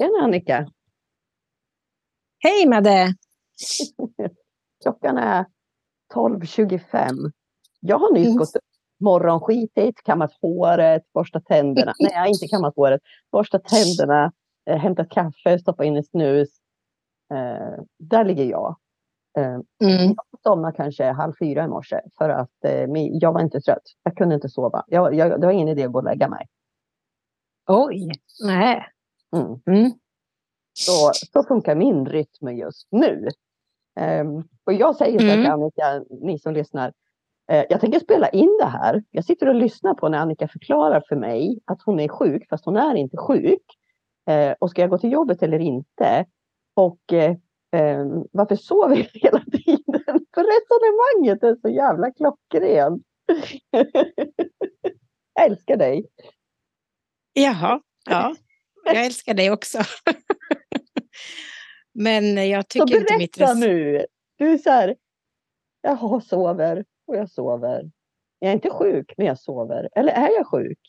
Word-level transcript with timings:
Tjena 0.00 0.24
Annika! 0.24 0.66
Hej 2.38 2.68
Madde! 2.68 3.14
Klockan 4.82 5.18
är 5.18 5.44
12.25. 6.14 7.30
Jag 7.80 7.98
har 7.98 8.12
nyss 8.12 8.26
Mm. 8.26 8.36
gått 8.38 8.56
upp, 8.56 8.62
morgonskitit, 9.00 10.02
kammat 10.04 10.32
håret, 10.42 11.02
borstat 11.14 11.44
tänderna. 11.44 11.92
Nej, 12.00 12.10
jag 12.12 12.20
har 12.20 12.26
inte 12.26 12.48
kammat 12.48 12.76
håret. 12.76 13.00
Borstat 13.32 13.64
tänderna, 13.64 14.32
eh, 14.70 14.76
hämtat 14.78 15.08
kaffe, 15.10 15.58
stoppat 15.58 15.86
in 15.86 15.96
en 15.96 16.04
snus. 16.04 16.48
Eh, 17.34 17.82
där 17.98 18.24
ligger 18.24 18.44
jag. 18.44 18.76
Eh, 19.38 19.44
Mm. 19.44 20.14
jag 20.16 20.16
somnade 20.42 20.76
kanske 20.76 21.04
halv 21.12 21.32
fyra 21.38 21.64
i 21.64 21.68
morse 21.68 22.00
för 22.18 22.28
att 22.28 22.64
eh, 22.64 22.84
jag 23.12 23.32
var 23.32 23.40
inte 23.40 23.60
trött. 23.60 23.82
Jag 24.02 24.16
kunde 24.16 24.34
inte 24.34 24.48
sova. 24.48 24.84
Jag, 24.86 25.14
jag, 25.14 25.40
det 25.40 25.46
var 25.46 25.52
ingen 25.52 25.68
idé 25.68 25.84
att 25.84 25.92
gå 25.92 25.98
och 25.98 26.04
lägga 26.04 26.28
mig. 26.28 26.46
Oj, 27.68 28.10
nej. 28.44 28.86
Mm. 29.34 29.60
Mm. 29.66 29.92
Så, 30.72 31.10
så 31.32 31.42
funkar 31.48 31.74
min 31.74 32.06
rytm 32.06 32.48
just 32.48 32.88
nu. 32.90 33.28
Ehm, 34.00 34.36
och 34.64 34.72
jag 34.72 34.96
säger 34.96 35.18
så 35.18 35.24
här 35.24 35.32
till 35.34 35.46
Mm. 35.46 35.52
Annika, 35.52 36.04
ni 36.22 36.38
som 36.38 36.54
lyssnar. 36.54 36.92
eh, 37.50 37.64
jag 37.68 37.80
tänker 37.80 37.98
spela 38.00 38.28
in 38.28 38.58
det 38.60 38.66
här. 38.66 39.04
Jag 39.10 39.24
sitter 39.24 39.48
och 39.48 39.54
lyssnar 39.54 39.94
på 39.94 40.08
när 40.08 40.18
Annika 40.18 40.48
förklarar 40.48 41.02
för 41.08 41.16
mig 41.16 41.60
att 41.64 41.82
hon 41.82 42.00
är 42.00 42.08
sjuk, 42.08 42.48
fast 42.50 42.64
hon 42.64 42.76
är 42.76 42.94
inte 42.94 43.16
sjuk. 43.16 43.62
Eh, 44.30 44.54
och 44.58 44.70
ska 44.70 44.80
jag 44.80 44.90
gå 44.90 44.98
till 44.98 45.12
jobbet 45.12 45.42
eller 45.42 45.58
inte? 45.58 46.26
Och 46.74 47.12
eh, 47.12 47.36
ehm, 47.72 48.24
varför 48.32 48.56
sover 48.56 48.96
jag 48.96 49.20
hela 49.20 49.40
tiden? 49.40 50.24
För 50.34 50.44
resonemanget 50.44 51.42
är 51.42 51.56
så 51.62 51.68
jävla 51.68 52.10
klockrent. 52.10 53.02
jag 55.34 55.44
älskar 55.46 55.76
dig. 55.76 56.06
Jaha, 57.32 57.80
ja. 58.10 58.34
Jag 58.84 59.04
älskar 59.04 59.34
dig 59.34 59.50
också. 59.50 59.78
Men 61.94 62.48
jag 62.48 62.64
Så 62.64 62.68
tycker 62.68 63.00
inte 63.00 63.18
mitt 63.18 63.36
berätta 63.36 63.54
nu. 63.54 64.06
Du 64.38 64.50
är 64.50 64.58
så 64.58 64.70
här, 64.70 64.96
jag 65.82 66.22
sover 66.22 66.84
och 67.06 67.16
jag 67.16 67.30
sover. 67.30 67.90
Jag 68.38 68.50
är 68.50 68.54
inte 68.54 68.70
sjuk, 68.70 69.12
men 69.16 69.26
jag 69.26 69.38
sover. 69.38 69.88
Eller 69.96 70.12
är 70.12 70.36
jag 70.36 70.46
sjuk? 70.46 70.78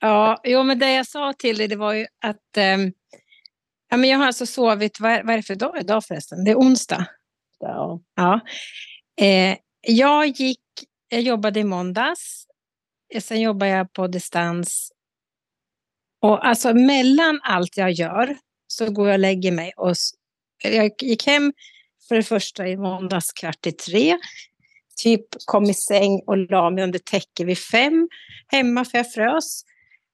Ja, 0.00 0.40
jo, 0.44 0.62
men 0.62 0.78
det 0.78 0.92
jag 0.92 1.06
sa 1.06 1.32
till 1.32 1.58
dig 1.58 1.68
det 1.68 1.76
var 1.76 1.92
ju 1.92 2.06
att 2.24 2.56
ehm, 2.56 2.92
ja, 3.90 3.96
men 3.96 4.10
jag 4.10 4.18
har 4.18 4.26
alltså 4.26 4.46
sovit, 4.46 5.00
vad 5.00 5.12
är, 5.12 5.22
vad 5.22 5.32
är 5.32 5.36
det 5.36 5.42
för 5.42 5.54
dag 5.54 5.80
idag 5.80 6.04
förresten? 6.04 6.44
Det 6.44 6.50
är 6.50 6.56
onsdag. 6.56 7.06
Ja. 7.58 8.00
Ja. 8.14 8.40
Eh, 9.20 9.56
jag 9.80 10.26
gick, 10.26 10.60
jag 11.08 11.20
jobbade 11.20 11.60
i 11.60 11.64
måndags, 11.64 12.46
eh, 13.14 13.20
sen 13.20 13.40
jobbar 13.40 13.66
jag 13.66 13.92
på 13.92 14.06
distans. 14.06 14.92
Och 16.24 16.46
alltså 16.46 16.74
mellan 16.74 17.40
allt 17.42 17.76
jag 17.76 17.92
gör 17.92 18.36
så 18.66 18.90
går 18.90 19.06
jag 19.08 19.14
och 19.14 19.20
lägger 19.20 19.52
mig. 19.52 19.72
Och 19.76 19.94
jag 20.62 20.92
gick 21.02 21.26
hem 21.26 21.52
för 22.08 22.14
det 22.14 22.22
första 22.22 22.68
i 22.68 22.76
måndags 22.76 23.32
kvart 23.32 23.66
i 23.66 23.72
tre. 23.72 24.18
Typ 24.96 25.26
kom 25.44 25.64
i 25.64 25.74
säng 25.74 26.22
och 26.26 26.36
la 26.36 26.70
mig 26.70 26.84
under 26.84 26.98
täcke 26.98 27.44
vid 27.44 27.58
fem 27.58 28.08
hemma 28.46 28.84
för 28.84 28.98
jag 28.98 29.12
frös. 29.12 29.64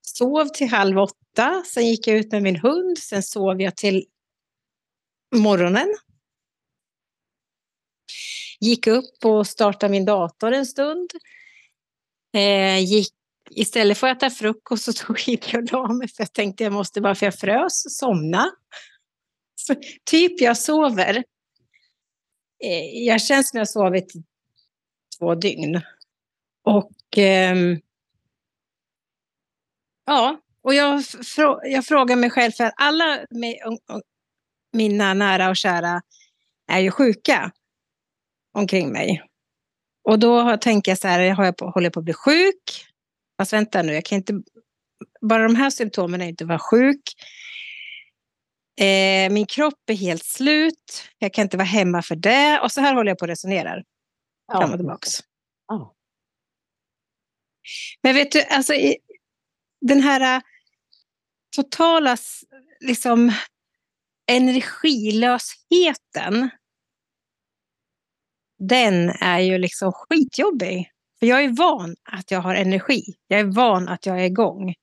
Sov 0.03 0.49
till 0.49 0.69
halv 0.69 0.99
åtta, 0.99 1.63
sen 1.67 1.87
gick 1.87 2.07
jag 2.07 2.17
ut 2.17 2.33
med 2.33 2.43
min 2.43 2.57
hund, 2.57 2.99
sen 2.99 3.23
sov 3.23 3.61
jag 3.63 3.77
till 3.77 4.05
morgonen. 5.35 5.95
Gick 8.61 8.87
upp 8.87 9.25
och 9.25 9.47
startade 9.47 9.91
min 9.91 10.05
dator 10.05 10.53
en 10.53 10.67
stund. 10.67 11.11
Eh, 12.35 12.79
gick, 12.79 13.13
istället 13.51 13.99
för 13.99 14.07
att 14.07 14.17
äta 14.17 14.31
frukost 14.31 14.85
så 14.85 14.93
tog 15.07 15.29
gick 15.29 15.53
jag 15.53 15.63
och 15.63 15.73
la 15.73 15.93
mig 15.93 16.09
för 16.09 16.23
jag 16.23 16.33
tänkte 16.33 16.65
jag 16.65 16.73
måste 16.73 17.01
bara 17.01 17.15
för 17.15 17.27
jag 17.27 17.35
frös 17.35 17.99
somna. 17.99 18.51
Så, 19.55 19.75
typ 20.05 20.41
jag 20.41 20.59
sover. 20.59 21.25
Eh, 22.65 23.05
jag 23.07 23.23
känns 23.23 23.51
som 23.51 23.57
jag 23.57 23.61
har 23.61 23.67
sovit 23.67 24.13
två 25.19 25.35
dygn. 25.35 25.81
Och 26.65 27.19
eh, 27.19 27.57
ja, 30.07 30.41
och 30.63 30.75
jag, 30.75 31.05
frå, 31.05 31.61
jag 31.65 31.87
frågar 31.87 32.17
mig 32.17 32.31
själv 32.31 32.53
för 32.53 32.73
alla 32.77 33.27
mina 34.73 35.15
nära 35.15 35.51
och 35.51 35.57
kära 35.57 36.03
är 36.67 36.81
ju 36.81 36.91
sjuka 36.91 37.53
omkring 38.55 38.93
mig. 38.93 39.23
Och 40.05 40.19
då 40.19 40.57
tänker 40.57 40.91
jag 40.91 40.99
så 40.99 41.09
här, 41.09 41.31
har 41.31 41.45
jag 41.45 41.57
på, 41.57 41.71
håller 41.71 41.87
jag 41.87 41.93
på 41.93 42.01
att 42.01 42.05
bli 42.05 42.15
sjuk? 42.15 42.90
Fast 43.41 43.53
vänta 43.53 43.83
nu, 43.83 43.95
jag 43.95 44.05
kan 44.05 44.17
inte... 44.17 44.43
Bara 45.21 45.43
de 45.43 45.57
här 45.57 45.71
symptomen 45.71 46.21
är 46.21 46.27
inte 46.27 46.45
vara 46.45 46.59
sjuk. 46.59 47.03
Eh, 48.81 49.33
min 49.33 49.47
kropp 49.47 49.91
är 49.91 49.95
helt 49.95 50.25
slut. 50.25 51.09
Jag 51.19 51.35
kan 51.35 51.43
inte 51.43 51.57
vara 51.57 51.67
hemma 51.67 52.03
för 52.03 52.17
det. 52.17 52.61
Och 52.61 52.73
så 52.73 52.81
här 52.81 52.95
håller 52.95 53.11
jag 53.11 53.19
på 53.19 53.23
och 53.23 53.29
resonerar 53.29 53.85
fram 54.53 54.71
och 54.71 54.77
tillbaks. 54.77 55.11
Ja. 55.69 55.95
Men 58.03 58.15
vet 58.15 58.33
du, 58.33 58.43
alltså 58.43 58.75
i, 58.75 58.97
den 59.81 60.01
här 60.01 60.37
äh, 60.37 60.43
totala 61.57 62.17
liksom, 62.81 63.33
energilösheten. 64.31 66.51
Den 68.59 69.11
är 69.11 69.39
ju 69.39 69.59
liksom 69.59 69.93
skitjobbig. 69.93 70.91
För 71.21 71.27
jag 71.27 71.45
är 71.45 71.57
van 71.57 71.97
att 72.05 72.31
jag 72.31 72.41
har 72.41 72.55
energi. 72.55 73.03
Jag 73.27 73.41
är 73.41 73.45
van 73.45 73.89
att 73.89 74.07
jag 74.07 74.21
är 74.21 74.25
igång. 74.25 74.75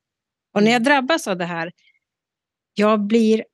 Och 0.53 0.63
när 0.63 0.71
jag 0.71 0.83
drabbas 0.83 1.27
av 1.27 1.37
det 1.37 1.45
här, 1.45 1.71
jag 2.73 2.99
blir 2.99 3.45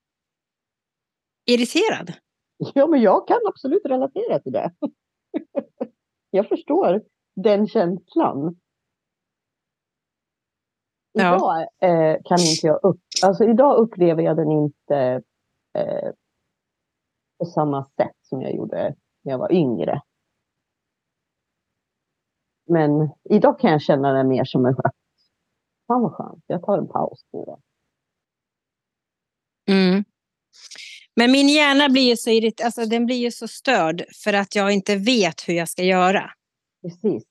irriterad. 1.46 2.14
ja, 2.74 2.88
men 2.88 3.02
jag 3.02 3.28
kan 3.28 3.40
absolut 3.48 3.86
relatera 3.86 4.40
till 4.40 4.52
det. 4.52 4.74
jag 6.30 6.50
förstår 6.50 7.02
den 7.36 7.68
känslan. 7.68 8.60
Ja. 11.12 11.36
Idag 11.36 11.62
eh, 11.62 12.18
kan 12.26 12.40
inte 12.40 12.68
jag 12.68 12.80
upp... 12.84 13.02
Alltså 13.24 13.44
idag 13.44 13.78
upplever 13.78 14.24
jag 14.24 14.38
den 14.38 14.52
inte 14.52 15.22
eh, 15.78 16.12
på 17.40 17.46
samma 17.46 17.84
sätt 17.84 18.16
som 18.22 18.42
jag 18.42 18.56
gjorde 18.56 18.96
när 19.22 19.32
jag 19.32 19.40
var 19.40 19.52
yngre. 19.52 20.02
Men 22.70 23.10
idag 23.30 23.60
kan 23.60 23.72
jag 23.72 23.82
känna 23.82 24.14
det 24.14 24.24
mer 24.24 24.46
som 24.46 24.66
en 24.66 24.76
skön. 24.76 24.92
Fan 25.88 26.02
vad 26.02 26.14
skönt, 26.14 26.44
jag 26.48 26.64
tar 26.64 26.78
en 26.78 26.88
paus 26.88 27.26
nu 27.34 27.40
då. 27.40 27.60
Mm. 29.70 30.04
Men 31.16 31.32
min 31.32 31.50
hjärna 31.50 31.90
blir 31.90 32.10
ju 32.10 32.18
så 32.18 32.30
irrit- 32.30 32.66
alltså, 32.66 32.86
den 32.86 33.06
blir 33.06 33.16
ju 33.16 33.32
så 33.32 33.48
störd 33.48 34.04
för 34.24 34.34
att 34.34 34.56
jag 34.56 34.72
inte 34.72 34.96
vet 34.96 35.48
hur 35.48 35.54
jag 35.54 35.70
ska 35.70 35.84
göra. 35.84 36.32
Precis. 36.82 37.24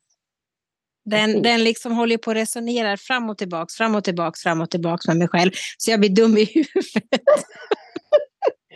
Den, 1.04 1.26
Precis. 1.26 1.42
den 1.42 1.64
liksom 1.64 1.92
håller 1.92 2.16
på 2.16 2.28
och 2.30 2.34
resonerar 2.34 2.96
fram 2.96 3.30
och 3.30 3.38
tillbaks, 3.38 3.74
fram 3.74 3.94
och 3.94 4.04
tillbaks, 4.04 4.42
fram 4.42 4.60
och 4.60 4.70
tillbaks 4.70 5.08
med 5.08 5.16
mig 5.16 5.28
själv. 5.28 5.50
Så 5.78 5.90
jag 5.90 6.00
blir 6.00 6.10
dum 6.10 6.38
i 6.38 6.44
huvudet. 6.44 7.22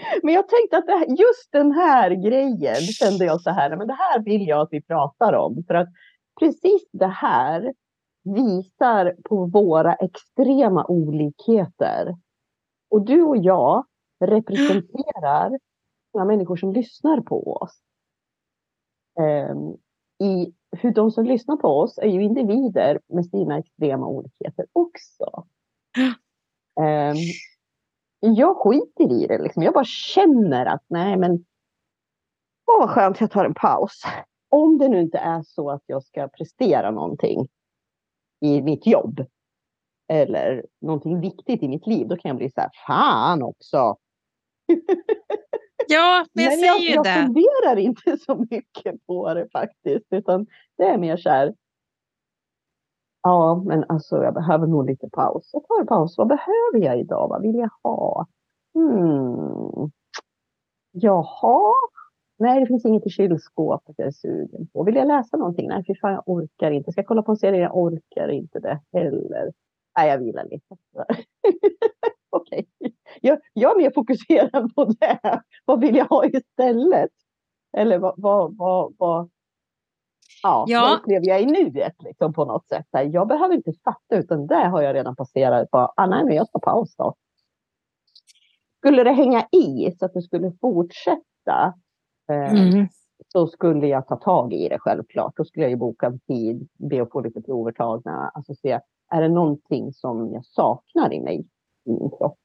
Men 0.23 0.35
jag 0.35 0.49
tänkte 0.49 0.77
att 0.77 0.87
här, 0.87 1.07
just 1.07 1.53
den 1.53 1.73
här 1.73 2.11
grejen 2.11 2.83
kände 2.83 3.25
jag 3.25 3.41
så 3.41 3.51
här, 3.51 3.77
men 3.77 3.87
det 3.87 3.95
här 3.95 4.25
vill 4.25 4.49
jag 4.49 4.61
att 4.61 4.69
vi 4.71 4.83
pratar 4.83 5.33
om. 5.33 5.65
För 5.67 5.75
att 5.75 5.89
precis 6.41 6.89
det 6.93 7.07
här 7.07 7.75
visar 8.25 9.17
på 9.25 9.47
våra 9.47 9.95
extrema 9.95 10.87
olikheter. 10.87 12.17
Och 12.91 13.05
du 13.05 13.23
och 13.23 13.37
jag 13.37 13.87
representerar 14.25 15.59
många 16.15 16.25
människor 16.25 16.57
som 16.57 16.73
lyssnar 16.73 17.21
på 17.21 17.53
oss. 17.53 17.81
Ehm, 19.21 19.77
i 20.29 20.55
hur 20.71 20.91
de 20.91 21.11
som 21.11 21.25
lyssnar 21.25 21.57
på 21.57 21.69
oss 21.69 21.99
är 21.99 22.09
ju 22.09 22.23
individer 22.23 23.01
med 23.07 23.27
sina 23.27 23.59
extrema 23.59 24.07
olikheter 24.07 24.67
också. 24.73 25.47
Ehm, 26.81 27.17
jag 28.21 28.57
skiter 28.57 29.13
i 29.13 29.27
det. 29.27 29.39
Liksom. 29.39 29.63
Jag 29.63 29.75
bara 29.75 29.85
känner 29.85 30.67
att 30.67 30.85
nej 30.87 31.17
men 31.17 31.33
åh 32.67 32.79
vad 32.79 32.91
skönt 32.91 33.21
jag 33.21 33.31
tar 33.31 33.45
en 33.45 33.55
paus. 33.55 34.03
Om 34.49 34.79
det 34.79 34.89
nu 34.89 35.01
inte 35.01 35.19
är 35.19 35.43
så 35.43 35.71
att 35.71 35.83
jag 35.87 36.03
ska 36.03 36.29
prestera 36.29 36.91
någonting 36.91 37.49
i 38.41 38.63
mitt 38.63 38.87
jobb. 38.87 39.25
Eller 40.09 40.67
någonting 40.81 41.21
viktigt 41.21 41.63
i 41.63 41.69
mitt 41.69 41.87
liv. 41.87 42.09
Då 42.09 42.17
kan 42.17 42.29
jag 42.29 42.37
bli 42.37 42.51
så 42.51 42.61
här, 42.61 42.71
fan 42.87 43.43
också. 43.43 43.97
Ja, 45.89 46.27
men 46.33 46.45
jag 46.45 46.51
Men 46.51 46.59
säger 46.59 46.67
jag, 46.73 46.81
ju 46.81 46.89
jag 46.95 47.05
det. 47.05 47.15
funderar 47.15 47.77
inte 47.77 48.17
så 48.19 48.47
mycket 48.51 49.07
på 49.07 49.35
det 49.35 49.49
faktiskt. 49.53 50.07
Utan 50.11 50.47
det 50.79 50.85
är 50.85 50.99
mer 50.99 51.17
så 51.17 51.29
här. 51.31 51.55
Ja, 53.23 53.63
men 53.67 53.85
alltså 53.89 54.23
jag 54.23 54.35
behöver 54.35 54.67
nog 54.67 54.91
lite 54.91 55.09
paus. 55.13 55.51
Jag 55.53 55.67
tar 55.69 55.81
en 55.81 55.87
paus. 55.87 56.19
Vad 56.19 56.29
behöver 56.29 56.79
jag 56.87 57.01
idag? 57.01 57.29
Vad 57.29 57.43
vill 57.43 57.55
jag 57.55 57.71
ha? 57.83 58.27
Hmm. 58.75 59.91
Jaha. 60.93 61.73
Nej, 62.39 62.61
det 62.61 62.67
finns 62.67 62.85
inget 62.85 63.07
i 63.07 63.11
kylskåpet 63.11 63.95
jag 63.99 64.07
är 64.07 64.11
sugen 64.13 64.67
på. 64.73 64.83
Vill 64.85 64.95
jag 64.95 65.09
läsa 65.09 65.37
någonting? 65.37 65.69
Nej, 65.69 65.85
fy 65.87 65.95
fan, 65.95 66.13
jag 66.13 66.23
orkar 66.29 66.71
inte. 66.71 66.93
Ska 66.93 66.99
jag 67.01 67.07
kolla 67.07 67.23
på 67.23 67.31
en 67.33 67.37
serie? 67.37 67.61
Jag 67.61 67.77
orkar 67.77 68.29
inte 68.29 68.61
det 68.61 68.81
heller. 68.93 69.53
Nej, 69.99 70.09
jag 70.11 70.19
vilar 70.19 70.45
lite. 70.45 70.77
Okej. 72.31 72.67
Jag, 73.21 73.39
jag 73.53 73.73
är 73.73 73.83
mer 73.83 73.91
fokuserad 73.95 74.75
på 74.75 74.85
det. 74.85 75.41
Vad 75.65 75.81
vill 75.81 75.97
jag 75.97 76.05
ha 76.05 76.25
istället? 76.27 77.11
Eller 77.77 77.99
vad, 77.99 78.15
vad, 78.17 78.57
vad, 78.57 78.95
vad, 78.99 79.31
ja, 80.43 80.65
Ja. 80.69 80.97
upplever 81.01 81.27
jag 81.27 81.43
i 81.43 81.47
nuet 81.47 81.95
liksom, 82.03 82.33
på 82.33 82.45
något 82.45 82.69
sätt? 82.69 82.87
Jag 82.91 83.29
behöver 83.29 83.55
inte 83.55 83.73
fatta 83.85 84.17
utan 84.17 84.47
det 84.47 84.65
har 84.69 84.83
jag 84.83 84.95
redan 84.95 85.17
passerat. 85.17 85.71
Bara, 85.71 85.93
ah, 85.97 86.07
nej, 86.07 86.25
men 86.25 86.35
jag 86.37 86.51
tar 86.53 86.61
paus 86.61 86.97
då. 86.97 87.15
Skulle 88.79 89.05
det 89.05 89.13
hänga 89.13 89.47
i 89.53 89.97
så 89.99 90.05
att 90.07 90.15
det 90.15 90.23
skulle 90.23 90.53
fortsätta 90.61 91.75
Mm. 92.29 92.89
så 93.29 93.47
skulle 93.47 93.87
jag 93.87 94.07
ta 94.07 94.17
tag 94.17 94.53
i 94.53 94.69
det 94.69 94.79
självklart. 94.79 95.37
Då 95.37 95.45
skulle 95.45 95.65
jag 95.65 95.71
ju 95.71 95.77
boka 95.77 96.07
en 96.07 96.19
tid, 96.19 96.69
be 96.79 97.03
att 97.03 97.11
få 97.11 97.21
lite 97.21 97.43
prover 97.43 97.73
tagna. 97.73 98.31
Alltså 98.35 98.55
se, 98.55 98.81
är 99.11 99.23
det 99.23 99.29
någonting 99.29 99.93
som 99.93 100.33
jag 100.33 100.47
saknar 100.47 101.13
i 101.13 101.21
mig, 101.21 101.47
i 101.85 101.91
min 101.91 102.11
kropp, 102.11 102.39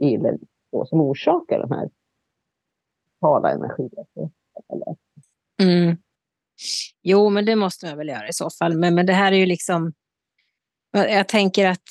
eller 0.00 0.38
så, 0.70 0.86
som 0.86 1.00
orsakar 1.00 1.58
den 1.58 1.72
här 1.72 1.90
totala 3.20 3.50
energilösheten? 3.50 4.30
Eller? 4.72 4.96
Mm. 5.62 5.96
Jo, 7.02 7.30
men 7.30 7.44
det 7.44 7.56
måste 7.56 7.86
man 7.86 7.98
väl 7.98 8.08
göra 8.08 8.28
i 8.28 8.32
så 8.32 8.50
fall. 8.50 8.78
Men, 8.78 8.94
men 8.94 9.06
det 9.06 9.12
här 9.12 9.32
är 9.32 9.36
ju 9.36 9.46
liksom... 9.46 9.92
Jag 10.92 11.28
tänker 11.28 11.68
att 11.68 11.82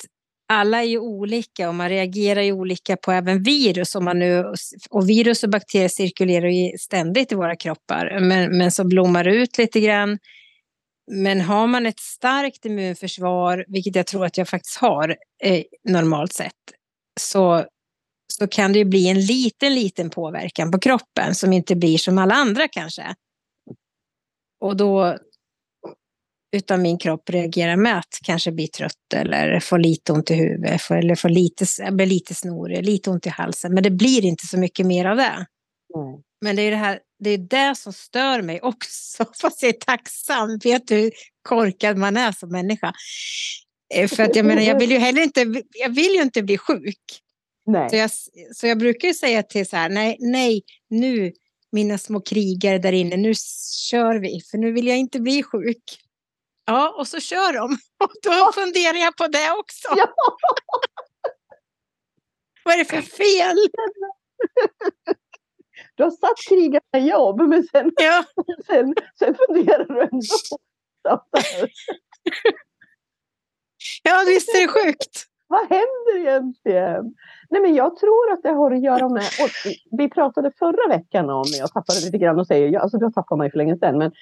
alla 0.48 0.78
är 0.78 0.86
ju 0.86 0.98
olika 0.98 1.68
och 1.68 1.74
man 1.74 1.88
reagerar 1.88 2.42
ju 2.42 2.52
olika 2.52 2.96
på 2.96 3.12
även 3.12 3.42
virus. 3.42 3.94
Om 3.94 4.04
man 4.04 4.18
nu, 4.18 4.44
och 4.90 5.08
virus 5.08 5.42
och 5.42 5.50
bakterier 5.50 5.88
cirkulerar 5.88 6.48
ju 6.48 6.78
ständigt 6.78 7.32
i 7.32 7.34
våra 7.34 7.56
kroppar, 7.56 8.20
men, 8.20 8.58
men 8.58 8.70
så 8.70 8.84
blommar 8.84 9.24
det 9.24 9.34
ut 9.34 9.58
lite 9.58 9.80
grann. 9.80 10.18
Men 11.10 11.40
har 11.40 11.66
man 11.66 11.86
ett 11.86 12.00
starkt 12.00 12.64
immunförsvar, 12.64 13.64
vilket 13.68 13.96
jag 13.96 14.06
tror 14.06 14.24
att 14.24 14.38
jag 14.38 14.48
faktiskt 14.48 14.76
har 14.76 15.16
eh, 15.42 15.62
normalt 15.88 16.32
sett, 16.32 16.52
så, 17.20 17.64
så 18.32 18.48
kan 18.48 18.72
det 18.72 18.78
ju 18.78 18.84
bli 18.84 19.08
en 19.08 19.20
liten, 19.20 19.74
liten 19.74 20.10
påverkan 20.10 20.70
på 20.70 20.78
kroppen 20.78 21.34
som 21.34 21.52
inte 21.52 21.76
blir 21.76 21.98
som 21.98 22.18
alla 22.18 22.34
andra 22.34 22.68
kanske. 22.68 23.14
Och 24.60 24.76
då 24.76 25.18
utan 26.54 26.82
min 26.82 26.98
kropp 26.98 27.30
reagerar 27.30 27.76
med 27.76 27.98
att 27.98 28.18
kanske 28.22 28.52
bli 28.52 28.68
trött 28.68 29.12
eller 29.14 29.60
få 29.60 29.76
lite 29.76 30.12
ont 30.12 30.30
i 30.30 30.34
huvudet 30.34 30.82
få- 30.82 30.94
eller 30.94 31.14
få 31.14 31.28
lite, 31.28 31.66
bli 31.92 32.06
lite 32.06 32.34
snorig, 32.34 32.84
lite 32.84 33.10
ont 33.10 33.26
i 33.26 33.28
halsen. 33.28 33.74
Men 33.74 33.82
det 33.82 33.90
blir 33.90 34.24
inte 34.24 34.46
så 34.46 34.58
mycket 34.58 34.86
mer 34.86 35.04
av 35.04 35.16
det. 35.16 35.46
Nej. 35.94 36.20
Men 36.40 36.56
det 36.56 36.62
är 36.62 36.70
det 36.70 36.76
här, 36.76 36.98
det 37.18 37.30
är 37.30 37.38
det 37.38 37.74
som 37.76 37.92
stör 37.92 38.42
mig 38.42 38.60
också, 38.60 39.24
fast 39.40 39.62
jag 39.62 39.68
är 39.68 39.78
tacksam. 39.78 40.58
Vet 40.64 40.88
du 40.88 40.94
hur 40.94 41.12
korkad 41.42 41.96
man 41.96 42.16
är 42.16 42.32
som 42.32 42.48
människa? 42.52 42.92
Eh, 43.94 44.08
För 44.08 44.22
att 44.22 44.36
jag 44.36 44.46
menar, 44.46 44.62
jag 44.62 44.78
vill 44.78 44.90
ju 44.90 44.98
heller 44.98 45.22
inte, 45.22 45.62
jag 45.70 45.94
vill 45.94 46.12
ju 46.14 46.22
inte 46.22 46.42
bli 46.42 46.58
sjuk. 46.58 47.20
Nej. 47.66 47.90
Så 47.90 47.96
jag, 47.96 48.10
så 48.54 48.66
jag 48.66 48.78
brukar 48.78 49.08
ju 49.08 49.14
säga 49.14 49.42
till 49.42 49.66
så 49.66 49.76
här, 49.76 49.88
nej, 49.88 50.16
nej, 50.20 50.62
nu 50.90 51.32
mina 51.72 51.98
små 51.98 52.20
krigare 52.20 52.78
där 52.78 52.92
inne, 52.92 53.16
nu 53.16 53.32
kör 53.90 54.18
vi, 54.18 54.40
för 54.50 54.58
nu 54.58 54.72
vill 54.72 54.86
jag 54.86 54.96
inte 54.98 55.20
bli 55.20 55.42
sjuk. 55.42 55.82
Ja, 56.64 56.94
och 56.98 57.08
så 57.08 57.20
kör 57.20 57.52
de. 57.52 57.64
Och 58.04 58.12
då 58.22 58.52
funderar 58.52 58.98
jag 58.98 59.16
på 59.16 59.26
det 59.26 59.50
också. 59.58 59.88
Ja. 59.96 60.14
Vad 62.64 62.74
är 62.74 62.78
det 62.78 62.84
för 62.84 63.02
fel? 63.02 63.56
Du 65.94 66.02
har 66.02 66.10
satt 66.10 66.38
krigarna 66.48 67.06
i 67.06 67.08
jobb, 67.10 67.40
men 67.40 67.62
sen, 67.64 67.92
Ja, 67.96 68.24
sen, 68.66 68.94
sen 69.18 69.34
funderar 69.34 69.84
du 69.84 70.00
ändå 70.00 70.20
ja 74.02 74.22
visst 74.26 74.48
är 74.54 74.60
det 74.60 74.68
sjukt. 74.68 75.26
vad 75.46 75.60
händer 75.60 76.16
egentligen? 76.16 77.14
Nej, 77.50 77.62
men 77.62 77.74
jag 77.74 77.96
tror 77.96 78.32
att 78.32 78.42
det 78.42 78.50
har 78.50 78.70
att 78.70 78.82
göra 78.82 79.08
med, 79.08 79.24
vi 79.98 80.10
pratade 80.10 80.52
förra 80.58 80.88
veckan 80.88 81.30
om, 81.30 81.44
jag 81.58 81.72
tappade 81.72 82.00
lite 82.00 82.18
grann 82.18 82.38
och 82.38 82.46
säger, 82.46 82.78
alltså 82.78 82.98
du 82.98 83.04
har 83.04 83.12
tappat 83.12 83.38
mig 83.38 83.50
för 83.50 83.58
länge 83.58 83.76
sedan, 83.78 83.98
men 83.98 84.12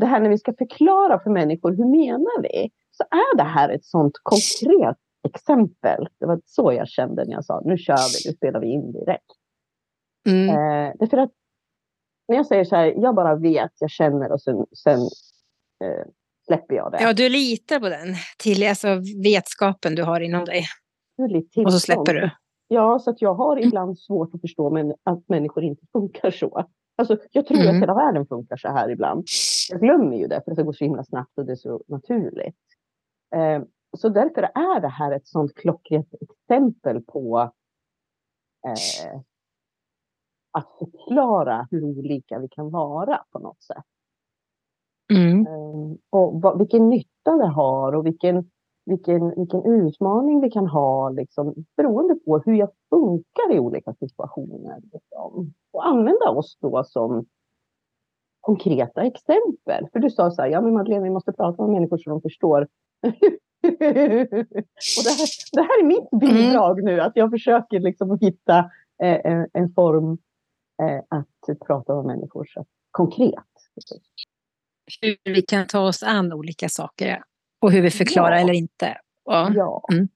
det 0.00 0.06
här 0.06 0.20
när 0.20 0.28
vi 0.28 0.38
ska 0.38 0.52
förklara 0.52 1.18
för 1.18 1.30
människor, 1.30 1.70
hur 1.70 1.84
menar 1.84 2.42
vi? 2.42 2.70
Så 2.90 3.02
är 3.10 3.36
det 3.36 3.42
här 3.42 3.68
ett 3.68 3.84
sånt 3.84 4.12
konkret 4.22 4.98
exempel. 5.28 6.08
Det 6.20 6.26
var 6.26 6.40
så 6.44 6.72
jag 6.72 6.88
kände 6.88 7.24
när 7.24 7.32
jag 7.32 7.44
sa, 7.44 7.62
nu 7.64 7.78
kör 7.78 7.96
vi, 7.96 8.30
nu 8.30 8.36
spelar 8.36 8.60
vi 8.60 8.66
in 8.66 8.92
direkt. 8.92 9.32
Mm. 10.28 10.48
Eh, 10.48 10.92
därför 10.98 11.16
att 11.16 11.30
när 12.28 12.36
jag 12.36 12.46
säger 12.46 12.64
så 12.64 12.76
här, 12.76 12.94
jag 12.96 13.14
bara 13.14 13.34
vet, 13.36 13.72
jag 13.78 13.90
känner 13.90 14.32
och 14.32 14.42
sen, 14.42 14.66
sen 14.84 15.00
eh, 15.84 16.06
släpper 16.46 16.74
jag 16.74 16.92
det. 16.92 17.02
Ja, 17.02 17.12
du 17.12 17.28
litar 17.28 17.80
på 17.80 17.88
den, 17.88 18.14
till 18.38 18.68
alltså 18.68 18.88
vetskapen 19.24 19.94
du 19.94 20.02
har 20.02 20.20
inom 20.20 20.44
dig. 20.44 20.64
Och 21.64 21.72
så 21.72 21.80
släpper 21.80 22.14
du. 22.14 22.30
Ja, 22.68 22.98
så 22.98 23.10
att 23.10 23.22
jag 23.22 23.34
har 23.34 23.56
ibland 23.56 23.98
svårt 23.98 24.34
att 24.34 24.40
förstå 24.40 24.70
men, 24.70 24.94
att 25.02 25.28
människor 25.28 25.64
inte 25.64 25.86
funkar 25.92 26.30
så. 26.30 26.66
Alltså, 26.96 27.16
jag 27.30 27.46
tror 27.46 27.58
Mm. 27.60 27.76
att 27.76 27.82
hela 27.82 27.94
världen 27.94 28.26
funkar 28.26 28.56
så 28.56 28.68
här 28.68 28.88
ibland. 28.90 29.24
Jag 29.70 29.80
glömmer 29.80 30.16
ju 30.16 30.26
det 30.26 30.42
för 30.44 30.54
det 30.54 30.62
går 30.62 30.72
så 30.72 30.84
himla 30.84 31.04
snabbt 31.04 31.38
och 31.38 31.46
det 31.46 31.52
är 31.52 31.56
så 31.56 31.82
naturligt. 31.88 32.56
Eh, 33.34 33.62
så 33.98 34.08
därför 34.08 34.42
är 34.42 34.80
det 34.80 34.88
här 34.88 35.12
ett 35.12 35.26
sånt 35.26 35.54
klockrent 35.54 36.14
exempel 36.20 37.02
på 37.02 37.52
eh, 38.66 39.20
att 40.52 40.68
förklara 40.78 41.68
hur 41.70 41.84
olika 41.84 42.38
vi 42.38 42.48
kan 42.48 42.70
vara 42.70 43.24
på 43.32 43.38
något 43.38 43.62
sätt. 43.62 43.84
Mm. 45.12 45.46
Eh, 45.46 45.96
och 46.10 46.42
vad, 46.42 46.58
vilken 46.58 46.88
nytta 46.88 47.36
det 47.36 47.46
har 47.48 47.92
och 47.92 48.06
vilken, 48.06 48.50
vilken, 48.84 49.28
vilken 49.36 49.64
utmaning 49.64 50.40
vi 50.40 50.50
kan 50.50 50.66
ha 50.66 51.10
liksom, 51.10 51.54
beroende 51.76 52.14
på 52.14 52.42
hur 52.46 52.54
jag 52.54 52.68
funkar 52.90 53.54
i 53.54 53.58
olika 53.58 53.94
situationer. 53.94 54.80
Liksom. 54.92 55.54
Och 55.72 55.86
använda 55.86 56.30
oss 56.30 56.58
då 56.60 56.84
som 56.84 57.26
konkreta 58.40 59.02
exempel. 59.02 59.88
För 59.92 59.98
du 59.98 60.10
sa 60.10 60.30
så 60.30 60.42
här, 60.42 60.48
ja 60.48 60.60
men 60.60 60.72
Madeleine 60.72 61.04
vi 61.04 61.10
måste 61.10 61.32
prata 61.32 61.62
med 61.62 61.70
människor 61.70 61.98
så 61.98 62.10
de 62.10 62.20
förstår. 62.20 62.60
och 64.98 65.04
det, 65.04 65.10
här, 65.10 65.28
det 65.52 65.62
här 65.62 65.82
är 65.82 65.86
mitt 65.86 66.10
bidrag 66.20 66.82
nu, 66.82 67.00
att 67.00 67.12
jag 67.14 67.30
försöker 67.30 67.80
liksom 67.80 68.18
hitta 68.20 68.58
eh, 69.02 69.20
en, 69.24 69.48
en 69.52 69.72
form 69.74 70.18
eh, 70.82 70.98
att 71.08 71.66
prata 71.66 71.94
med 71.94 72.04
människor 72.04 72.44
så 72.44 72.64
konkret. 72.90 73.44
Hur 75.00 75.32
vi 75.32 75.42
kan 75.42 75.66
ta 75.66 75.80
oss 75.80 76.02
an 76.02 76.32
olika 76.32 76.68
saker. 76.68 77.22
Och 77.62 77.72
hur 77.72 77.82
vi 77.82 77.90
förklarar 77.90 78.36
Ja. 78.36 78.40
eller 78.42 78.52
inte. 78.52 78.96
Ja. 79.24 79.50
Ja. 79.54 79.82
Mm. 79.92 80.08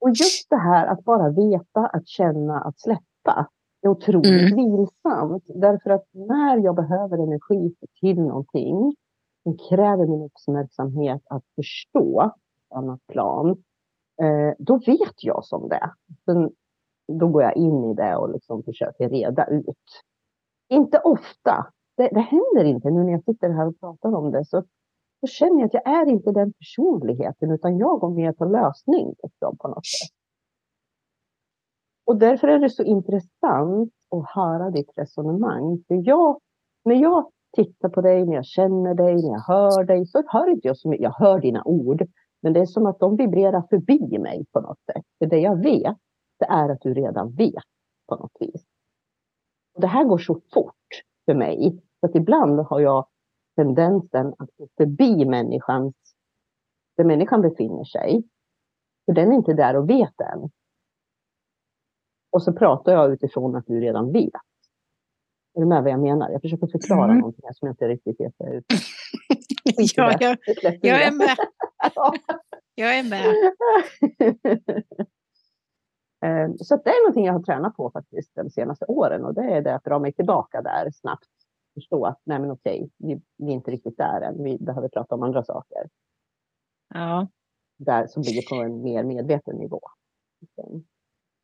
Och 0.00 0.08
just 0.08 0.50
det 0.50 0.56
här 0.56 0.86
att 0.86 1.04
bara 1.04 1.28
veta, 1.30 1.86
att 1.86 2.08
känna, 2.08 2.60
att 2.60 2.80
släppa 2.80 3.48
är 3.82 3.88
otroligt 3.88 4.52
Mm. 4.52 4.76
vilsamt. 4.76 5.44
Därför 5.46 5.90
att 5.90 6.04
när 6.12 6.56
jag 6.64 6.74
behöver 6.76 7.18
energi 7.18 7.74
till 8.00 8.20
någonting 8.20 8.94
som 9.42 9.56
kräver 9.68 10.06
min 10.06 10.22
uppmärksamhet 10.22 11.22
att 11.24 11.44
förstå 11.56 12.32
på 12.68 12.74
annat 12.78 13.00
plan, 13.06 13.50
eh, 14.22 14.54
då 14.58 14.78
vet 14.78 15.24
jag 15.24 15.44
som 15.44 15.68
det. 15.68 15.90
Sen, 16.24 16.50
då 17.12 17.28
går 17.28 17.42
jag 17.42 17.56
in 17.56 17.84
i 17.84 17.94
det 17.94 18.16
och 18.16 18.30
liksom 18.32 18.62
försöker 18.62 19.08
reda 19.08 19.44
ut. 19.46 20.02
Inte 20.68 20.98
ofta. 20.98 21.66
Det, 21.96 22.08
det 22.12 22.20
händer 22.20 22.64
inte 22.64 22.90
nu 22.90 23.02
när 23.04 23.12
jag 23.12 23.24
sitter 23.24 23.48
här 23.50 23.66
och 23.66 23.80
pratar 23.80 24.14
om 24.14 24.30
det. 24.30 24.44
Så, 24.44 24.64
då 25.20 25.26
känner 25.26 25.60
jag 25.60 25.66
att 25.66 25.74
jag 25.74 25.86
är 25.86 26.06
inte 26.06 26.32
den 26.32 26.52
personligheten 26.52 27.50
utan 27.50 27.78
jag 27.78 28.00
går 28.00 28.10
med 28.10 28.38
på 28.38 28.44
lösning 28.44 29.14
liksom, 29.22 29.56
på 29.56 29.68
något 29.68 29.86
sätt. 29.86 30.16
Och 32.06 32.16
därför 32.16 32.48
är 32.48 32.58
det 32.58 32.70
så 32.70 32.82
intressant 32.82 33.92
att 34.10 34.34
höra 34.34 34.70
ditt 34.70 34.90
resonemang. 34.96 35.84
För 35.88 36.08
jag, 36.08 36.40
när 36.84 36.94
jag 36.94 37.30
tittar 37.56 37.88
på 37.88 38.00
dig, 38.00 38.26
när 38.26 38.34
jag 38.34 38.44
känner 38.44 38.94
dig, 38.94 39.14
när 39.14 39.32
jag 39.32 39.54
hör 39.54 39.84
dig, 39.84 40.06
så 40.06 40.22
hör 40.26 40.50
inte 40.50 40.68
jag 40.68 40.76
så 40.76 40.88
mycket. 40.88 41.04
Jag 41.04 41.26
hör 41.26 41.40
dina 41.40 41.62
ord, 41.64 42.06
men 42.42 42.52
det 42.52 42.60
är 42.60 42.66
som 42.66 42.86
att 42.86 42.98
de 42.98 43.16
vibrerar 43.16 43.62
förbi 43.70 44.18
mig 44.18 44.44
på 44.52 44.60
något 44.60 44.78
sätt. 44.92 45.04
För 45.18 45.26
det 45.26 45.38
jag 45.38 45.62
vet, 45.62 45.96
det 46.38 46.44
är 46.44 46.68
att 46.68 46.80
du 46.80 46.94
redan 46.94 47.34
vet 47.34 47.64
på 48.08 48.16
något 48.16 48.36
vis. 48.40 48.64
Och 49.74 49.80
det 49.80 49.86
här 49.86 50.04
går 50.04 50.18
så 50.18 50.40
fort 50.54 51.02
för 51.24 51.34
mig, 51.34 51.82
så 52.00 52.06
att 52.06 52.14
ibland 52.14 52.60
har 52.60 52.80
jag 52.80 53.06
tendensen 53.56 54.26
att 54.38 54.50
gå 54.56 54.68
förbi 54.76 55.24
människans, 55.24 55.94
där 56.96 57.04
människan 57.04 57.42
befinner 57.42 57.84
sig. 57.84 58.22
För 59.06 59.12
den 59.12 59.32
är 59.32 59.36
inte 59.36 59.52
där 59.52 59.76
och 59.76 59.90
vet 59.90 60.20
än. 60.20 60.50
Och 62.32 62.42
så 62.42 62.52
pratar 62.52 62.92
jag 62.92 63.12
utifrån 63.12 63.56
att 63.56 63.66
du 63.66 63.80
redan 63.80 64.12
vet. 64.12 64.34
Är 65.54 65.60
du 65.60 65.66
med 65.66 65.82
vad 65.82 65.92
jag 65.92 66.00
menar? 66.00 66.30
Jag 66.30 66.40
försöker 66.42 66.66
förklara 66.66 67.04
Mm. 67.04 67.18
någonting 67.18 67.42
här 67.44 67.52
som 67.52 67.66
jag 67.66 67.72
inte 67.72 67.88
riktigt 67.88 68.20
vet. 68.20 68.34
Ut. 68.54 68.64
Ja, 69.96 70.16
jag, 70.20 70.36
Det 70.46 70.54
släpper 70.60 70.88
jag 70.88 70.98
vi 70.98 71.04
är 71.04 71.12
med. 71.12 71.36
Ja. 71.94 72.12
Jag 72.74 72.98
är 72.98 73.10
med. 73.10 73.24
Så 76.60 76.76
det 76.76 76.90
är 76.90 77.02
någonting 77.04 77.24
jag 77.26 77.32
har 77.32 77.42
tränat 77.42 77.76
på 77.76 77.90
faktiskt 77.90 78.34
de 78.34 78.50
senaste 78.50 78.84
åren 78.84 79.24
och 79.24 79.34
det 79.34 79.42
är 79.42 79.62
det 79.62 79.74
att 79.74 79.84
dra 79.84 79.98
mig 79.98 80.12
tillbaka 80.12 80.62
där 80.62 80.90
snabbt. 80.90 81.28
Förstå 81.80 82.06
att 82.06 82.20
nej 82.24 82.38
men 82.38 82.50
okej, 82.50 82.90
vi, 82.96 83.20
vi 83.36 83.46
är 83.46 83.54
inte 83.54 83.70
riktigt 83.70 83.96
där 83.96 84.20
än. 84.20 84.42
Vi 84.42 84.58
behöver 84.58 84.88
prata 84.88 85.14
om 85.14 85.22
andra 85.22 85.44
saker. 85.44 85.88
Ja. 86.94 87.28
Där 87.76 88.06
som 88.06 88.22
ligger 88.22 88.48
på 88.48 88.62
en 88.62 88.82
mer 88.82 89.04
medveten 89.04 89.56
nivå. 89.56 89.80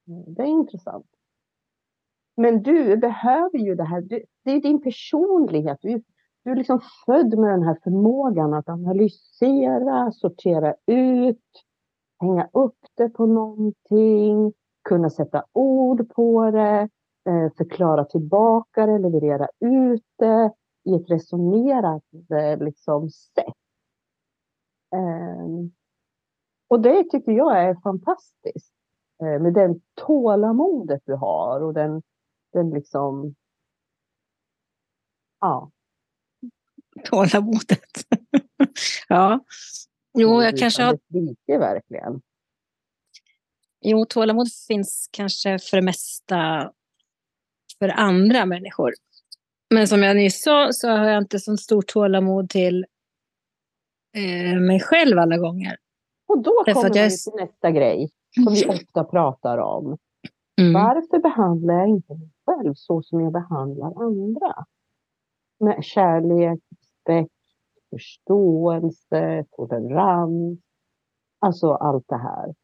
det 0.06 0.42
är 0.42 0.46
intressant. 0.46 1.06
Men 2.36 2.62
du 2.62 2.96
behöver 2.96 3.58
ju 3.58 3.74
det 3.74 3.84
här. 3.84 4.00
Du, 4.00 4.24
det 4.44 4.50
är 4.50 4.60
din 4.60 4.82
personlighet. 4.82 5.78
Du, 5.82 6.02
du 6.44 6.50
är 6.50 6.56
liksom 6.56 6.80
född 7.06 7.38
med 7.38 7.50
den 7.50 7.62
här 7.62 7.78
förmågan 7.84 8.54
att 8.54 8.68
analysera, 8.68 10.12
sortera 10.12 10.74
ut, 10.86 11.64
hänga 12.20 12.48
upp 12.52 12.78
det 12.94 13.08
på 13.08 13.26
någonting, 13.26 14.52
kunna 14.84 15.10
sätta 15.10 15.44
ord 15.52 16.14
på 16.14 16.50
det, 16.50 16.88
förklara 17.56 18.04
tillbaka 18.04 18.86
det, 18.86 18.98
leverera 18.98 19.48
ut 19.60 20.04
det 20.18 20.52
i 20.84 20.94
ett 20.94 21.10
resonerande 21.10 22.56
liksom, 22.56 23.10
sätt. 23.10 23.54
Ehm, 24.94 25.72
och 26.68 26.80
det 26.80 27.10
tycker 27.10 27.32
jag 27.32 27.62
är 27.62 27.74
fantastiskt. 27.82 28.72
Eh, 29.22 29.42
med 29.42 29.54
den 29.54 29.80
tålamodet 29.94 31.02
du 31.04 31.14
har 31.14 31.60
och 31.60 31.74
den, 31.74 32.02
den 32.52 32.70
liksom... 32.70 33.34
Ja. 35.40 35.70
Tålamodet. 37.04 37.80
ja. 39.08 39.44
Jo, 40.18 40.42
jag 40.42 40.58
kanske 40.58 40.82
har... 40.82 40.98
Rike, 41.08 41.58
verkligen. 41.58 42.22
Jo, 43.80 44.04
tålamod 44.04 44.46
finns 44.68 45.08
kanske 45.12 45.58
för 45.58 45.76
det 45.76 45.82
mesta 45.82 46.72
för 47.78 47.88
andra 47.88 48.46
människor. 48.46 48.92
Men 49.70 49.88
som 49.88 50.02
jag 50.02 50.16
nyss 50.16 50.42
sa 50.42 50.72
så 50.72 50.88
har 50.88 51.08
jag 51.08 51.22
inte 51.22 51.38
så 51.38 51.56
stort 51.56 51.86
tålamod 51.86 52.50
till 52.50 52.86
eh, 54.16 54.60
mig 54.60 54.80
själv 54.80 55.18
alla 55.18 55.38
gånger. 55.38 55.76
Och 56.28 56.42
då 56.42 56.64
kommer 56.64 56.88
vi 56.88 56.92
till 56.92 57.32
nästa 57.46 57.70
grej 57.70 58.10
som 58.34 58.54
vi 58.54 58.66
ofta 58.66 59.04
pratar 59.04 59.58
om. 59.58 59.98
Mm. 60.60 60.72
Varför 60.72 61.18
behandlar 61.18 61.74
jag 61.74 61.88
inte 61.88 62.14
mig 62.14 62.30
själv 62.46 62.74
så 62.74 63.02
som 63.02 63.20
jag 63.20 63.32
behandlar 63.32 64.02
andra? 64.02 64.64
Med 65.60 65.84
kärlek, 65.84 66.60
respekt, 66.70 67.34
förståelse, 67.90 69.44
tolerans. 69.50 70.60
Alltså 71.38 71.72
allt 71.72 72.04
det 72.08 72.18
här. 72.18 72.54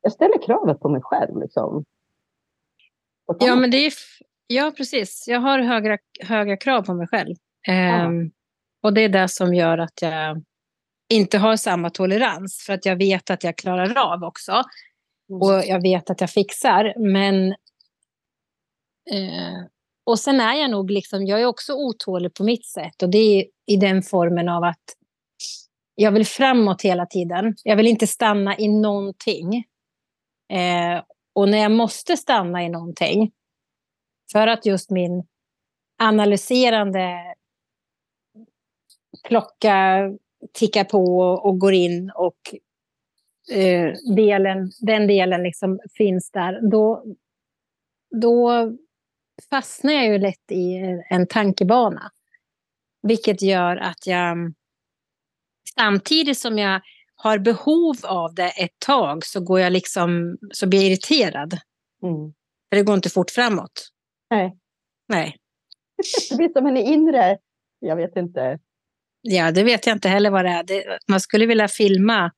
Jag 0.00 0.12
ställer 0.12 0.42
kravet 0.42 0.80
på 0.80 0.88
mig 0.88 1.00
själv. 1.02 1.40
Liksom. 1.40 1.84
Ja, 3.38 3.56
men 3.56 3.70
det 3.70 3.76
är, 3.76 3.92
ja, 4.48 4.72
precis. 4.76 5.24
Jag 5.28 5.40
har 5.40 5.58
höga, 5.58 5.98
höga 6.20 6.56
krav 6.56 6.82
på 6.82 6.94
mig 6.94 7.06
själv. 7.06 7.36
Ehm, 7.68 8.30
och 8.82 8.92
det 8.94 9.00
är 9.00 9.08
det 9.08 9.28
som 9.28 9.54
gör 9.54 9.78
att 9.78 10.02
jag 10.02 10.42
inte 11.08 11.38
har 11.38 11.56
samma 11.56 11.90
tolerans. 11.90 12.62
För 12.66 12.72
att 12.72 12.86
jag 12.86 12.96
vet 12.96 13.30
att 13.30 13.44
jag 13.44 13.56
klarar 13.56 13.98
av 14.12 14.24
också. 14.24 14.52
Mm. 15.30 15.42
Och 15.42 15.62
jag 15.66 15.82
vet 15.82 16.10
att 16.10 16.20
jag 16.20 16.30
fixar. 16.30 16.94
Men... 16.98 17.48
Eh, 19.10 19.64
och 20.06 20.18
sen 20.18 20.40
är 20.40 20.54
jag 20.54 20.70
nog 20.70 20.90
liksom, 20.90 21.26
jag 21.26 21.40
är 21.40 21.46
också 21.46 21.74
otålig 21.74 22.34
på 22.34 22.44
mitt 22.44 22.66
sätt. 22.66 23.02
Och 23.02 23.10
det 23.10 23.18
är 23.18 23.44
i 23.66 23.76
den 23.76 24.02
formen 24.02 24.48
av 24.48 24.64
att 24.64 24.84
jag 25.94 26.12
vill 26.12 26.26
framåt 26.26 26.82
hela 26.82 27.06
tiden. 27.06 27.54
Jag 27.64 27.76
vill 27.76 27.86
inte 27.86 28.06
stanna 28.06 28.58
i 28.58 28.68
någonting. 28.68 29.64
Eh, 30.52 31.02
och 31.34 31.48
när 31.48 31.58
jag 31.58 31.72
måste 31.72 32.16
stanna 32.16 32.64
i 32.64 32.68
någonting, 32.68 33.32
för 34.32 34.46
att 34.46 34.66
just 34.66 34.90
min 34.90 35.26
analyserande 35.98 37.34
klocka 39.24 40.02
tickar 40.52 40.84
på 40.84 41.20
och 41.20 41.58
går 41.58 41.72
in 41.72 42.10
och 42.14 42.54
eh, 43.56 43.92
delen, 44.16 44.70
den 44.80 45.06
delen 45.06 45.42
liksom 45.42 45.80
finns 45.98 46.30
där, 46.30 46.70
då, 46.70 47.04
då 48.10 48.70
fastnar 49.50 49.92
jag 49.92 50.06
ju 50.06 50.18
lätt 50.18 50.50
i 50.50 50.76
en 51.10 51.26
tankebana. 51.26 52.10
Vilket 53.02 53.42
gör 53.42 53.76
att 53.76 54.06
jag 54.06 54.54
samtidigt 55.74 56.38
som 56.38 56.58
jag 56.58 56.80
har 57.16 57.38
behov 57.38 57.96
av 58.04 58.34
det 58.34 58.48
ett 58.48 58.78
tag 58.78 59.26
så 59.26 59.40
går 59.40 59.60
jag 59.60 59.72
liksom, 59.72 60.38
så 60.52 60.66
blir 60.66 60.80
jag 60.80 60.90
irriterad. 60.90 61.58
Mm. 62.02 62.32
För 62.68 62.76
det 62.76 62.82
går 62.82 62.94
inte 62.94 63.10
fort 63.10 63.30
framåt. 63.30 63.88
Nej. 64.30 64.58
Nej. 65.08 65.36
Det 66.30 66.36
blir 66.36 66.48
som 66.48 66.66
en 66.66 66.76
inre, 66.76 67.38
jag 67.78 67.96
vet 67.96 68.16
inte. 68.16 68.58
Ja, 69.20 69.50
det 69.50 69.64
vet 69.64 69.86
jag 69.86 69.96
inte 69.96 70.08
heller 70.08 70.30
vad 70.30 70.44
det 70.44 70.50
är. 70.50 70.62
Det, 70.62 70.98
man 71.08 71.20
skulle 71.20 71.46
vilja 71.46 71.68
filma 71.68 72.30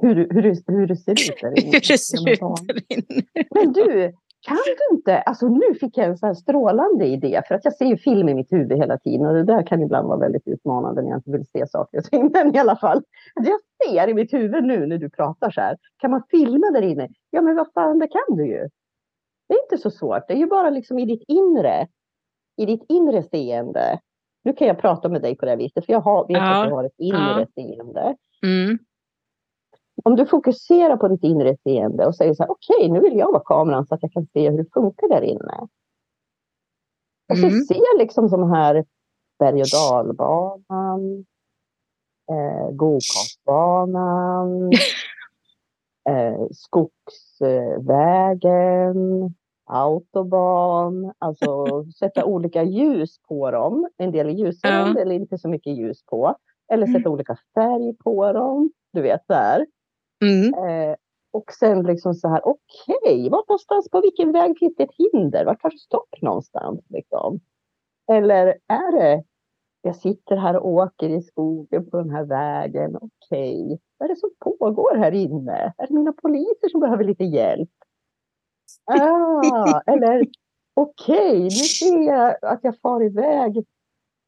hur, 0.00 0.14
hur, 0.14 0.72
hur 0.72 0.86
det 0.86 0.96
ser 0.96 1.12
ut 1.12 1.40
där 1.40 1.58
inne. 1.64 1.72
hur 1.72 1.80
det 1.88 1.98
ser 1.98 2.30
ut 2.32 2.40
där 2.66 2.82
inne. 2.88 3.22
Men 3.50 3.72
du, 3.72 4.12
kan 4.46 4.56
du 4.66 4.96
inte, 4.96 5.18
alltså 5.18 5.48
nu 5.48 5.74
fick 5.80 5.98
jag 5.98 6.06
en 6.06 6.18
sån 6.18 6.26
här 6.26 6.34
strålande 6.34 7.06
idé, 7.06 7.42
för 7.48 7.54
att 7.54 7.64
jag 7.64 7.74
ser 7.74 7.84
ju 7.84 7.96
film 7.96 8.28
i 8.28 8.34
mitt 8.34 8.52
huvud 8.52 8.78
hela 8.78 8.98
tiden 8.98 9.26
och 9.26 9.34
det 9.34 9.44
där 9.44 9.66
kan 9.66 9.82
ibland 9.82 10.08
vara 10.08 10.18
väldigt 10.18 10.48
utmanande 10.48 11.02
när 11.02 11.10
jag 11.10 11.18
inte 11.18 11.30
vill 11.30 11.46
se 11.46 11.66
saker 11.66 11.98
och 11.98 12.04
ting. 12.04 12.30
Men 12.32 12.56
i 12.56 12.58
alla 12.58 12.76
fall, 12.76 13.02
det 13.44 13.50
jag 13.50 13.60
ser 13.84 14.08
i 14.08 14.14
mitt 14.14 14.32
huvud 14.32 14.64
nu 14.64 14.86
när 14.86 14.98
du 14.98 15.10
pratar 15.10 15.50
så 15.50 15.60
här, 15.60 15.76
kan 15.98 16.10
man 16.10 16.22
filma 16.30 16.70
där 16.70 16.82
inne? 16.82 17.08
Ja 17.30 17.42
men 17.42 17.56
vad 17.56 17.72
fan, 17.74 17.98
det 17.98 18.08
kan 18.08 18.36
du 18.36 18.46
ju. 18.46 18.68
Det 19.54 19.58
är 19.58 19.62
inte 19.62 19.82
så 19.82 19.90
svårt, 19.90 20.28
det 20.28 20.34
är 20.34 20.38
ju 20.38 20.46
bara 20.46 20.70
liksom 20.70 20.98
i 20.98 21.04
ditt 21.04 21.24
inre, 21.28 21.88
i 22.56 22.66
ditt 22.66 22.84
inre 22.88 23.22
seende. 23.22 24.00
Nu 24.44 24.52
kan 24.52 24.66
jag 24.66 24.78
prata 24.78 25.08
med 25.08 25.22
dig 25.22 25.36
på 25.36 25.44
det 25.44 25.50
här 25.50 25.58
viset, 25.58 25.86
för 25.86 25.92
jag 25.92 26.00
har, 26.00 26.26
vet 26.26 26.36
ja. 26.36 26.62
att 26.62 26.68
jag 26.68 26.76
har 26.76 26.84
ett 26.84 26.98
inre 26.98 27.40
ja. 27.40 27.46
seende. 27.54 28.16
Mm 28.42 28.78
om 30.02 30.16
du 30.16 30.26
fokuserar 30.26 30.96
på 30.96 31.08
ditt 31.08 31.24
inre 31.24 31.56
seende 31.56 32.06
och 32.06 32.16
säger 32.16 32.34
så 32.34 32.42
här, 32.42 32.50
okej, 32.50 32.76
okay, 32.76 32.88
nu 32.88 33.00
vill 33.00 33.18
jag 33.18 33.32
vara 33.32 33.42
kameran 33.44 33.86
så 33.86 33.94
att 33.94 34.02
jag 34.02 34.12
kan 34.12 34.26
se 34.26 34.50
hur 34.50 34.58
det 34.58 34.72
funkar 34.72 35.08
där 35.08 35.22
inne. 35.22 35.68
Och 37.28 37.38
så 37.38 37.46
mm. 37.46 37.60
ser 37.60 37.98
liksom 37.98 38.28
som 38.28 38.50
här 38.50 38.84
berg 39.38 39.60
och 39.60 39.68
dalbanan, 39.72 41.24
eh, 42.30 42.70
gokartbanan, 42.70 44.70
eh, 46.10 46.46
skogsvägen, 46.52 49.34
autobahn. 49.64 51.12
Alltså 51.18 51.66
sätta 51.98 52.24
olika 52.24 52.62
ljus 52.62 53.18
på 53.28 53.50
dem. 53.50 53.88
En 53.96 54.12
del 54.12 54.26
är 54.26 54.32
ljusare, 54.32 54.72
ja. 54.72 54.88
en 54.88 54.94
del 54.94 55.10
är 55.10 55.14
inte 55.14 55.38
så 55.38 55.48
mycket 55.48 55.76
ljus 55.76 56.04
på. 56.04 56.36
Eller 56.72 56.86
sätta 56.86 56.98
mm. 56.98 57.12
olika 57.12 57.36
färg 57.54 57.96
på 58.04 58.32
dem. 58.32 58.70
Du 58.92 59.02
vet 59.02 59.22
där. 59.28 59.66
Mm. 60.24 60.54
Eh, 60.54 60.96
och 61.32 61.52
sen 61.52 61.82
liksom 61.82 62.14
så 62.14 62.28
här, 62.28 62.40
okej, 62.44 62.96
okay, 63.02 63.30
var 63.30 63.44
någonstans 63.48 63.90
på 63.90 64.00
vilken 64.00 64.32
väg 64.32 64.58
finns 64.58 64.74
det 64.76 64.82
ett 64.82 65.12
hinder? 65.12 65.44
Var 65.44 65.54
tar 65.54 65.70
det 65.70 65.78
stopp 65.78 66.22
någonstans? 66.22 66.80
Liksom? 66.88 67.40
Eller 68.12 68.46
är 68.68 68.92
det, 68.92 69.24
jag 69.82 69.96
sitter 69.96 70.36
här 70.36 70.56
och 70.56 70.68
åker 70.68 71.08
i 71.08 71.22
skogen 71.22 71.90
på 71.90 71.96
den 71.96 72.10
här 72.10 72.24
vägen, 72.24 72.96
okej, 72.96 73.64
okay. 73.64 73.78
vad 73.98 74.10
är 74.10 74.14
det 74.14 74.20
som 74.20 74.30
pågår 74.40 74.96
här 74.96 75.12
inne? 75.12 75.74
Är 75.78 75.86
det 75.86 75.94
mina 75.94 76.12
poliser 76.12 76.68
som 76.68 76.80
behöver 76.80 77.04
lite 77.04 77.24
hjälp? 77.24 77.70
Ah, 78.84 79.80
eller 79.86 80.26
okej, 80.74 81.16
okay, 81.16 81.42
nu 81.42 81.50
ser 81.50 82.02
jag 82.02 82.36
att 82.42 82.60
jag 82.62 82.80
far 82.80 83.04
iväg. 83.04 83.56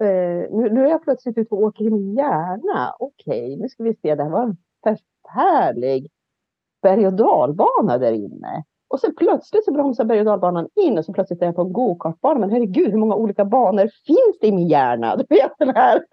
Eh, 0.00 0.50
nu, 0.50 0.70
nu 0.72 0.86
är 0.86 0.90
jag 0.90 1.02
plötsligt 1.02 1.38
ute 1.38 1.54
och 1.54 1.62
åker 1.62 1.84
i 1.84 1.90
min 1.90 2.14
hjärna. 2.14 2.94
Okej, 2.98 3.56
nu 3.56 3.68
ska 3.68 3.82
vi 3.82 3.94
se, 3.94 4.14
det 4.14 4.22
här 4.22 4.30
var 4.30 4.42
en 4.42 4.56
härlig 5.28 6.10
berg 6.82 7.06
och 7.06 7.14
dalbana 7.14 7.98
där 7.98 8.12
inne. 8.12 8.64
Och 8.88 9.00
sen 9.00 9.14
plötsligt 9.14 9.64
så 9.64 9.72
bromsar 9.72 10.04
berg 10.04 10.18
och 10.18 10.24
dalbanan 10.24 10.68
in 10.74 10.98
och 10.98 11.04
så 11.04 11.12
plötsligt 11.12 11.42
är 11.42 11.46
jag 11.46 11.54
på 11.54 11.62
en 11.62 11.72
gokartbana. 11.72 12.40
Men 12.40 12.50
herregud, 12.50 12.90
hur 12.90 12.98
många 12.98 13.14
olika 13.14 13.44
banor 13.44 13.90
finns 14.06 14.38
det 14.40 14.46
i 14.46 14.52
min 14.52 14.68
hjärna? 14.68 15.16
Du 15.28 15.34
vet 15.34 15.52
den 15.58 15.76
här. 15.76 16.04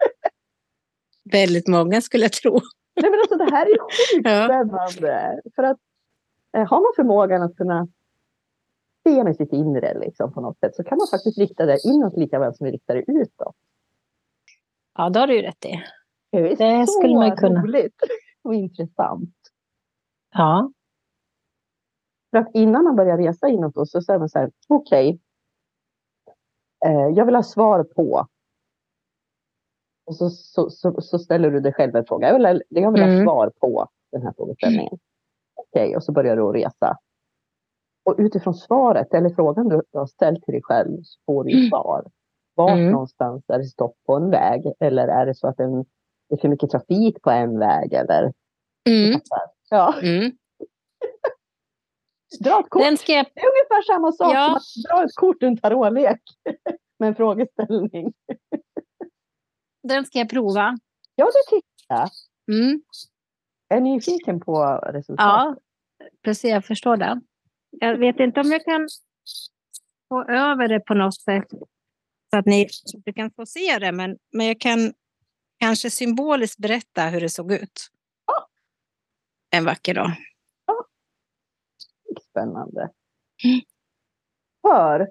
Väldigt 1.32 1.68
många 1.68 2.00
skulle 2.00 2.24
jag 2.24 2.32
tro. 2.32 2.52
Nej, 3.00 3.10
men 3.10 3.20
alltså, 3.20 3.36
det 3.36 3.50
här 3.50 3.66
är 3.66 3.78
sjukt 4.14 4.28
ja. 4.28 4.44
spännande. 4.44 5.40
För 5.54 5.62
att 5.62 5.78
eh, 6.56 6.66
har 6.66 6.80
man 6.80 6.92
förmågan 6.96 7.42
att 7.42 7.56
kunna 7.56 7.88
se 9.04 9.24
med 9.24 9.36
sitt 9.36 9.52
inre 9.52 9.98
liksom, 9.98 10.32
på 10.32 10.40
något 10.40 10.58
sätt 10.58 10.76
så 10.76 10.84
kan 10.84 10.98
man 10.98 11.06
faktiskt 11.10 11.38
rikta 11.38 11.66
det 11.66 11.84
inåt 11.84 12.16
lika 12.16 12.38
väl 12.38 12.54
som 12.54 12.64
vi 12.64 12.72
riktar 12.72 12.94
det 12.94 13.04
utåt. 13.06 13.56
Ja, 14.94 15.10
det 15.10 15.20
har 15.20 15.26
du 15.26 15.36
ju 15.36 15.42
rätt 15.42 15.64
i. 15.64 15.82
Det, 16.30 16.38
är 16.38 16.78
det 16.78 16.86
skulle 16.86 17.14
man 17.14 17.36
kunna. 17.36 17.62
roligt 17.62 18.02
och 18.42 18.54
intressant. 18.54 19.34
Ja. 20.32 20.72
För 22.30 22.38
att 22.38 22.50
innan 22.54 22.84
man 22.84 22.96
börjar 22.96 23.18
resa 23.18 23.48
inåt 23.48 23.88
så 23.88 24.02
säger 24.02 24.18
man 24.18 24.28
så 24.28 24.38
här, 24.38 24.50
okej, 24.68 25.20
okay, 26.80 26.92
eh, 26.92 27.08
jag 27.08 27.26
vill 27.26 27.34
ha 27.34 27.42
svar 27.42 27.84
på. 27.84 28.26
Och 30.06 30.16
så, 30.16 30.30
så, 30.30 30.70
så, 30.70 31.00
så, 31.00 31.18
ställer 31.18 31.50
du 31.50 31.60
dig 31.60 31.72
själv 31.72 31.96
en 31.96 32.04
fråga. 32.04 32.28
Jag 32.28 32.34
vill, 32.34 32.62
jag 32.68 32.92
vill 32.92 33.02
ha 33.02 33.10
mm. 33.10 33.24
svar 33.24 33.52
på 33.60 33.88
den 34.12 34.22
här 34.22 34.32
frågeställningen. 34.36 34.98
Okej, 35.54 35.86
okay, 35.86 35.96
och 35.96 36.04
så 36.04 36.12
börjar 36.12 36.36
du 36.36 36.42
resa. 36.42 36.98
Och 38.04 38.14
utifrån 38.18 38.54
svaret 38.54 39.14
eller 39.14 39.30
frågan 39.30 39.68
du 39.68 39.82
har 39.92 40.06
ställt 40.06 40.44
till 40.44 40.52
dig 40.52 40.62
själv 40.62 41.02
så 41.02 41.20
får 41.26 41.44
du 41.44 41.52
mm. 41.52 41.68
svar. 41.68 42.04
Vart 42.54 42.70
mm. 42.70 42.92
någonstans 42.92 43.44
är 43.48 43.58
det 43.58 43.64
stopp 43.64 43.96
på 44.06 44.14
en 44.14 44.30
väg? 44.30 44.72
Eller 44.80 45.08
är 45.08 45.26
det 45.26 45.34
så 45.34 45.46
att 45.46 45.60
en 45.60 45.84
det 46.28 46.34
är 46.34 46.40
för 46.40 46.48
mycket 46.48 46.70
trafik 46.70 47.22
på 47.22 47.30
en 47.30 47.58
väg 47.58 47.92
eller... 47.92 48.32
Mm. 48.88 49.20
Ja. 49.70 49.94
Mm. 50.02 50.32
Dra 52.40 52.60
ett 52.60 52.70
kort. 52.70 52.82
Den 52.82 52.96
ska 52.96 53.12
jag... 53.12 53.26
Det 53.34 53.40
är 53.40 53.46
ungefär 53.46 53.82
samma 53.82 54.12
sak 54.12 54.34
Ja. 54.34 54.46
som 54.46 54.54
att 54.56 54.62
dra 54.88 55.04
ett 55.04 55.14
kort 55.14 55.42
ur 55.42 55.46
en 55.46 55.56
tarotlek 55.56 56.20
med 56.98 57.08
en 57.08 57.14
frågeställning. 57.14 58.12
Den 59.82 60.04
ska 60.04 60.18
jag 60.18 60.30
prova. 60.30 60.78
Ja, 61.14 61.24
det 61.24 61.56
tycker 61.56 61.68
jag. 61.88 62.10
Mm. 62.52 62.82
Är 63.68 63.80
ni 63.80 63.94
nyfiken 63.94 64.40
på 64.40 64.64
resultatet? 64.82 65.24
Ja, 65.24 65.56
precis. 66.24 66.50
Jag 66.50 66.64
förstår 66.64 66.96
det. 66.96 67.20
Jag 67.80 67.98
vet 67.98 68.20
inte 68.20 68.40
om 68.40 68.46
jag 68.52 68.64
kan 68.64 68.88
få 70.08 70.24
över 70.24 70.68
det 70.68 70.80
på 70.80 70.94
något 70.94 71.20
sätt 71.20 71.48
så 72.30 72.38
att 72.38 72.46
ni 72.46 72.68
du 73.04 73.12
kan 73.12 73.30
få 73.30 73.46
se 73.46 73.78
det, 73.78 73.92
men, 73.92 74.18
men 74.32 74.46
jag 74.46 74.60
kan 74.60 74.92
kanske 75.58 75.90
symboliskt 75.90 76.58
berätta 76.58 77.02
hur 77.02 77.20
det 77.20 77.28
såg 77.28 77.52
ut. 77.52 77.90
Ja. 78.26 78.48
En 79.58 79.64
vacker 79.64 79.94
dag. 79.94 80.10
Spännande. 82.30 82.90
Mm. 83.44 83.60
För, 84.62 85.00
om 85.00 85.06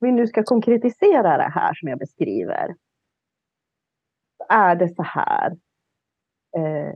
vi 0.00 0.12
nu 0.12 0.26
ska 0.26 0.42
konkretisera 0.42 1.36
det 1.36 1.50
här 1.54 1.74
som 1.74 1.88
jag 1.88 1.98
beskriver. 1.98 2.74
Är 4.48 4.76
det 4.76 4.94
så 4.94 5.02
här. 5.02 5.50
Eh, 6.56 6.94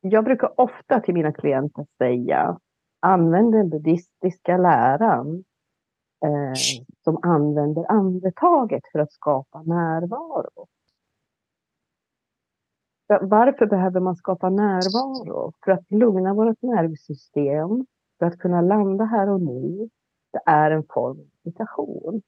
jag 0.00 0.24
brukar 0.24 0.60
ofta 0.60 1.00
till 1.00 1.14
mina 1.14 1.32
klienter 1.32 1.86
säga, 1.98 2.58
använd 3.00 3.52
den 3.52 3.68
buddhistiska 3.68 4.56
läran 4.56 5.44
eh, 6.24 6.54
som 7.04 7.18
använder 7.22 7.90
andetaget 7.90 8.82
för 8.92 8.98
att 8.98 9.12
skapa 9.12 9.62
närvaro. 9.62 10.66
Va- 13.08 13.20
Varför 13.22 13.66
behöver 13.66 14.00
man 14.00 14.16
skapa 14.16 14.48
närvaro? 14.50 15.52
För 15.64 15.72
att 15.72 15.90
lugna 15.90 16.34
vårt 16.34 16.62
nervsystem, 16.62 17.86
för 18.18 18.26
att 18.26 18.38
kunna 18.38 18.60
landa 18.60 19.04
här 19.04 19.28
och 19.28 19.40
nu. 19.40 19.88
Det 20.32 20.40
är 20.46 20.70
en 20.70 20.84
form 20.88 21.18
av 21.20 21.26
meditation. 21.42 22.22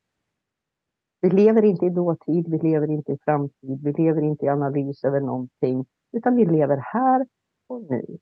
Vi 1.21 1.31
lever 1.31 1.63
inte 1.65 1.87
i 1.87 1.91
dåtid, 1.91 2.49
vi 2.51 2.59
lever 2.59 2.91
inte 2.91 3.13
i 3.13 3.19
framtid, 3.25 3.83
vi 3.85 3.93
lever 3.93 4.23
inte 4.23 4.45
i 4.45 4.49
analys 4.49 5.05
över 5.05 5.21
någonting, 5.21 5.87
utan 6.13 6.37
vi 6.37 6.45
lever 6.47 6.77
här 6.77 7.27
och 7.67 7.83
nu. 7.91 8.19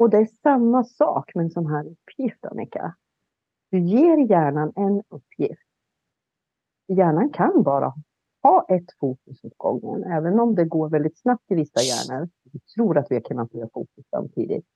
Och 0.00 0.10
det 0.10 0.16
är 0.16 0.26
samma 0.42 0.84
sak 0.84 1.34
med 1.34 1.44
en 1.44 1.50
sån 1.50 1.66
här 1.66 1.86
uppgift, 1.86 2.44
Annika. 2.44 2.96
Du 3.70 3.80
ger 3.80 4.18
hjärnan 4.18 4.72
en 4.76 5.02
uppgift. 5.08 5.62
Hjärnan 6.88 7.30
kan 7.32 7.62
bara 7.62 7.94
ha 8.42 8.66
ett 8.68 8.98
fokus 9.00 9.44
åt 9.44 9.58
gången, 9.58 10.04
även 10.04 10.40
om 10.40 10.54
det 10.54 10.64
går 10.64 10.88
väldigt 10.88 11.18
snabbt 11.18 11.50
i 11.50 11.54
vissa 11.54 11.80
hjärnor. 11.80 12.28
Vi 12.52 12.60
tror 12.60 12.98
att 12.98 13.06
vi 13.10 13.20
kan 13.20 13.38
ha 13.38 13.48
fokus 13.72 14.06
samtidigt. 14.10 14.66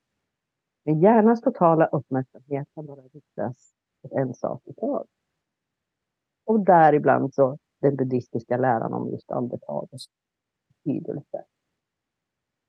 Men 0.84 1.00
hjärnans 1.00 1.40
totala 1.40 1.86
uppmärksamhet 1.86 2.68
kan 2.74 2.86
bara 2.86 3.00
riktas 3.00 3.74
åt 4.02 4.12
en 4.12 4.34
sak 4.34 4.62
i 4.64 4.74
taget. 4.74 5.10
Och 6.44 6.64
däribland 6.64 7.34
så 7.34 7.58
den 7.80 7.96
buddhistiska 7.96 8.56
läran 8.56 8.92
om 8.92 9.10
just 9.10 9.30
andetagets 9.30 10.06
betydelse. 10.68 11.44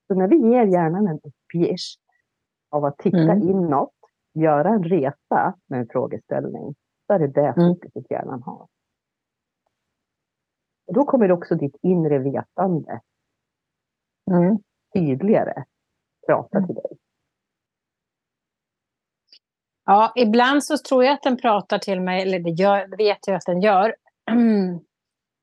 Så 0.08 0.14
när 0.14 0.28
vi 0.28 0.38
ger 0.38 0.66
hjärnan 0.66 1.08
en 1.08 1.20
uppgift 1.24 2.05
av 2.76 2.86
att 2.86 2.98
titta 2.98 3.18
Mm. 3.18 3.50
inåt, 3.50 3.94
göra 4.34 4.70
en 4.70 4.84
resa 4.84 5.54
med 5.66 5.80
en 5.80 5.88
frågeställning, 5.92 6.76
så 7.08 7.14
är 7.14 7.20
det 7.20 7.28
det 7.28 7.42
Mm. 7.48 7.54
fokuset 7.76 8.12
hjärnan 8.12 8.44
har. 8.44 8.68
Och 10.88 10.94
då 10.94 11.06
kommer 11.06 11.32
också 11.32 11.56
ditt 11.56 11.76
inre 11.82 12.20
vetande 12.20 13.02
Mm. 14.32 14.58
tydligare 14.94 15.64
prata 16.28 16.58
Mm. 16.58 16.68
till 16.68 16.76
dig. 16.76 16.98
Ja, 19.86 20.14
ibland 20.16 20.64
så 20.64 20.78
tror 20.78 21.04
jag 21.04 21.14
att 21.14 21.24
den 21.24 21.38
pratar 21.38 21.78
till 21.80 22.02
mig, 22.02 22.22
eller 22.22 22.40
det, 22.40 22.50
gör, 22.50 22.98
vet 22.98 23.28
jag 23.28 23.36
att 23.36 23.46
den 23.46 23.62
gör. 23.62 23.96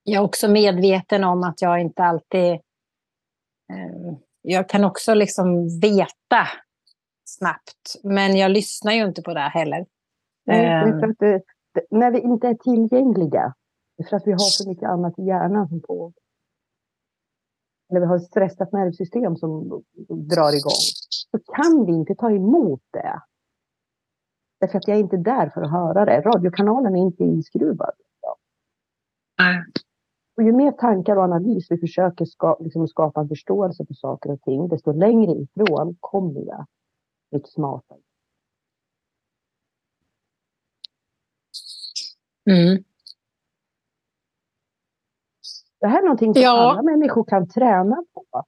Jag 0.04 0.20
är 0.22 0.24
också 0.24 0.48
medveten 0.48 1.24
om 1.24 1.42
att 1.44 1.62
jag 1.62 1.80
inte 1.80 2.02
alltid... 2.04 2.52
Eh, 3.72 4.14
jag 4.42 4.68
kan 4.68 4.85
också 4.85 5.14
liksom 5.14 5.80
veta 5.80 6.46
snabbt, 7.38 8.00
men 8.02 8.36
jag 8.36 8.50
lyssnar 8.50 8.92
ju 8.92 9.04
inte 9.04 9.22
på 9.22 9.34
det 9.34 9.40
heller. 9.40 9.86
Nej, 10.46 10.66
Ehm. 10.66 11.14
det, 11.18 11.42
det, 11.74 11.82
när 11.90 12.10
vi 12.10 12.20
inte 12.20 12.48
är 12.48 12.54
tillgängliga, 12.54 13.54
det 13.96 14.02
är 14.02 14.08
för 14.08 14.16
att 14.16 14.26
vi 14.26 14.32
har 14.32 14.64
för 14.64 14.68
mycket 14.68 14.88
annat 14.88 15.18
i 15.18 15.22
hjärnan 15.22 15.68
som 15.68 15.80
pågår. 15.80 16.12
Eller 17.90 18.00
vi 18.00 18.06
har 18.06 18.16
ett 18.16 18.22
stressat 18.22 18.72
nervsystem 18.72 19.36
som 19.36 19.82
drar 20.08 20.52
igång. 20.56 20.82
Så 21.30 21.38
kan 21.38 21.86
vi 21.86 21.92
inte 21.92 22.14
ta 22.14 22.30
emot 22.30 22.82
det. 22.90 23.20
Därför 24.60 24.78
att 24.78 24.88
jag 24.88 24.96
är 24.96 25.00
inte 25.00 25.16
där 25.16 25.50
för 25.50 25.62
att 25.62 25.70
höra 25.70 26.04
det. 26.04 26.20
Radiokanalen 26.20 26.96
är 26.96 27.00
inte 27.00 27.24
inskruvad. 27.24 27.94
Och 30.36 30.42
ju 30.42 30.52
mer 30.52 30.72
tankar 30.72 31.16
och 31.16 31.22
analys 31.22 31.66
vi 31.70 31.78
försöker 31.78 32.24
ska, 32.24 32.56
liksom 32.60 32.88
skapa 32.88 33.20
en 33.20 33.28
förståelse 33.28 33.86
för 33.86 33.94
saker 33.94 34.30
och 34.30 34.40
ting, 34.42 34.68
desto 34.68 34.92
längre 34.92 35.32
ifrån 35.32 35.96
kommer 36.00 36.40
jag 36.40 36.66
mitt 37.32 37.48
smarta. 37.48 37.94
Mm. 42.50 42.84
Det 45.80 45.86
här 45.86 45.98
är 45.98 46.02
någonting 46.02 46.34
som 46.34 46.42
Ja. 46.42 46.70
alla 46.72 46.82
människor 46.82 47.24
kan 47.24 47.48
träna 47.48 48.04
på. 48.14 48.44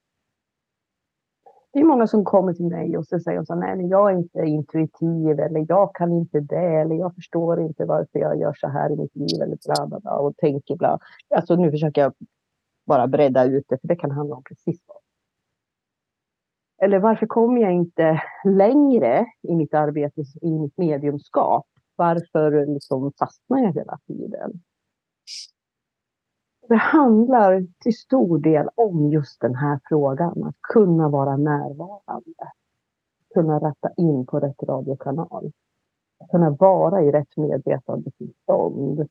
Det 1.72 1.80
är 1.80 1.84
många 1.84 2.06
som 2.06 2.24
kommer 2.24 2.52
till 2.54 2.64
mig 2.64 2.98
och 2.98 3.06
så 3.06 3.20
säger 3.20 3.44
så 3.44 3.54
nej 3.54 3.76
men 3.76 3.88
jag 3.88 4.10
är 4.12 4.16
inte 4.16 4.38
intuitiv 4.38 5.40
eller 5.40 5.66
jag 5.68 5.94
kan 5.94 6.12
inte 6.12 6.40
det 6.40 6.80
eller 6.80 6.94
jag 6.94 7.14
förstår 7.14 7.60
inte 7.60 7.84
varför 7.84 8.18
jag 8.18 8.40
gör 8.40 8.54
så 8.54 8.68
här 8.68 8.92
i 8.92 8.96
mitt 8.96 9.16
liv 9.16 9.42
eller 9.42 9.58
bla 9.66 9.86
bla 9.86 10.00
bla 10.00 10.12
och 10.18 10.36
tänker 10.36 10.76
bla. 10.76 10.98
Alltså 11.34 11.56
nu 11.56 11.70
försöker 11.70 12.00
jag 12.00 12.12
bara 12.86 13.06
bredda 13.06 13.44
ut 13.44 13.64
det 13.68 13.78
för 13.80 13.88
det 13.88 13.96
kan 13.96 14.10
handla 14.10 14.36
om 14.36 14.42
precis 14.42 14.80
vad. 14.86 14.96
Eller 16.84 16.98
varför 16.98 17.26
kommer 17.26 17.60
jag 17.60 17.72
inte 17.72 18.22
längre 18.44 19.26
i 19.42 19.54
mitt 19.54 19.74
arbete, 19.74 20.20
i 20.42 20.58
mitt 20.58 20.78
mediumskap? 20.78 21.66
Varför 21.96 22.66
liksom 22.66 23.12
fastnar 23.18 23.58
jag 23.58 23.72
hela 23.72 23.98
tiden? 24.06 24.52
Det 26.68 26.76
handlar 26.76 27.66
till 27.78 27.96
stor 27.96 28.38
del 28.38 28.68
om 28.74 29.08
just 29.08 29.40
den 29.40 29.54
här 29.54 29.80
frågan, 29.88 30.44
att 30.44 30.56
kunna 30.60 31.08
vara 31.08 31.36
närvarande. 31.36 32.52
Kunna 33.34 33.58
rätta 33.58 33.90
in 33.96 34.26
på 34.26 34.40
rätt 34.40 34.62
radiokanal. 34.62 35.52
Kunna 36.30 36.50
vara 36.50 37.02
i 37.02 37.10
rätt 37.12 37.36
medvetandetillstånd. 37.36 39.08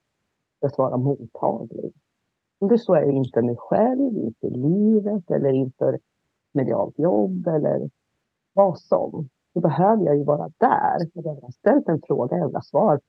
Att 0.61 0.77
vara 0.77 0.97
mottaglig. 0.97 1.93
Om 2.59 2.67
det 2.67 2.79
så 2.79 2.93
är 2.93 3.09
inför 3.11 3.41
mig 3.41 3.55
själv, 3.57 4.17
inför 4.17 4.49
livet 4.49 5.31
eller 5.31 5.49
inför 5.49 5.99
medialt 6.53 6.99
jobb 6.99 7.47
eller 7.47 7.89
vad 8.53 8.79
som. 8.79 9.29
Då 9.53 9.61
behöver 9.61 10.05
jag 10.05 10.17
ju 10.17 10.23
vara 10.23 10.51
där. 10.57 10.97
Jag 11.13 11.41
har 11.41 11.51
ställt 11.51 11.89
en 11.89 12.01
fråga, 12.07 12.37
jag 12.37 12.47
vill 12.47 12.55
ha 12.55 12.61
svar. 12.61 12.99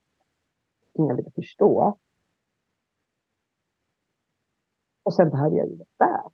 Jag 0.92 1.16
vill 1.16 1.32
förstå. 1.34 1.98
Och 5.02 5.14
sen 5.14 5.30
behöver 5.30 5.56
jag 5.56 5.68
ju 5.68 5.76
vara 5.76 5.88
där. 6.10 6.30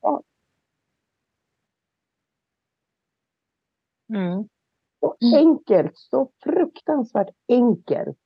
Svaret. 0.00 0.24
Mm. 4.08 4.48
Så 5.00 5.16
Mm. 5.22 5.48
enkelt, 5.48 5.92
så 5.96 6.30
fruktansvärt 6.44 7.34
enkelt 7.48 8.18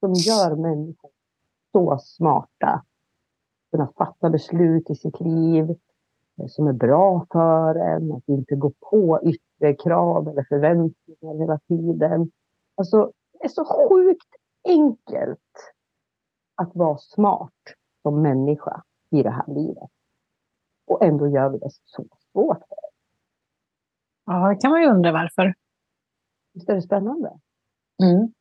som 0.00 0.12
gör 0.14 0.56
människor 0.56 1.10
så 1.72 1.98
smarta. 1.98 2.84
Kunna 3.70 3.92
fatta 3.98 4.30
beslut 4.30 4.90
i 4.90 4.94
sitt 4.94 5.20
liv 5.20 5.66
som 6.46 6.66
är 6.66 6.72
bra 6.72 7.26
för 7.32 7.74
en, 7.74 8.12
att 8.12 8.28
inte 8.28 8.54
gå 8.54 8.72
på 8.90 9.20
yttre 9.22 9.74
krav 9.74 10.28
eller 10.28 10.44
förväntningar 10.48 11.38
hela 11.38 11.58
tiden. 11.58 12.30
Alltså, 12.74 13.12
det 13.32 13.44
är 13.44 13.48
så 13.48 13.64
sjukt 13.64 14.28
enkelt 14.68 15.40
att 16.54 16.70
vara 16.74 16.98
smart 16.98 17.52
som 18.02 18.22
människa 18.22 18.82
i 19.10 19.22
det 19.22 19.30
här 19.30 19.54
livet. 19.54 19.90
Och 20.86 21.04
ändå 21.04 21.28
gör 21.28 21.48
vi 21.48 21.58
det 21.58 21.70
så 21.84 22.06
svårt. 22.32 22.62
Ja, 24.26 24.48
det 24.48 24.56
kan 24.56 24.70
man 24.70 24.82
ju 24.82 24.88
undra 24.88 25.12
varför. 25.12 25.54
Visst 26.54 26.68
är 26.68 26.74
det 26.74 26.82
spännande? 26.82 27.38
Mm. 28.02 28.32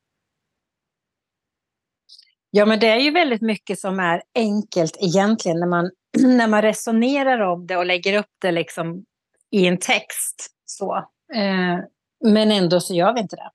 Ja, 2.50 2.66
men 2.66 2.80
det 2.80 2.88
är 2.88 3.00
ju 3.00 3.12
väldigt 3.12 3.42
mycket 3.42 3.80
som 3.80 4.00
är 4.00 4.24
enkelt 4.36 4.98
egentligen 5.00 5.60
när 5.60 5.68
man, 5.68 5.92
när 6.38 6.48
man 6.48 6.62
resonerar 6.62 7.40
om 7.40 7.68
det 7.68 7.78
och 7.78 7.86
lägger 7.86 8.20
upp 8.20 8.32
det 8.42 8.52
liksom 8.52 9.06
i 9.50 9.68
en 9.68 9.78
text. 9.78 10.56
Så. 10.66 10.96
Eh, 11.34 11.80
men 12.24 12.52
ändå 12.52 12.80
så 12.80 12.94
gör 12.94 13.14
vi 13.14 13.20
inte 13.20 13.36
det. 13.36 13.52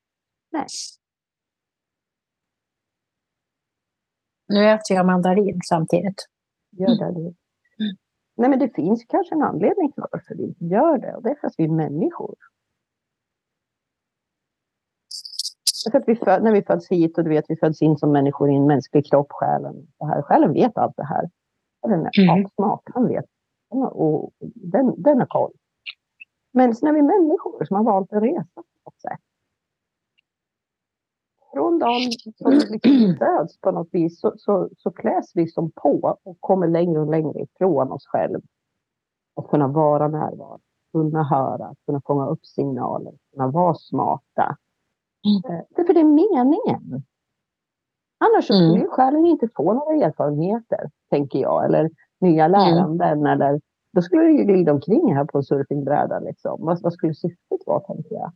Nej. 0.53 0.67
Nu 4.49 4.69
äter 4.69 4.97
jag 4.97 5.07
mandarin 5.07 5.61
samtidigt. 5.65 6.29
Gör 6.71 6.89
det 6.89 7.21
du. 7.21 7.35
Nej, 8.37 8.51
men 8.51 8.59
det 8.59 8.75
finns 8.75 9.05
kanske 9.09 9.35
en 9.35 9.43
anledning 9.43 9.93
till 9.93 10.05
varför 10.13 10.35
vi 10.35 10.43
inte 10.43 10.65
gör 10.65 10.99
det. 10.99 11.15
Och 11.15 11.23
det 11.23 11.31
är 11.31 11.35
för 11.35 11.47
att 11.47 11.55
vi 11.59 11.65
är 11.65 11.69
människor. 11.69 12.35
För 15.93 15.99
att 15.99 16.05
vi 16.09 16.17
föd, 16.17 16.43
när 16.43 16.53
vi 16.53 16.63
föds 16.63 16.89
hit 16.89 17.19
och 17.19 17.25
du 17.25 17.31
vet, 17.31 17.45
vi 17.49 17.57
föds 17.57 17.83
in 17.83 17.97
som 17.97 18.13
människor 18.13 18.51
i 18.51 18.55
en 18.55 18.67
mänsklig 18.67 19.07
kropp, 19.07 19.27
själen. 19.31 19.87
Det 19.99 20.07
här. 20.07 20.23
Själen 20.23 20.53
vet 20.53 20.79
allt 20.79 20.97
det 20.97 21.05
här. 21.05 21.31
Den 21.83 22.07
är 22.07 22.21
mm. 22.21 22.49
smart, 22.55 22.83
han 22.85 23.09
vet. 23.09 23.25
Och 23.71 24.33
den, 24.55 25.03
den 25.03 25.19
har 25.19 25.27
koll. 25.27 25.53
Men 26.53 26.75
sen 26.75 26.89
är 26.89 26.93
vi 26.93 27.03
människor 27.03 27.65
som 27.65 27.77
har 27.77 27.85
valt 27.85 28.13
att 28.13 28.23
resa 28.23 28.45
på 28.55 28.63
något 28.85 29.01
sätt. 29.01 29.21
Från 31.53 31.79
dagen 31.79 32.13
som 32.37 32.51
vi 32.51 32.57
liksom 32.71 33.17
föds 33.19 33.61
på 33.61 33.71
något 33.71 33.89
vis 33.93 34.21
så, 34.21 34.33
så, 34.37 34.69
så 34.79 34.91
kläs 34.91 35.33
vi 35.35 35.49
som 35.49 35.71
på 35.71 36.19
och 36.23 36.37
kommer 36.41 36.69
längre 36.69 37.01
och 37.01 37.11
längre 37.11 37.41
ifrån 37.41 37.93
oss 37.93 38.07
själva. 38.07 38.41
Att 39.37 39.49
kunna 39.49 39.69
vara 39.69 40.09
närvarande, 40.09 40.65
kunna 40.93 41.23
höra, 41.23 41.75
kunna 41.87 42.01
fånga 42.07 42.27
upp 42.27 42.47
signaler, 42.47 43.13
kunna 43.33 43.49
vara 43.49 43.75
smarta. 43.75 44.57
Mm. 45.27 45.59
Eh, 45.59 45.65
det 45.71 45.83
är 45.83 45.87
för 45.87 45.95
det 45.95 46.01
är 46.01 46.05
meningen. 46.05 47.05
Annars 48.25 48.51
mm. 48.51 48.63
skulle 48.63 48.85
ju 48.85 48.89
själen 48.89 49.27
inte 49.27 49.49
få 49.57 49.73
några 49.73 50.07
erfarenheter, 50.07 50.91
tänker 51.11 51.39
jag, 51.39 51.65
eller 51.65 51.91
nya 52.21 52.45
mm. 52.45 52.53
läranden. 52.53 53.19
Mm. 53.19 53.27
Eller, 53.27 53.61
då 53.93 54.03
skulle 54.03 54.23
det 54.23 54.33
ju 54.33 54.45
glida 54.45 54.73
omkring 54.73 55.15
här 55.15 55.25
på 55.25 55.39
en 55.39 55.45
surfingbräda. 55.45 56.19
Liksom. 56.19 56.65
Vad, 56.65 56.83
vad 56.83 56.93
skulle 56.93 57.15
syftet 57.15 57.61
vara, 57.67 57.81
tänker 57.81 58.15
jag? 58.15 58.33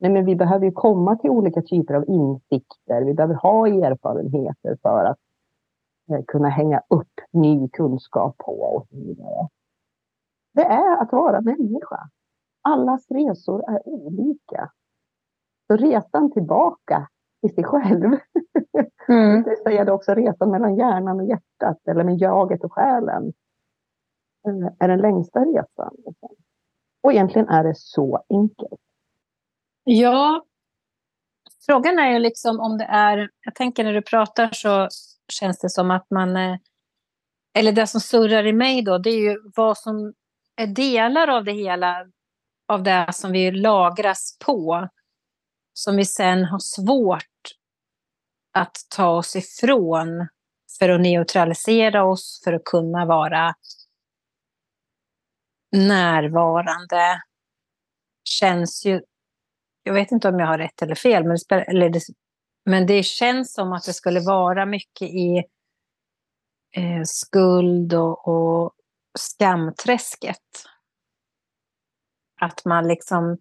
Nej, 0.00 0.10
men 0.10 0.24
vi 0.24 0.36
behöver 0.36 0.66
ju 0.66 0.72
komma 0.72 1.16
till 1.16 1.30
olika 1.30 1.62
typer 1.62 1.94
av 1.94 2.08
insikter. 2.08 3.04
Vi 3.04 3.14
behöver 3.14 3.34
ha 3.34 3.68
erfarenheter 3.68 4.78
för 4.82 5.04
att 5.04 5.18
eh, 6.10 6.24
kunna 6.26 6.48
hänga 6.48 6.82
upp 6.88 7.20
ny 7.32 7.68
kunskap 7.68 8.38
på 8.38 8.52
och 8.52 8.86
så 8.90 8.96
vidare. 8.96 9.48
Det 10.54 10.64
är 10.64 11.02
att 11.02 11.12
vara 11.12 11.40
människa. 11.40 12.08
Allas 12.62 13.10
resor 13.10 13.70
är 13.70 13.88
olika. 13.88 14.70
Så 15.66 15.76
resan 15.76 16.32
tillbaka 16.32 17.08
till 17.46 17.54
sig 17.54 17.64
själv, 17.64 18.16
mm. 19.08 19.42
det 19.44 19.56
säger 19.62 19.90
också 19.90 20.14
resan 20.14 20.50
mellan 20.50 20.76
hjärnan 20.76 21.20
och 21.20 21.26
hjärtat, 21.26 21.88
eller 21.88 22.04
med 22.04 22.18
jaget 22.18 22.64
och 22.64 22.72
själen, 22.72 23.32
eh, 24.46 24.72
är 24.78 24.88
den 24.88 25.00
längsta 25.00 25.40
resan. 25.40 25.96
Och 27.02 27.12
egentligen 27.12 27.48
är 27.48 27.64
det 27.64 27.74
så 27.76 28.24
enkelt. 28.28 28.80
Ja, 29.84 30.44
frågan 31.66 31.98
är 31.98 32.10
ju 32.10 32.18
liksom 32.18 32.60
om 32.60 32.78
det 32.78 32.84
är, 32.84 33.30
jag 33.44 33.54
tänker 33.54 33.84
när 33.84 33.92
du 33.92 34.02
pratar 34.02 34.50
så 34.52 34.88
känns 35.28 35.58
det 35.58 35.70
som 35.70 35.90
att 35.90 36.10
man, 36.10 36.36
eh, 36.36 36.56
eller 37.58 37.72
det 37.72 37.86
som 37.86 38.00
surrar 38.00 38.46
i 38.46 38.52
mig 38.52 38.82
då, 38.82 38.98
det 38.98 39.10
är 39.10 39.30
ju 39.30 39.38
vad 39.56 39.78
som 39.78 40.14
är 40.56 40.66
delar 40.66 41.28
av 41.28 41.44
det 41.44 41.52
hela, 41.52 42.06
av 42.68 42.82
det 42.82 43.08
som 43.12 43.32
vi 43.32 43.50
lagras 43.50 44.38
på, 44.46 44.88
som 45.72 45.96
vi 45.96 46.04
sen 46.04 46.44
har 46.44 46.58
svårt 46.58 47.35
att 48.56 48.76
ta 48.96 49.08
oss 49.08 49.36
ifrån 49.36 50.28
för 50.78 50.88
att 50.88 51.00
neutralisera 51.00 52.04
oss, 52.04 52.40
för 52.44 52.52
att 52.52 52.64
kunna 52.64 53.06
vara 53.06 53.54
närvarande, 55.72 57.22
känns 58.24 58.86
ju 58.86 59.00
jag 59.86 59.94
vet 59.94 60.12
inte 60.12 60.28
om 60.28 60.38
jag 60.38 60.46
har 60.46 60.58
rätt 60.58 60.82
eller 60.82 60.94
fel, 60.94 61.24
men 61.24 61.38
det, 61.48 61.54
eller 61.54 61.90
det, 61.90 62.00
men 62.64 62.86
det 62.86 63.02
känns 63.02 63.52
som 63.52 63.72
att 63.72 63.84
det 63.84 63.92
skulle 63.92 64.20
vara 64.20 64.66
mycket 64.66 65.08
i 65.08 65.44
eh, 66.76 67.02
skuld 67.04 67.94
och, 67.94 68.28
och 68.28 68.72
skamträsket. 69.18 70.64
Att 72.40 72.64
man 72.64 72.88
liksom, 72.88 73.38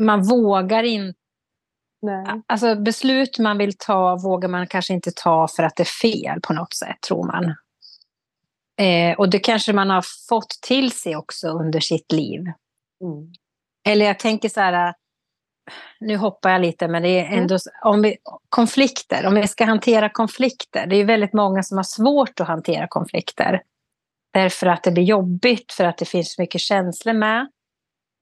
man 0.00 0.22
vågar 0.22 0.82
inte 0.82 1.17
Alltså 2.46 2.74
beslut 2.74 3.38
man 3.38 3.58
vill 3.58 3.78
ta 3.78 4.16
vågar 4.16 4.48
man 4.48 4.66
kanske 4.66 4.94
inte 4.94 5.10
ta 5.16 5.48
för 5.48 5.62
att 5.62 5.76
det 5.76 5.82
är 5.82 6.00
fel 6.02 6.40
på 6.42 6.52
något 6.52 6.74
sätt, 6.74 7.00
tror 7.08 7.26
man. 7.26 7.54
Eh, 8.80 9.18
och 9.18 9.30
det 9.30 9.38
kanske 9.38 9.72
man 9.72 9.90
har 9.90 10.04
fått 10.28 10.50
till 10.62 10.92
sig 10.92 11.16
också 11.16 11.48
under 11.48 11.80
sitt 11.80 12.12
liv. 12.12 12.40
Mm. 13.04 13.32
Eller 13.88 14.06
jag 14.06 14.18
tänker 14.18 14.48
så 14.48 14.60
här, 14.60 14.94
nu 16.00 16.16
hoppar 16.16 16.50
jag 16.50 16.60
lite, 16.60 16.88
men 16.88 17.02
det 17.02 17.08
är 17.08 17.26
mm. 17.26 17.38
ändå 17.38 17.58
om 17.84 18.02
vi, 18.02 18.16
konflikter, 18.48 19.26
om 19.26 19.34
vi 19.34 19.48
ska 19.48 19.64
hantera 19.64 20.08
konflikter. 20.08 20.86
Det 20.86 20.96
är 20.96 21.04
väldigt 21.04 21.32
många 21.32 21.62
som 21.62 21.76
har 21.76 21.84
svårt 21.84 22.40
att 22.40 22.46
hantera 22.48 22.86
konflikter. 22.88 23.62
Därför 24.32 24.66
att 24.66 24.82
det 24.82 24.90
blir 24.90 25.04
jobbigt, 25.04 25.72
för 25.72 25.84
att 25.84 25.98
det 25.98 26.04
finns 26.04 26.38
mycket 26.38 26.60
känslor 26.60 27.12
med. 27.12 27.48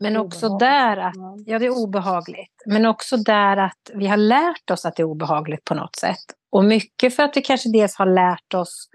Men 0.01 0.17
också 0.17 0.59
där 0.59 0.97
att, 0.97 1.15
ja 1.47 1.59
det 1.59 1.67
är 1.67 1.83
obehagligt, 1.83 2.63
men 2.67 2.87
också 2.87 3.17
där 3.17 3.57
att 3.57 3.91
vi 3.95 4.07
har 4.07 4.17
lärt 4.17 4.71
oss 4.71 4.85
att 4.85 4.97
det 4.97 5.03
är 5.03 5.05
obehagligt 5.05 5.65
på 5.65 5.75
något 5.75 5.97
sätt. 5.97 6.25
Och 6.51 6.65
mycket 6.65 7.17
för 7.17 7.23
att 7.23 7.37
vi 7.37 7.43
kanske 7.43 7.69
dels 7.73 7.97
har 7.97 8.07
lärt 8.07 8.55
oss 8.55 8.89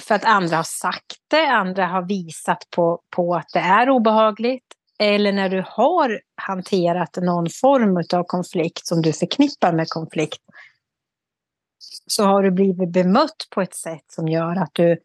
för 0.00 0.14
att 0.14 0.24
andra 0.24 0.56
har 0.56 0.62
sagt 0.62 1.16
det, 1.28 1.46
andra 1.46 1.86
har 1.86 2.02
visat 2.02 2.70
på, 2.70 3.00
på 3.10 3.34
att 3.34 3.48
det 3.52 3.58
är 3.58 3.90
obehagligt 3.90 4.64
eller 4.98 5.32
när 5.32 5.48
du 5.48 5.64
har 5.66 6.20
hanterat 6.36 7.16
någon 7.16 7.46
form 7.50 7.96
av 7.96 8.24
konflikt 8.24 8.86
som 8.86 9.02
du 9.02 9.12
förknippar 9.12 9.72
med 9.72 9.88
konflikt 9.88 10.40
så 12.06 12.24
har 12.24 12.42
du 12.42 12.50
blivit 12.50 12.92
bemött 12.92 13.48
på 13.50 13.62
ett 13.62 13.74
sätt 13.74 14.04
som 14.08 14.28
gör 14.28 14.56
att 14.56 14.70
du 14.72 14.98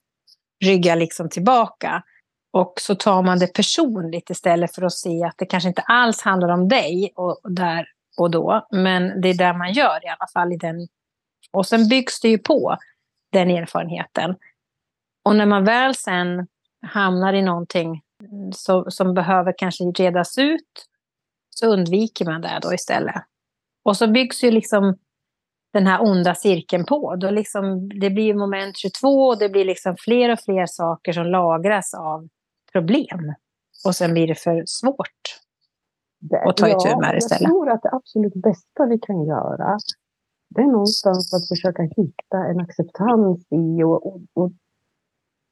ryggar 0.66 0.96
liksom 0.96 1.30
tillbaka. 1.30 2.04
Och 2.52 2.74
så 2.80 2.96
tar 2.96 3.22
man 3.22 3.40
det 3.40 3.54
personligt 3.54 4.30
istället 4.30 4.76
för 4.76 4.82
att 4.82 4.94
se 4.94 5.24
att 5.24 5.36
det 5.38 5.46
kanske 5.46 5.70
inte 5.70 5.82
alls 5.82 6.22
handlar 6.22 6.50
om 6.50 6.68
dig 6.68 7.14
och 7.16 7.40
där 7.44 7.88
och 8.18 8.32
då. 8.32 8.68
Men 8.72 9.22
det 9.22 9.30
är 9.30 9.34
det 9.34 9.54
man 9.54 9.74
gör 9.74 10.06
i 10.06 10.08
alla 10.08 10.28
fall. 10.34 10.54
I 10.54 10.58
den. 10.58 10.88
Och 11.52 11.68
sen 11.68 11.88
byggs 11.88 12.20
det 12.20 12.30
ju 12.30 12.38
på 12.38 12.78
den 13.32 13.50
erfarenheten. 13.50 14.36
Och 15.26 15.36
när 15.36 15.46
man 15.46 15.66
väl 15.66 15.96
sen 15.96 16.48
hamnar 16.82 17.34
i 17.34 17.42
någonting 17.42 18.02
så, 18.54 18.92
som 18.92 19.14
behöver 19.14 19.54
kanske 19.58 19.84
redas 19.84 20.38
ut, 20.38 20.86
så 21.50 21.68
undviker 21.68 22.26
man 22.26 22.42
det 22.42 22.60
då 22.62 22.74
istället. 22.74 23.24
Och 23.84 23.98
så 23.98 24.08
byggs 24.08 24.44
ju 24.44 24.52
liksom 24.52 24.98
den 25.74 25.88
här 25.88 26.02
onda 26.02 26.36
cirkeln 26.36 26.86
på. 26.86 27.16
Då 27.16 27.30
liksom, 27.30 27.90
det 28.00 28.10
blir 28.10 28.34
moment 28.34 28.78
22 28.78 29.28
och 29.28 29.40
det 29.40 29.50
blir 29.50 29.66
liksom 29.66 29.96
fler 30.00 30.32
och 30.34 30.40
fler 30.40 30.66
saker 30.66 31.14
som 31.14 31.26
lagras 31.26 31.94
av 31.94 32.28
problem. 32.72 33.34
Och 33.86 33.96
sen 33.96 34.14
blir 34.14 34.28
det 34.28 34.36
för 34.36 34.64
svårt 34.66 35.22
att 36.46 36.58
ta 36.58 36.68
itu 36.68 36.96
med 37.02 37.14
det 37.14 37.18
istället. 37.18 37.42
Jag 37.42 37.50
tror 37.50 37.70
att 37.70 37.82
det 37.82 37.90
absolut 37.92 38.34
bästa 38.34 38.86
vi 38.86 39.00
kan 39.00 39.26
göra 39.26 39.78
det 40.50 40.62
är 40.62 40.66
någonstans 40.66 41.34
att 41.34 41.48
försöka 41.48 41.84
hitta 41.84 42.38
en 42.46 42.60
acceptans 42.60 43.48
i 43.52 43.84
och, 43.84 44.08
och, 44.08 44.22
och 44.34 44.52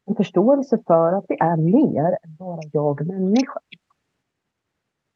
en 0.06 0.16
förståelse 0.16 0.78
för 0.88 1.14
att 1.14 1.26
vi 1.28 1.36
är 1.40 1.58
mer 1.58 2.18
än 2.24 2.36
bara 2.36 2.62
jag 2.72 3.08
människa. 3.08 3.60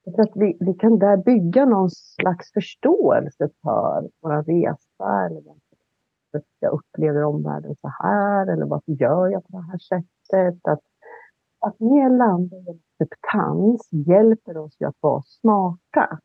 För 0.04 0.22
att 0.22 0.32
vi, 0.36 0.58
vi 0.60 0.74
kan 0.74 1.00
där 1.00 1.18
bygga 1.18 1.66
någon 1.66 1.90
slags 1.90 2.54
förståelse 2.54 3.50
för 3.62 4.10
vår 4.22 4.44
resa 4.44 5.26
eller 5.26 5.42
varför 5.42 6.48
jag 6.60 6.74
upplever 6.74 7.24
omvärlden 7.24 7.76
så 7.82 7.88
här 7.88 8.48
eller 8.54 8.66
varför 8.66 8.92
gör 8.92 9.28
jag 9.28 9.48
på 9.48 9.58
det 9.58 9.64
här 9.64 9.78
sättet. 9.78 10.68
Att, 10.68 10.80
att 11.62 11.80
mer 11.80 12.10
landa 12.10 12.56
i 12.56 12.80
acceptans 13.00 13.90
hjälper 13.92 14.58
oss 14.58 14.76
ju 14.80 14.88
att 14.88 14.98
vara 15.00 15.22
smarta. 15.22 16.20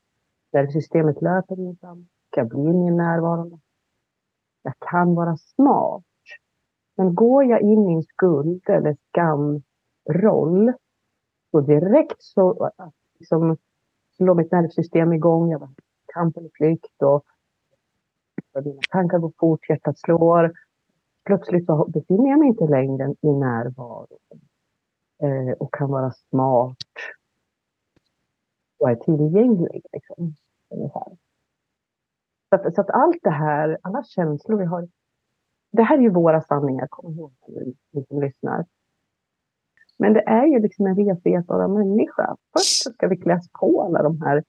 Där 0.53 0.67
systemet 0.67 1.23
löper 1.23 1.61
innan, 1.61 2.09
jag 2.37 2.49
blir 2.49 2.73
mer 2.73 2.93
närvarande. 2.93 3.59
Jag 4.63 4.75
kan 4.79 5.15
vara 5.15 5.37
smart. 5.37 6.03
Men 6.97 7.15
går 7.15 7.45
jag 7.45 7.61
in 7.61 7.91
i 7.91 7.95
en 7.95 8.03
skuld 8.03 8.63
eller 8.69 8.97
skamroll, 9.09 10.73
så 11.51 11.61
direkt 11.61 12.23
så 12.23 12.71
liksom, 13.19 13.57
slår 14.17 14.35
mitt 14.35 14.53
nervsystem 14.53 15.13
igång. 15.13 15.51
Jag 15.51 15.69
kamp 16.07 16.37
eller 16.37 16.51
flykt 16.55 17.03
och 17.03 17.25
mina 18.65 18.81
tankar 18.91 19.19
går 19.19 19.33
fort, 19.39 19.69
hjärtat 19.69 19.99
slår. 19.99 20.53
Plötsligt 21.25 21.67
så 21.67 21.85
befinner 21.89 22.31
jag 22.31 22.39
mig 22.39 22.49
inte 22.49 22.67
längre 22.67 23.15
i 23.21 23.33
närvaro 23.33 24.19
eh, 25.23 25.53
och 25.59 25.75
kan 25.75 25.91
vara 25.91 26.11
smart 26.11 26.77
och 28.79 28.91
är 28.91 28.95
tillgänglig. 28.95 29.83
Liksom, 29.93 30.35
Så, 32.49 32.57
att, 32.57 32.75
så 32.75 32.81
att 32.81 32.91
allt 32.91 33.19
det 33.23 33.31
här, 33.31 33.79
alla 33.83 34.05
känslor 34.05 34.59
vi 34.59 34.65
har 34.65 34.89
det 35.77 35.83
här 35.83 35.99
är 35.99 36.03
ju 36.03 36.11
våra 36.11 36.43
sanningar, 36.43 36.87
kom 36.91 37.13
ihåg 37.13 37.33
ni 37.93 38.05
som 38.05 38.21
lyssnar. 38.21 38.65
Men 39.99 40.13
det 40.13 40.21
är 40.21 40.47
ju 40.47 40.61
liksom 40.61 40.87
en 40.87 40.97
resa 40.97 41.29
i 41.29 41.37
att 41.37 41.49
vara 41.49 41.69
människa. 41.69 42.37
Först 42.53 42.83
så 42.83 42.91
ska 42.91 43.09
vi 43.09 43.17
kläs 43.17 43.49
på 43.61 43.83
alla 43.83 44.03
de 44.03 44.23
här 44.23 44.45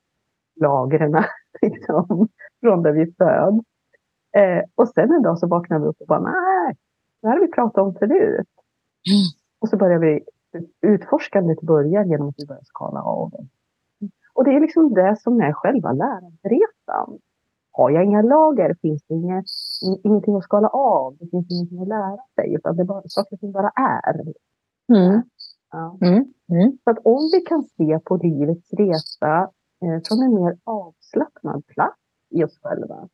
lagren 0.55 1.11
liksom, 1.61 2.27
från 2.61 2.83
där 2.83 2.91
vi 2.91 3.05
föds. 3.05 3.67
Eh, 4.37 4.63
och 4.75 4.89
sen 4.89 5.11
en 5.11 5.21
dag 5.21 5.39
så 5.39 5.47
vaknar 5.47 5.79
vi 5.79 5.85
upp 5.85 6.01
och 6.01 6.07
bara, 6.07 6.19
nej, 6.19 6.75
det 7.21 7.27
här 7.27 7.35
har 7.35 7.45
vi 7.45 7.51
pratat 7.51 7.83
om 7.83 7.93
förut. 7.93 8.47
Mm. 9.09 9.27
Och 9.59 9.69
så 9.69 9.77
börjar 9.77 9.99
vi, 9.99 10.23
utforskandet 10.81 11.61
börjar 11.61 12.05
genom 12.05 12.29
att 12.29 12.35
vi 12.37 12.45
börjar 12.45 12.63
skala 12.63 13.01
av. 13.01 13.31
Och 14.33 14.43
det 14.43 14.51
är 14.51 14.59
liksom 14.59 14.93
det 14.93 15.15
som 15.19 15.41
är 15.41 15.53
själva 15.53 15.91
läranderesan. 15.91 17.19
har 17.71 17.89
jag 17.89 18.05
inga 18.05 18.21
lager 18.21 18.75
finns 18.81 19.03
det 19.07 19.15
inget, 19.15 19.45
ingenting 20.03 20.35
att 20.35 20.43
skala 20.43 20.67
av. 20.67 21.17
Det 21.19 21.27
finns 21.29 21.51
ingenting 21.51 21.81
att 21.81 21.87
lära 21.87 22.19
sig. 22.35 22.53
Utan 22.53 22.75
det 22.75 22.83
bara, 22.83 23.01
saker 23.05 23.33
och 23.35 23.39
ting 23.39 23.51
bara 23.51 23.71
är. 23.75 24.21
Mm. 24.93 25.21
Ja. 25.71 25.97
Mm. 26.01 26.33
Mm. 26.51 26.77
Så 26.83 26.89
att 26.89 26.97
om 27.03 27.29
vi 27.33 27.41
kan 27.41 27.63
se 27.63 27.99
på 27.99 28.17
livets 28.17 28.73
resa 28.73 29.51
eh, 29.81 30.01
från 30.07 30.23
en 30.23 30.43
mer 30.43 30.57
avslappnad 30.63 31.65
plats 31.67 31.99
i 32.29 32.43
oss 32.43 32.59
själva. 32.61 33.09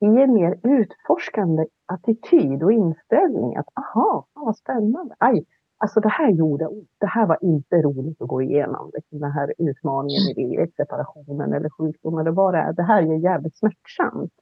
I 0.00 0.06
en 0.06 0.32
mer 0.32 0.60
utforskande 0.62 1.66
attityd 1.86 2.62
och 2.62 2.72
inställning. 2.72 3.56
Att 3.56 3.68
aha, 3.74 4.26
fan 4.34 4.44
vad 4.44 4.56
spännande. 4.56 5.14
Aj, 5.18 5.44
alltså 5.76 6.00
det 6.00 6.08
här 6.08 6.30
gjorde 6.30 6.66
ont. 6.66 6.90
Det 6.98 7.06
här 7.06 7.26
var 7.26 7.38
inte 7.42 7.82
roligt 7.82 8.22
att 8.22 8.28
gå 8.28 8.42
igenom. 8.42 8.90
Liksom 8.94 9.18
den 9.18 9.30
här 9.30 9.54
utmaningen 9.58 10.22
i 10.22 10.34
livet, 10.34 10.74
separationen 10.74 11.52
eller 11.52 11.70
sjukdomen. 11.70 12.20
eller 12.20 12.30
vad 12.30 12.54
det 12.54 12.58
är. 12.58 12.72
Det 12.72 12.82
här 12.82 13.02
är 13.02 13.16
jävligt 13.16 13.56
smärtsamt. 13.56 14.32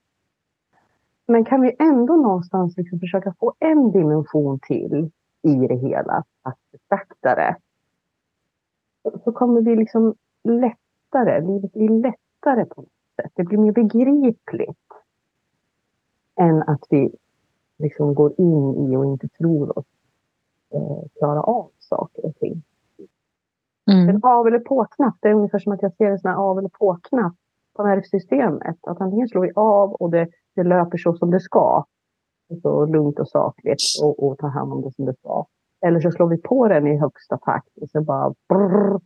Men 1.26 1.44
kan 1.44 1.60
vi 1.60 1.76
ändå 1.78 2.16
någonstans 2.16 2.76
liksom 2.76 3.00
försöka 3.00 3.34
få 3.40 3.54
en 3.58 3.92
dimension 3.92 4.58
till 4.62 5.10
i 5.42 5.54
det 5.54 5.74
hela, 5.74 6.24
att 6.42 6.58
betrakta 6.72 7.34
det, 7.34 7.56
så 9.24 9.32
kommer 9.32 9.60
vi 9.60 9.76
liksom 9.76 10.14
lättare, 10.44 11.40
livet 11.40 11.72
blir 11.72 11.88
lättare 11.88 12.64
på 12.64 12.80
något 12.80 12.90
sätt. 13.16 13.32
Det 13.34 13.44
blir 13.44 13.58
mer 13.58 13.72
begripligt 13.72 14.78
än 16.36 16.62
att 16.62 16.86
vi 16.90 17.14
liksom 17.78 18.14
går 18.14 18.40
in 18.40 18.74
i 18.74 18.96
och 18.96 19.04
inte 19.04 19.28
tror 19.28 19.78
oss 19.78 19.86
eh, 20.74 21.08
klara 21.18 21.42
av 21.42 21.70
saker 21.78 22.26
och 22.26 22.36
ting. 22.36 22.62
Mm. 23.92 24.08
En 24.08 24.20
av 24.22 24.46
eller 24.46 24.58
på-knapp, 24.58 25.14
det 25.20 25.28
är 25.28 25.34
ungefär 25.34 25.58
som 25.58 25.72
att 25.72 25.82
jag 25.82 25.96
ser 25.96 26.10
en 26.10 26.18
sån 26.18 26.30
här 26.30 26.38
av 26.38 26.58
eller 26.58 26.68
på-knapp 26.68 27.34
på 27.76 27.82
nervsystemet. 27.82 28.76
Att 28.82 29.00
antingen 29.00 29.28
slår 29.28 29.42
vi 29.42 29.52
av 29.54 29.92
och 29.92 30.10
det, 30.10 30.28
det 30.54 30.62
löper 30.62 30.98
så 30.98 31.14
som 31.14 31.30
det 31.30 31.40
ska. 31.40 31.84
Så 32.62 32.86
lugnt 32.86 33.18
och 33.18 33.28
sakligt 33.28 33.82
och, 34.02 34.22
och 34.22 34.38
tar 34.38 34.48
hand 34.48 34.72
om 34.72 34.82
det 34.82 34.92
som 34.92 35.04
det 35.04 35.14
ska. 35.14 35.46
Eller 35.86 36.00
så 36.00 36.10
slår 36.10 36.28
vi 36.28 36.36
på 36.36 36.68
den 36.68 36.86
i 36.86 36.98
högsta 36.98 37.38
takt 37.38 37.78
och 37.80 37.90
så 37.90 38.00
bara 38.00 38.34
brrr, 38.48 39.00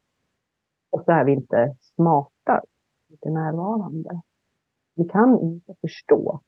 och 0.91 1.03
så 1.05 1.13
är 1.13 1.25
vi 1.25 1.33
inte 1.33 1.77
smarta, 1.81 2.63
inte 3.11 3.31
närvarande. 3.31 4.21
Vi 4.95 5.05
kan 5.05 5.41
inte 5.41 5.75
förstå 5.81 6.41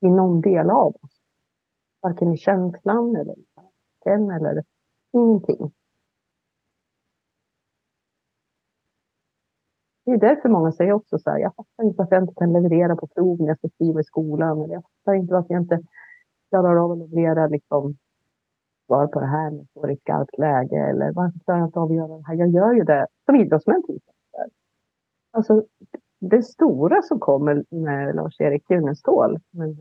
i 0.00 0.08
någon 0.08 0.40
del 0.40 0.70
av 0.70 0.96
oss. 1.02 1.20
Varken 2.02 2.34
i 2.34 2.36
känslan 2.36 3.16
eller 3.16 3.38
i 3.38 3.44
nacken 4.04 4.30
eller 4.30 4.64
ingenting. 5.12 5.72
Det 10.04 10.10
är 10.10 10.18
därför 10.18 10.48
många 10.48 10.72
säger 10.72 10.92
också 10.92 11.18
så 11.18 11.30
här, 11.30 11.38
jag 11.38 11.54
fattar 11.54 11.84
inte 11.84 11.98
varför 11.98 12.16
jag 12.16 12.22
inte 12.22 12.34
kan 12.34 12.52
leverera 12.52 12.96
på 12.96 13.06
prov 13.06 13.40
när 13.40 13.48
jag 13.48 13.58
ska 13.58 13.68
skriva 13.68 14.00
i 14.00 14.04
skolan. 14.04 14.62
Eller 14.62 14.74
jag 14.74 14.82
fattar 14.82 15.14
inte 15.14 15.34
varför 15.34 15.54
jag 15.54 15.62
inte 15.62 15.80
klarar 16.48 16.84
av 16.84 16.92
att 16.92 16.98
leverera 16.98 17.46
liksom, 17.46 17.96
svar 18.86 19.06
på 19.06 19.20
det 19.20 19.26
här 19.26 19.50
när 19.50 19.58
jag 19.58 19.68
står 19.68 19.90
i 19.90 19.92
ett 19.92 20.00
skarpt 20.00 20.38
läge. 20.38 20.76
Eller 20.76 21.12
varför 21.12 21.38
klarar 21.38 21.58
jag 21.58 21.68
inte 21.68 21.80
av 21.80 21.90
att 21.90 21.96
göra 21.96 22.16
det 22.16 22.24
här? 22.26 22.34
Jag 22.34 22.48
gör 22.48 22.72
ju 22.72 22.84
det 22.84 23.06
som 23.24 23.36
idrottsmän 23.36 23.82
till 23.82 23.96
exempel. 23.96 24.50
Alltså, 25.30 25.64
det 26.20 26.42
stora 26.42 27.02
som 27.02 27.20
kommer 27.20 27.64
med 27.70 28.14
Lars-Erik 28.14 28.70
Junestål, 28.70 29.38
med 29.50 29.76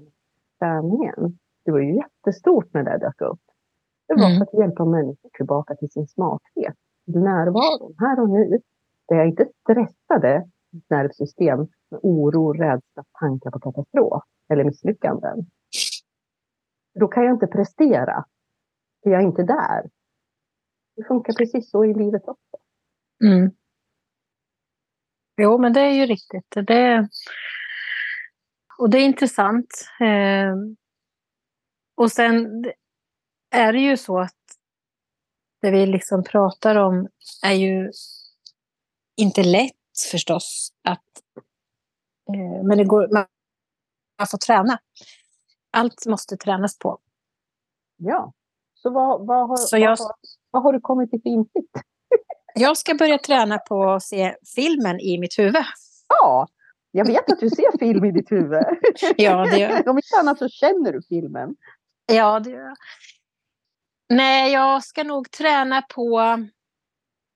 träningen, 0.59 1.39
det 1.65 1.71
var 1.71 1.79
ju 1.79 1.95
jättestort 1.95 2.73
när 2.73 2.83
det 2.83 2.97
dök 2.97 3.21
upp. 3.21 3.48
Det 4.09 4.15
var 4.15 4.25
Mm. 4.29 4.37
för 4.37 4.43
att 4.45 4.53
hjälpa 4.61 4.85
människor 4.85 5.29
tillbaka 5.37 5.75
till 5.75 5.89
sin 5.91 6.07
smarthet, 6.07 6.75
närvaron, 7.05 7.95
här 7.99 8.19
och 8.21 8.29
nu. 8.29 8.59
Där 9.07 9.15
jag 9.15 9.27
inte 9.27 9.47
stressade 9.63 10.49
mitt 10.71 10.89
nervsystem 10.89 11.59
med 11.91 11.99
oro, 12.03 12.53
rädsla, 12.53 13.03
tankar 13.19 13.51
på 13.51 13.59
katastrof 13.59 14.23
eller 14.53 14.63
misslyckanden. 14.63 15.37
Då 16.99 17.07
kan 17.07 17.23
jag 17.23 17.33
inte 17.35 17.47
prestera, 17.47 18.25
för 19.03 19.09
jag 19.09 19.21
är 19.21 19.25
inte 19.25 19.43
där. 19.43 19.89
Det 20.95 21.03
funkar 21.03 21.33
precis 21.33 21.71
så 21.71 21.85
i 21.85 21.93
livet 21.93 22.27
också. 22.27 22.57
Mm. 23.23 23.51
Jo, 25.41 25.57
men 25.57 25.73
det 25.73 25.81
är 25.81 25.91
ju 25.93 26.05
riktigt. 26.05 26.67
Det, 26.67 27.07
och 28.79 28.89
det 28.89 28.97
är 28.97 29.05
intressant. 29.05 29.67
Eh, 30.01 30.55
och 31.95 32.11
sen 32.11 32.63
är 33.51 33.73
det 33.73 33.79
ju 33.79 33.97
så 33.97 34.19
att 34.19 34.35
det 35.61 35.71
vi 35.71 35.85
liksom 35.85 36.23
pratar 36.23 36.75
om 36.75 37.07
är 37.45 37.53
ju 37.53 37.91
inte 39.15 39.43
lätt 39.43 39.73
förstås. 40.11 40.73
Att, 40.83 41.03
eh, 42.33 42.63
men 42.63 42.77
det 42.77 42.83
går, 42.83 43.07
man, 43.13 43.25
man 44.19 44.27
får 44.27 44.37
träna. 44.37 44.79
Allt 45.71 46.05
måste 46.05 46.37
tränas 46.37 46.77
på. 46.79 46.99
Ja. 47.97 48.33
Så 48.73 48.89
vad, 48.89 49.27
vad, 49.27 49.47
har, 49.47 49.57
Så 49.57 49.77
jag- 49.77 49.89
vad, 49.89 49.99
har, 49.99 50.15
vad 50.51 50.63
har 50.63 50.73
du 50.73 50.79
kommit 50.81 51.09
till 51.11 51.21
för 51.21 51.29
insikt? 51.29 51.73
Jag 52.55 52.77
ska 52.77 52.95
börja 52.95 53.17
träna 53.17 53.57
på 53.57 53.91
att 53.91 54.03
se 54.03 54.35
filmen 54.55 54.99
i 54.99 55.17
mitt 55.19 55.39
huvud. 55.39 55.63
Ja, 56.07 56.47
jag 56.91 57.05
vet 57.07 57.31
att 57.31 57.39
du 57.39 57.49
ser 57.49 57.77
film 57.79 58.05
i 58.05 58.11
ditt 58.11 58.31
huvud. 58.31 58.63
Ja, 59.17 59.45
det 59.45 59.57
gör 59.59 59.69
jag. 59.69 59.87
Om 59.87 59.97
inte 59.97 60.19
annat 60.19 60.37
så 60.39 60.49
känner 60.49 60.91
du 60.93 61.01
filmen. 61.09 61.55
Ja, 62.05 62.39
det 62.39 62.49
gör 62.49 62.59
jag. 62.61 62.75
Nej, 64.09 64.51
jag 64.51 64.83
ska 64.83 65.03
nog 65.03 65.31
träna 65.31 65.81
på... 65.81 66.21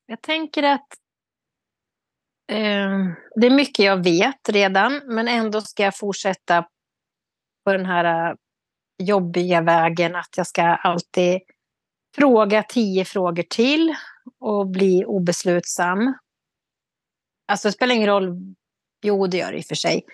Jag 0.06 0.22
tänker 0.22 0.64
att 0.64 0.88
eh, 2.52 3.00
det 3.36 3.48
är 3.48 3.56
mycket 3.56 3.86
jag 3.86 4.04
vet 4.04 4.50
redan, 4.50 5.02
men 5.06 5.28
ändå 5.28 5.62
ska 5.62 5.84
jag 5.84 5.98
fortsätta 5.98 6.68
på 7.66 7.74
den 7.74 7.86
här 7.86 8.30
äh, 8.30 8.36
jobbiga 9.04 9.62
vägen 9.62 10.16
att 10.16 10.38
jag 10.38 10.48
ska 10.48 10.62
alltid 10.64 11.42
fråga 12.16 12.64
tio 12.64 13.06
frågor 13.06 13.44
till 13.44 13.96
och 14.40 14.68
bli 14.68 15.06
obeslutsam. 15.06 16.14
Alltså 17.48 17.68
det 17.68 17.72
spelar 17.72 17.96
ingen 17.96 18.10
roll. 18.10 18.56
Jo, 19.02 19.28
det 19.28 19.38
gör 19.38 19.52
det 19.52 19.58
i 19.58 19.62
och 19.62 19.66
för 19.66 19.76
sig. 19.76 20.06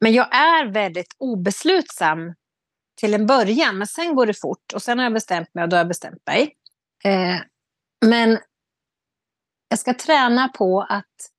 Men 0.00 0.12
jag 0.12 0.34
är 0.34 0.66
väldigt 0.66 1.16
obeslutsam 1.18 2.34
till 2.96 3.14
en 3.14 3.26
början, 3.26 3.78
men 3.78 3.86
sen 3.86 4.14
går 4.14 4.26
det 4.26 4.34
fort 4.40 4.72
och 4.74 4.82
sen 4.82 4.98
har 4.98 5.04
jag 5.04 5.12
bestämt 5.12 5.54
mig 5.54 5.62
och 5.64 5.68
då 5.68 5.76
har 5.76 5.80
jag 5.80 5.88
bestämt 5.88 6.22
mig. 6.26 6.56
Eh, 7.04 7.40
men 8.06 8.38
jag 9.68 9.78
ska 9.78 9.94
träna 9.94 10.48
på 10.48 10.80
att 10.88 11.30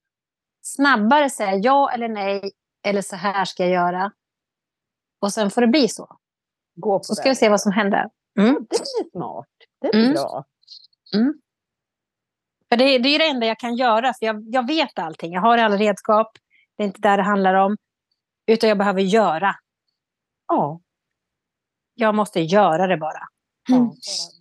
snabbare 0.61 1.29
säga 1.29 1.55
ja 1.55 1.91
eller 1.91 2.07
nej 2.09 2.51
eller 2.85 3.01
så 3.01 3.15
här 3.15 3.45
ska 3.45 3.63
jag 3.63 3.71
göra. 3.71 4.11
Och 5.21 5.33
sen 5.33 5.51
får 5.51 5.61
det 5.61 5.67
bli 5.67 5.87
så. 5.87 6.17
Gå 6.75 6.99
på 6.99 7.03
Så 7.03 7.15
ska 7.15 7.29
vi 7.29 7.35
se 7.35 7.49
vad 7.49 7.61
som 7.61 7.71
händer. 7.71 8.09
Mm. 8.39 8.67
Det 8.69 8.75
är 8.75 9.09
smart. 9.11 9.47
Det 9.81 9.87
är 9.87 9.93
Mm. 9.95 10.13
bra. 10.13 10.45
För 12.69 12.77
det, 12.77 12.97
det 12.97 13.09
är 13.09 13.19
det 13.19 13.27
enda 13.27 13.47
jag 13.47 13.59
kan 13.59 13.75
göra, 13.75 14.13
för 14.13 14.25
jag, 14.25 14.43
jag 14.47 14.67
vet 14.67 14.99
allting. 14.99 15.33
Jag 15.33 15.41
har 15.41 15.57
alla 15.57 15.77
redskap. 15.77 16.31
Det 16.77 16.83
är 16.83 16.87
inte 16.87 17.01
där 17.01 17.17
det 17.17 17.23
handlar 17.23 17.53
om. 17.53 17.77
Utan 18.47 18.69
jag 18.69 18.77
behöver 18.77 19.01
göra. 19.01 19.55
Ja, 20.47 20.79
Jag 21.99 22.15
måste 22.15 22.39
göra 22.41 22.87
det 22.87 22.97
bara. 22.97 23.19
ja 23.69 23.75
Mm. 23.75 23.87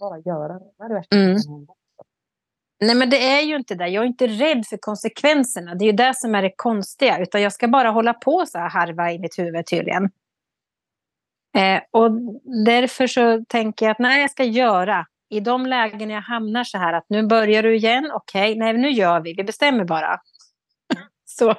bara, 0.01 0.11
bara 0.11 0.19
göra 0.19 0.59
det. 0.59 0.65
Vad 0.77 0.85
är 0.85 0.89
det 0.89 0.95
värsta 0.95 1.17
Mm. 1.17 1.37
Nej, 2.81 2.95
men 2.95 3.11
det 3.11 3.27
är 3.29 3.41
ju 3.43 3.57
inte 3.57 3.75
det. 3.75 3.89
Jag 3.89 4.03
är 4.03 4.07
inte 4.07 4.27
rädd 4.27 4.67
för 4.67 4.77
konsekvenserna. 4.77 5.75
Det 5.75 5.85
är 5.85 5.87
ju 5.87 5.93
det 5.93 6.15
som 6.17 6.35
är 6.35 6.43
det 6.43 6.53
konstiga. 6.57 7.19
Utan 7.19 7.43
jag 7.43 7.53
ska 7.53 7.69
bara 7.69 7.91
hålla 7.91 8.15
på 8.15 8.45
så 8.47 8.59
här 8.59 8.69
harva 8.71 9.13
i 9.13 9.19
mitt 9.19 9.39
huvud 9.39 9.67
tydligen. 9.67 10.05
Eh, 11.57 11.81
och 11.91 12.11
därför 12.67 13.07
så 13.07 13.45
tänker 13.49 13.87
jag 13.87 13.91
att 13.93 13.99
nej, 13.99 14.21
jag 14.21 14.31
ska 14.31 14.45
göra. 14.45 15.07
I 15.29 15.41
de 15.41 15.67
lägen 15.67 16.11
jag 16.11 16.21
hamnar 16.23 16.65
så 16.65 16.79
här 16.79 16.93
att 16.93 17.05
nu 17.09 17.23
börjar 17.27 17.63
du 17.63 17.77
igen. 17.77 18.11
Okej, 18.15 18.57
nej, 18.59 18.73
nu 18.73 18.91
gör 18.91 19.21
vi. 19.21 19.35
Vi 19.35 19.45
bestämmer 19.45 19.85
bara. 19.85 20.21
så. 21.25 21.55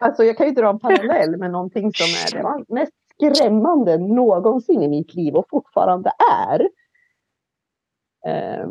Alltså 0.00 0.24
jag 0.24 0.36
kan 0.36 0.46
ju 0.46 0.52
dra 0.52 0.70
en 0.70 0.78
parallell 0.78 1.36
med 1.36 1.50
någonting 1.50 1.92
som 1.94 2.06
är 2.06 2.42
det 2.42 2.74
mest 2.74 2.92
skrämmande 3.16 3.98
någonsin 3.98 4.82
i 4.82 4.88
mitt 4.88 5.14
liv 5.14 5.34
och 5.36 5.46
fortfarande 5.50 6.12
är. 6.48 6.60
Eh, 8.26 8.66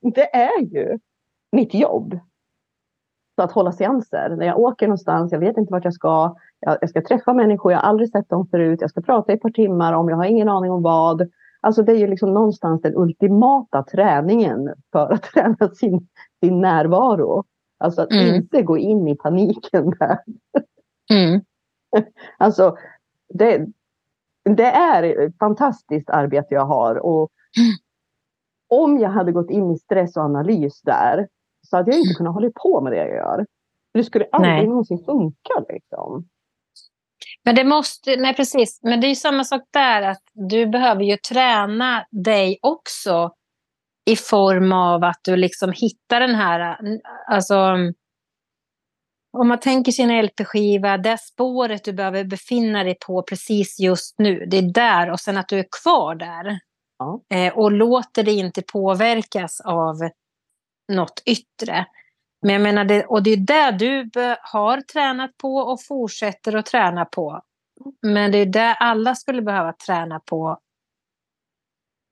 Det 0.00 0.34
är 0.36 0.60
ju 0.60 0.98
mitt 1.52 1.74
jobb. 1.74 2.18
Så 3.36 3.42
att 3.42 3.52
hålla 3.52 3.72
seanser. 3.72 4.36
När 4.38 4.46
jag 4.46 4.58
åker 4.58 4.86
någonstans, 4.86 5.32
jag 5.32 5.38
vet 5.38 5.56
inte 5.56 5.72
vart 5.72 5.84
jag 5.84 5.94
ska. 5.94 6.36
Jag, 6.60 6.78
jag 6.80 6.90
ska 6.90 7.02
träffa 7.02 7.32
människor, 7.34 7.72
jag 7.72 7.78
har 7.78 7.88
aldrig 7.88 8.10
sett 8.10 8.28
dem 8.28 8.46
förut. 8.46 8.80
Jag 8.80 8.90
ska 8.90 9.00
prata 9.00 9.32
i 9.32 9.34
ett 9.34 9.42
par 9.42 9.50
timmar 9.50 9.92
om, 9.92 10.08
jag 10.08 10.16
har 10.16 10.24
ingen 10.24 10.48
aning 10.48 10.70
om 10.70 10.82
vad. 10.82 11.28
Alltså 11.60 11.82
det 11.82 11.92
är 11.92 11.96
ju 11.96 12.06
liksom 12.06 12.34
någonstans 12.34 12.82
den 12.82 12.96
ultimata 12.96 13.82
träningen 13.82 14.74
för 14.92 15.12
att 15.12 15.22
träna 15.34 15.68
sin, 15.74 16.08
sin 16.44 16.60
närvaro. 16.60 17.44
Alltså 17.78 18.02
att 18.02 18.12
Mm. 18.12 18.34
inte 18.34 18.62
gå 18.62 18.78
in 18.78 19.08
i 19.08 19.16
paniken 19.16 19.90
där. 19.98 20.18
Mm. 21.12 21.40
Alltså, 22.38 22.76
det, 23.38 23.66
det 24.44 24.66
är 24.66 25.26
ett 25.26 25.38
fantastiskt 25.38 26.10
arbete 26.10 26.54
jag 26.54 26.66
har. 26.66 26.96
Och 26.96 27.30
om 28.68 28.98
jag 28.98 29.10
hade 29.10 29.32
gått 29.32 29.50
in 29.50 29.70
i 29.70 29.78
stress 29.78 30.16
och 30.16 30.22
analys 30.22 30.82
där 30.82 31.28
så 31.66 31.76
hade 31.76 31.90
jag 31.90 32.00
inte 32.00 32.14
kunnat 32.14 32.34
hålla 32.34 32.50
på 32.54 32.80
med 32.80 32.92
det 32.92 32.98
jag 32.98 33.08
gör. 33.08 33.46
Det 33.94 34.04
skulle 34.04 34.26
aldrig 34.32 34.54
nej. 34.54 34.66
någonsin 34.66 35.04
funka. 35.06 35.64
Liksom. 35.68 36.28
Men 37.44 37.54
det 37.54 37.64
måste, 37.64 38.16
nej 38.16 38.36
precis, 38.36 38.80
men 38.82 39.00
det 39.00 39.06
är 39.06 39.14
samma 39.14 39.44
sak 39.44 39.62
där 39.70 40.02
att 40.02 40.22
du 40.32 40.66
behöver 40.66 41.02
ju 41.02 41.16
träna 41.16 42.06
dig 42.10 42.58
också 42.62 43.30
i 44.04 44.16
form 44.16 44.72
av 44.72 45.04
att 45.04 45.20
du 45.24 45.36
liksom 45.36 45.72
hittar 45.72 46.20
den 46.20 46.34
här, 46.34 46.78
alltså 47.28 47.76
om 49.34 49.48
man 49.48 49.60
tänker 49.60 49.92
sin 49.92 50.22
LP-skiva, 50.22 50.98
det 50.98 51.18
spåret 51.18 51.84
du 51.84 51.92
behöver 51.92 52.24
befinna 52.24 52.84
dig 52.84 52.96
på 53.06 53.22
precis 53.22 53.80
just 53.80 54.18
nu, 54.18 54.46
det 54.46 54.58
är 54.58 54.72
där 54.72 55.10
och 55.10 55.20
sen 55.20 55.36
att 55.36 55.48
du 55.48 55.58
är 55.58 55.66
kvar 55.82 56.14
där. 56.14 56.58
Ja. 56.98 57.20
Eh, 57.34 57.58
och 57.58 57.72
låter 57.72 58.22
dig 58.22 58.38
inte 58.38 58.62
påverkas 58.62 59.60
av 59.60 59.96
något 60.92 61.22
yttre. 61.26 61.86
Men 62.42 62.52
jag 62.52 62.62
menar, 62.62 62.84
det, 62.84 63.04
och 63.04 63.22
det 63.22 63.30
är 63.30 63.36
det 63.36 63.78
du 63.78 64.10
har 64.42 64.80
tränat 64.80 65.36
på 65.36 65.56
och 65.56 65.82
fortsätter 65.82 66.56
att 66.56 66.66
träna 66.66 67.04
på. 67.04 67.42
Men 68.02 68.32
det 68.32 68.38
är 68.38 68.46
det 68.46 68.74
alla 68.74 69.14
skulle 69.14 69.42
behöva 69.42 69.72
träna 69.72 70.20
på 70.20 70.58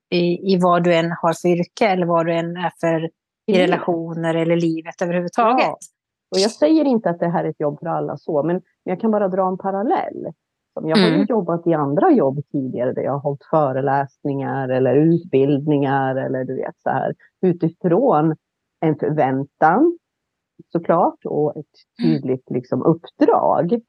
i, 0.09 0.53
i 0.53 0.57
vad 0.61 0.83
du 0.83 0.93
än 0.95 1.11
har 1.11 1.33
för 1.33 1.47
yrke 1.47 1.87
eller 1.87 2.05
vad 2.05 2.25
du 2.25 2.33
än 2.33 2.57
är 2.57 2.71
för 2.79 3.09
i 3.47 3.57
relationer 3.57 4.35
eller 4.35 4.55
livet 4.55 5.01
överhuvudtaget. 5.01 5.65
Ja. 5.65 5.77
Och 6.33 6.39
jag 6.39 6.51
säger 6.51 6.85
inte 6.85 7.09
att 7.09 7.19
det 7.19 7.27
här 7.27 7.43
är 7.43 7.49
ett 7.49 7.59
jobb 7.59 7.79
för 7.79 7.87
alla 7.87 8.17
så, 8.17 8.43
men 8.43 8.61
jag 8.83 8.99
kan 8.99 9.11
bara 9.11 9.27
dra 9.27 9.47
en 9.47 9.57
parallell. 9.57 10.33
Jag 10.75 10.97
har 10.97 11.07
mm. 11.07 11.25
jobbat 11.29 11.67
i 11.67 11.73
andra 11.73 12.11
jobb 12.11 12.39
tidigare 12.51 12.93
där 12.93 13.01
jag 13.01 13.11
har 13.11 13.19
hållit 13.19 13.43
föreläsningar 13.49 14.69
eller 14.69 14.95
utbildningar 14.95 16.15
eller 16.15 16.43
du 16.43 16.55
vet 16.55 16.79
så 16.83 16.89
här 16.89 17.13
utifrån 17.41 18.35
en 18.79 18.95
förväntan 18.95 19.97
såklart 20.71 21.25
och 21.25 21.57
ett 21.57 21.75
tydligt 22.01 22.49
liksom, 22.49 22.81
uppdrag. 22.83 23.79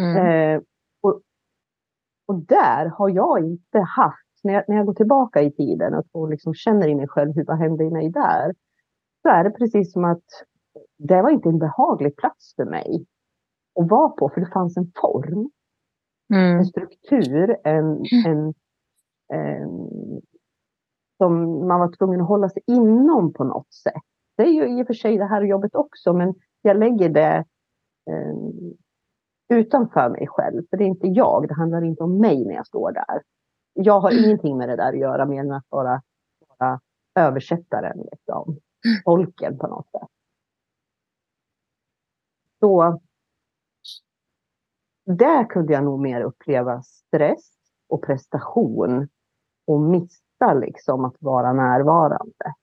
Mm. 0.00 0.26
Eh, 0.26 0.62
och, 1.02 1.20
och 2.26 2.34
där 2.34 2.86
har 2.86 3.08
jag 3.08 3.44
inte 3.44 3.78
haft, 3.78 4.40
när 4.42 4.54
jag, 4.54 4.64
när 4.68 4.76
jag 4.76 4.86
går 4.86 4.94
tillbaka 4.94 5.42
i 5.42 5.52
tiden 5.52 5.94
och, 5.94 6.06
och 6.12 6.30
liksom 6.30 6.54
känner 6.54 6.88
i 6.88 6.94
mig 6.94 7.08
själv 7.08 7.32
hur 7.34 7.44
vad 7.44 7.58
hände 7.58 7.84
i 7.84 7.90
mig 7.90 8.10
där, 8.10 8.54
så 9.22 9.28
är 9.28 9.44
det 9.44 9.50
precis 9.50 9.92
som 9.92 10.04
att 10.04 10.24
det 11.08 11.22
var 11.22 11.30
inte 11.30 11.48
en 11.48 11.58
behaglig 11.58 12.16
plats 12.16 12.54
för 12.56 12.64
mig 12.64 13.06
att 13.80 13.90
vara 13.90 14.08
på, 14.08 14.28
för 14.28 14.40
det 14.40 14.50
fanns 14.52 14.76
en 14.76 14.92
form, 15.00 15.50
mm. 16.34 16.58
en 16.58 16.64
struktur, 16.64 17.56
en, 17.64 18.04
en, 18.26 18.54
en, 19.32 19.88
som 21.16 21.66
man 21.68 21.80
var 21.80 21.96
tvungen 21.96 22.20
att 22.20 22.28
hålla 22.28 22.48
sig 22.48 22.62
inom 22.66 23.32
på 23.32 23.44
något 23.44 23.72
sätt. 23.72 24.02
Det 24.36 24.42
är 24.42 24.52
ju 24.52 24.78
i 24.78 24.82
och 24.82 24.86
för 24.86 24.94
sig 24.94 25.18
det 25.18 25.24
här 25.24 25.42
jobbet 25.42 25.74
också, 25.74 26.12
men 26.12 26.34
jag 26.62 26.76
lägger 26.76 27.08
det 27.08 27.44
eh, 28.10 28.36
utanför 29.58 30.08
mig 30.08 30.26
själv. 30.28 30.62
För 30.70 30.76
det 30.76 30.84
är 30.84 30.88
inte 30.88 31.06
jag, 31.06 31.48
det 31.48 31.54
handlar 31.54 31.84
inte 31.84 32.02
om 32.02 32.18
mig 32.18 32.44
när 32.44 32.54
jag 32.54 32.66
står 32.66 32.92
där. 32.92 33.22
Jag 33.72 34.00
har 34.00 34.10
mm. 34.10 34.24
ingenting 34.24 34.58
med 34.58 34.68
det 34.68 34.76
där 34.76 34.92
att 34.92 34.98
göra 34.98 35.26
mer 35.26 35.40
än 35.40 35.52
att 35.52 35.66
vara, 35.68 36.02
vara 36.58 36.80
översättaren, 37.14 37.98
liksom. 38.12 38.56
tolken 39.04 39.58
på 39.58 39.66
något 39.66 39.90
sätt. 39.90 40.08
Så 42.62 43.00
där 45.04 45.44
kunde 45.44 45.72
jag 45.72 45.84
nog 45.84 46.00
mer 46.00 46.20
uppleva 46.20 46.82
stress 46.82 47.52
och 47.88 48.02
prestation 48.02 49.08
och 49.66 49.80
missa 49.80 50.54
liksom 50.54 51.04
att 51.04 51.16
vara 51.18 51.52
närvarande. 51.52 52.54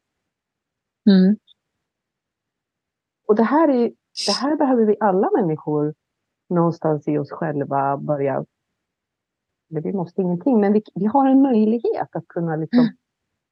Mm. 1.09 1.37
Och 3.27 3.35
det 3.35 3.43
här, 3.43 3.69
är, 3.69 3.91
det 4.27 4.31
här 4.41 4.55
behöver 4.55 4.85
vi 4.85 4.97
alla 4.99 5.29
människor 5.37 5.93
någonstans 6.49 7.07
i 7.07 7.17
oss 7.17 7.31
själva 7.31 7.97
börja... 7.97 8.45
vi 9.67 9.93
måste 9.93 10.21
ingenting, 10.21 10.59
men 10.59 10.73
vi, 10.73 10.83
vi 10.95 11.05
har 11.05 11.27
en 11.27 11.41
möjlighet 11.41 12.15
att 12.15 12.27
kunna 12.27 12.55
liksom... 12.55 12.79
Mm. 12.79 12.95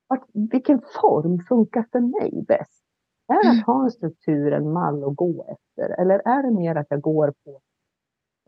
Att, 0.09 0.23
vilken 0.51 0.81
form 1.01 1.45
funkar 1.49 1.85
för 1.91 1.99
mig 1.99 2.43
bäst? 2.47 2.86
Är 3.27 3.43
det 3.43 3.59
att 3.59 3.65
ha 3.65 3.83
en 3.83 3.91
struktur, 3.91 4.53
en 4.53 4.73
mall 4.73 5.03
att 5.03 5.15
gå 5.15 5.45
efter? 5.49 6.01
Eller 6.01 6.21
är 6.25 6.43
det 6.43 6.51
mer 6.51 6.75
att 6.75 6.87
jag 6.89 7.01
går 7.01 7.33
på 7.45 7.61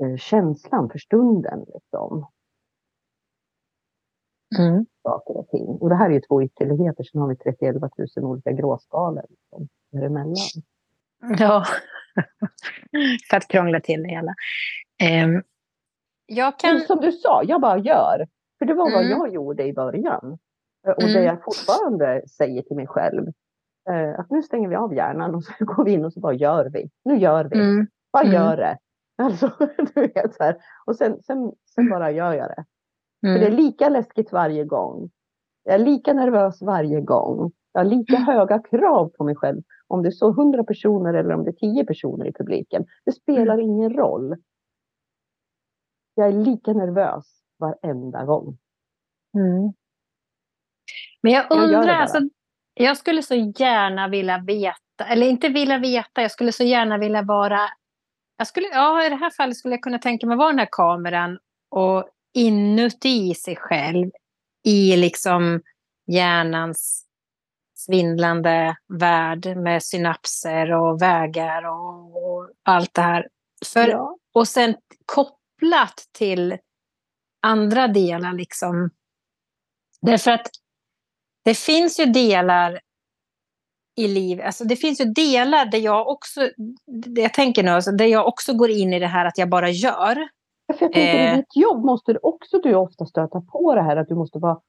eh, 0.04 0.18
känslan 0.18 0.90
för 0.90 1.00
stunden? 1.00 1.66
Liksom? 1.74 2.28
Mm. 4.60 4.86
Saker 5.04 5.38
och 5.38 5.48
ting. 5.48 5.68
Och 5.68 5.90
det 5.90 5.96
här 5.96 6.10
är 6.10 6.14
ju 6.14 6.22
två 6.22 6.44
ytterligheter, 6.44 7.04
sen 7.04 7.22
har 7.22 7.28
vi 7.28 7.36
31 7.36 7.76
000 8.16 8.26
olika 8.26 8.52
gråskalor 8.52 9.26
liksom, 9.30 9.68
däremellan. 9.92 10.36
Ja, 11.40 11.66
för 13.30 13.38
att 13.38 13.48
krångla 13.48 13.80
till 13.80 14.04
det 14.04 14.10
hela. 14.10 14.36
Um, 15.26 15.44
jag 16.26 16.60
kan... 16.60 16.74
Men 16.74 16.88
som 16.88 17.02
du 17.02 17.12
sa, 17.12 17.44
jag 17.44 17.62
bara 17.62 17.78
gör. 17.78 18.28
För 18.60 18.66
det 18.66 18.74
var 18.74 18.88
mm. 18.88 18.94
vad 18.94 19.06
jag 19.06 19.34
gjorde 19.34 19.64
i 19.64 19.74
början. 19.74 20.38
Eh, 20.88 20.92
och 20.92 21.04
mm. 21.04 21.14
det 21.14 21.24
jag 21.24 21.44
fortfarande 21.44 22.28
säger 22.28 22.62
till 22.62 22.76
mig 22.76 22.88
själv. 22.88 23.32
Eh, 23.90 24.20
att 24.20 24.30
nu 24.30 24.42
stänger 24.42 24.70
vi 24.70 24.76
av 24.76 24.94
hjärnan 24.94 25.36
och 25.36 25.44
så 25.44 25.54
går 25.60 25.86
vi 25.86 25.92
in 25.92 26.06
och 26.06 26.14
så 26.14 26.20
bara 26.20 26.34
gör 26.34 26.70
vi. 26.74 26.90
Nu 27.04 27.18
gör 27.18 27.46
vi. 27.46 27.60
Mm. 27.60 27.88
Bara 28.14 28.24
mm. 28.24 28.34
gör 28.34 28.58
det. 28.58 28.78
Alltså, 29.22 29.52
du 29.94 30.02
vet, 30.02 30.36
så 30.36 30.44
här. 30.44 30.58
Och 30.86 30.96
sen, 30.96 31.24
sen, 31.24 31.52
sen 31.76 31.90
bara 31.90 32.12
gör 32.12 32.34
jag 32.34 32.48
det. 32.50 32.66
För 33.22 33.40
det 33.40 33.46
är 33.46 33.52
mm. 33.52 33.64
lika 33.64 33.90
läskigt 33.90 34.32
varje 34.32 34.64
gång. 34.64 35.10
Jag 35.64 35.76
är 35.76 35.80
lika 35.80 36.14
nervös 36.14 36.62
varje 36.62 37.02
gång. 37.02 37.52
Jag 37.74 37.82
har 37.82 37.86
lika 37.86 38.16
mm. 38.16 38.26
höga 38.26 38.60
krav 38.60 39.10
på 39.10 39.24
mig 39.24 39.36
själv 39.36 39.62
om 39.88 40.04
det 40.04 40.10
är 40.10 40.12
så 40.12 40.30
100 40.30 40.64
personer 40.64 41.14
eller 41.14 41.34
om 41.34 41.44
det 41.44 41.50
är 41.50 41.74
10 41.74 41.86
personer 41.86 42.26
i 42.26 42.34
publiken. 42.34 42.86
Det 43.06 43.12
spelar 43.12 43.54
mm. 43.54 43.66
ingen 43.66 43.94
roll. 43.94 44.36
Jag 46.16 46.28
är 46.28 46.32
lika 46.32 46.74
nervös 46.74 47.26
varenda 47.58 48.26
gång. 48.26 48.58
Mm. 49.38 49.74
Men 51.22 51.32
jag 51.32 51.52
undrar, 51.52 51.88
jag, 51.88 52.02
alltså, 52.02 52.20
jag 52.84 52.98
skulle 52.98 53.24
så 53.24 53.36
gärna 53.36 54.08
vilja 54.08 54.38
veta, 54.38 55.06
eller 55.08 55.28
inte 55.28 55.50
vilja 55.50 55.78
veta, 55.78 56.22
jag 56.22 56.32
skulle 56.32 56.52
så 56.52 56.64
gärna 56.64 56.98
vilja 56.98 57.22
vara... 57.22 57.60
Jag 58.38 58.48
skulle, 58.48 58.68
ja, 58.68 59.06
I 59.06 59.10
det 59.10 59.16
här 59.16 59.30
fallet 59.30 59.58
skulle 59.58 59.74
jag 59.74 59.84
kunna 59.84 60.00
tänka 60.00 60.28
mig 60.28 60.38
vara 60.38 60.50
den 60.50 60.60
här 60.60 60.70
kameran 60.72 61.40
och 61.70 62.10
inuti 62.34 63.34
sig 63.36 63.56
själv 63.56 64.12
i 64.66 64.98
liksom 64.98 65.62
hjärnans 66.08 67.06
svindlande 67.76 68.78
värld 69.00 69.58
med 69.58 69.84
synapser 69.84 70.72
och 70.72 71.02
vägar 71.02 71.66
och, 71.66 72.24
och 72.24 72.50
allt 72.64 72.94
det 72.94 73.02
här. 73.02 73.28
För, 73.74 73.88
ja. 73.88 74.18
Och 74.34 74.48
sen 74.48 74.76
kopplat 75.06 76.08
till 76.12 76.58
andra 77.42 77.88
delar. 77.88 78.34
Liksom. 78.34 78.90
Därför 80.02 80.32
att 80.32 80.48
det 81.50 81.58
finns 81.58 82.00
ju 82.00 82.06
delar 82.06 82.80
i 83.96 84.08
livet, 84.08 84.46
alltså 84.46 84.64
det 84.64 84.76
finns 84.76 85.02
ju 85.02 85.06
delar 85.06 85.66
där 85.66 85.78
jag 85.78 86.08
också, 86.08 86.42
det 86.86 87.22
jag 87.22 87.34
tänker 87.34 87.64
nu, 87.64 87.70
alltså 87.70 87.92
där 87.92 88.06
jag 88.06 88.28
också 88.28 88.54
går 88.54 88.70
in 88.70 88.94
i 88.94 89.00
det 89.00 89.08
här 89.08 89.26
att 89.26 89.38
jag 89.38 89.50
bara 89.50 89.70
gör. 89.70 90.16
för 90.78 90.86
jag 90.86 90.94
tänker, 90.94 91.16
eh, 91.16 91.34
I 91.34 91.38
ditt 91.38 91.56
jobb 91.56 91.86
måste 91.86 92.14
du 92.14 92.20
också 92.24 92.60
du 92.64 92.76
ofta 92.76 93.06
stöta 93.06 93.42
på 93.42 93.76
det 93.76 93.82
här 93.82 93.98
att 93.98 94.08
du 94.08 94.16
måste 94.16 94.40
vara 94.40 94.60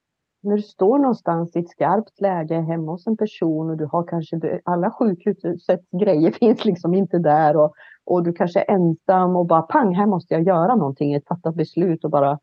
när 0.42 0.56
du 0.56 0.62
står 0.62 0.98
någonstans 0.98 1.56
i 1.56 1.58
ett 1.58 1.68
skarpt 1.68 2.20
läge 2.20 2.54
hemma 2.54 2.92
hos 2.92 3.06
en 3.06 3.16
person 3.16 3.70
och 3.70 3.76
du 3.76 3.84
har 3.84 4.06
kanske 4.06 4.60
alla 4.64 4.90
sjukhusets 4.90 5.90
grejer 6.00 6.30
finns 6.40 6.64
liksom 6.64 6.94
inte 6.94 7.18
där 7.18 7.56
och, 7.56 7.72
och 8.04 8.24
du 8.24 8.32
kanske 8.32 8.60
är 8.60 8.74
ensam 8.74 9.36
och 9.36 9.46
bara 9.46 9.62
pang, 9.62 9.94
här 9.94 10.06
måste 10.06 10.34
jag 10.34 10.46
göra 10.46 10.76
någonting, 10.76 11.12
ett 11.12 11.28
fattat 11.28 11.54
beslut 11.54 12.04
och 12.04 12.10
bara. 12.10 12.38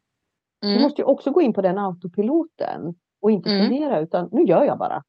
Mm. 0.63 0.77
Du 0.77 0.83
måste 0.83 1.01
ju 1.01 1.05
också 1.05 1.31
gå 1.31 1.41
in 1.41 1.53
på 1.53 1.61
den 1.61 1.77
autopiloten 1.77 2.95
och 3.27 3.31
inte 3.31 3.49
mm. 3.49 3.67
fundera 3.67 3.99
utan 3.99 4.29
nu 4.31 4.43
gör 4.43 4.63
jag 4.63 4.77
bara. 4.77 5.03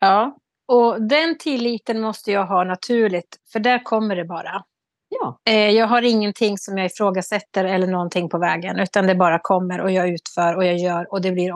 Ja, 0.00 0.36
och 0.68 1.02
den 1.02 1.38
tilliten 1.38 2.00
måste 2.00 2.32
jag 2.32 2.46
ha 2.46 2.64
naturligt 2.64 3.36
för 3.52 3.60
där 3.60 3.84
kommer 3.84 4.16
det 4.16 4.24
bara. 4.24 4.64
Ja. 5.08 5.40
Eh, 5.48 5.70
jag 5.70 5.86
har 5.86 6.02
ingenting 6.02 6.58
som 6.58 6.78
jag 6.78 6.86
ifrågasätter 6.86 7.64
eller 7.64 7.86
någonting 7.86 8.28
på 8.28 8.38
vägen 8.38 8.78
utan 8.78 9.06
det 9.06 9.14
bara 9.14 9.38
kommer 9.42 9.80
och 9.80 9.90
jag 9.90 10.08
utför 10.08 10.56
och 10.56 10.64
jag 10.64 10.76
gör 10.76 11.12
och 11.12 11.20
det 11.20 11.32
blir 11.32 11.52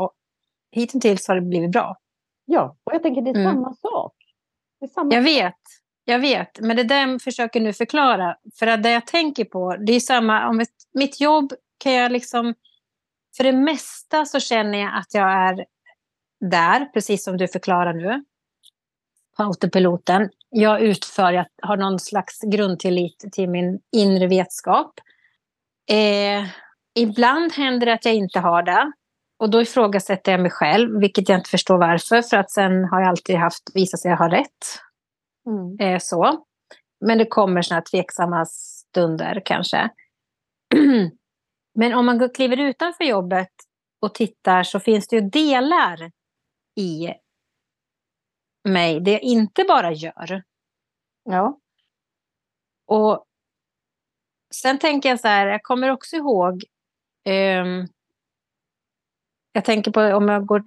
hittills 0.73 1.29
har 1.29 1.35
det 1.35 1.41
blivit 1.41 1.73
bra. 1.73 1.97
Ja, 2.45 2.77
och 2.85 2.95
jag 2.95 3.03
tänker 3.03 3.23
det 3.23 3.31
är 3.31 3.35
mm. 3.35 3.53
samma 3.53 3.75
sak. 3.75 4.15
Det 4.81 4.87
är 4.87 4.89
samma 4.89 5.15
jag 5.15 5.23
vet, 5.23 5.61
jag 6.05 6.19
vet. 6.19 6.61
Men 6.61 6.77
det 6.77 6.85
där 6.85 7.09
jag 7.09 7.23
försöker 7.23 7.61
nu 7.61 7.73
förklara. 7.73 8.37
För 8.59 8.67
att 8.67 8.83
det 8.83 8.91
jag 8.91 9.07
tänker 9.07 9.45
på, 9.45 9.77
det 9.77 9.93
är 9.93 10.01
samma. 10.01 10.49
Om 10.49 10.65
mitt 10.95 11.21
jobb 11.21 11.53
kan 11.79 11.93
jag 11.93 12.13
liksom... 12.13 12.55
För 13.37 13.45
det 13.45 13.53
mesta 13.53 14.25
så 14.25 14.41
känner 14.41 14.79
jag 14.79 14.99
att 14.99 15.15
jag 15.15 15.33
är 15.33 15.67
där, 16.41 16.85
precis 16.85 17.25
som 17.25 17.37
du 17.37 17.49
förklarar 17.49 17.93
nu. 17.93 18.25
På 19.37 19.43
autopiloten. 19.43 20.31
Jag 20.51 20.81
utför, 20.81 21.33
jag 21.33 21.47
har 21.63 21.77
någon 21.77 21.99
slags 21.99 22.41
grundtillit 22.41 23.25
till 23.33 23.51
min 23.51 23.81
inre 23.93 24.27
vetskap. 24.27 25.01
Eh, 25.91 26.47
ibland 26.95 27.53
händer 27.53 27.87
det 27.87 27.93
att 27.93 28.05
jag 28.05 28.15
inte 28.15 28.41
har 28.41 28.63
det. 28.63 28.93
Och 29.39 29.51
då 29.51 29.63
ifrågasätter 29.63 30.33
jag 30.33 30.41
mig 30.41 30.51
själv, 30.51 31.01
vilket 31.01 31.29
jag 31.29 31.39
inte 31.39 31.51
förstår 31.51 31.79
varför. 31.79 32.23
För 32.23 32.37
att 32.37 32.51
sen 32.51 32.85
har 32.85 33.01
jag 33.01 33.09
alltid 33.09 33.37
haft, 33.37 33.63
visat 33.75 34.01
sig 34.01 34.15
ha 34.15 34.29
rätt. 34.29 34.81
Mm. 35.47 35.79
Eh, 35.81 35.99
så. 35.99 36.45
men 37.01 37.19
det 37.19 37.27
kommer 37.27 37.63
såna 37.63 37.81
tveksamma 37.81 38.47
stunder 38.47 39.43
kanske. 39.45 39.89
men 41.75 41.95
om 41.95 42.07
man 42.07 42.31
kliver 42.31 42.61
utanför 42.61 43.05
jobbet 43.05 43.53
och 44.03 44.15
tittar 44.15 44.63
så 44.63 44.81
finns 44.81 45.09
det 45.09 45.17
ju 45.17 45.23
delar 45.23 46.11
i 46.81 47.15
mig 48.69 49.01
det 49.01 49.11
jag 49.11 49.23
inte 49.23 49.65
bara 49.69 49.93
gör. 49.93 50.43
Ja. 51.25 51.59
Och 52.87 53.27
sen 54.55 54.79
tänker 54.79 55.09
jag 55.09 55.21
så 55.21 55.29
här, 55.29 55.47
jag 55.47 55.63
kommer 55.63 55.91
också 55.91 56.17
ihåg 56.17 56.65
um, 57.27 57.89
jag 59.53 59.65
tänker 59.65 59.91
på 59.91 60.01
om 60.01 60.29
jag 60.29 60.47
går 60.47 60.63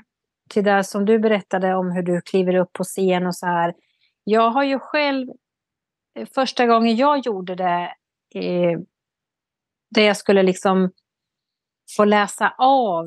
till 0.49 0.64
det 0.64 0.84
som 0.84 1.05
du 1.05 1.20
berättade 1.20 1.76
om 1.76 1.91
hur 1.91 2.03
du 2.03 2.22
kliver 2.22 2.55
upp 2.55 2.74
på 2.74 2.84
scen 2.84 3.28
och 3.28 3.36
så 3.36 3.45
här. 3.45 3.74
Jag 4.24 4.49
har 4.49 4.64
ju 4.64 4.80
själv, 4.80 5.28
första 6.36 6.68
gången 6.68 6.95
jag 6.95 7.26
gjorde 7.26 7.55
det, 7.55 7.93
eh, 8.36 8.80
där 9.89 10.01
jag 10.01 10.18
skulle 10.18 10.43
liksom 10.43 10.91
få 11.97 12.05
läsa 12.05 12.55
av, 12.57 13.05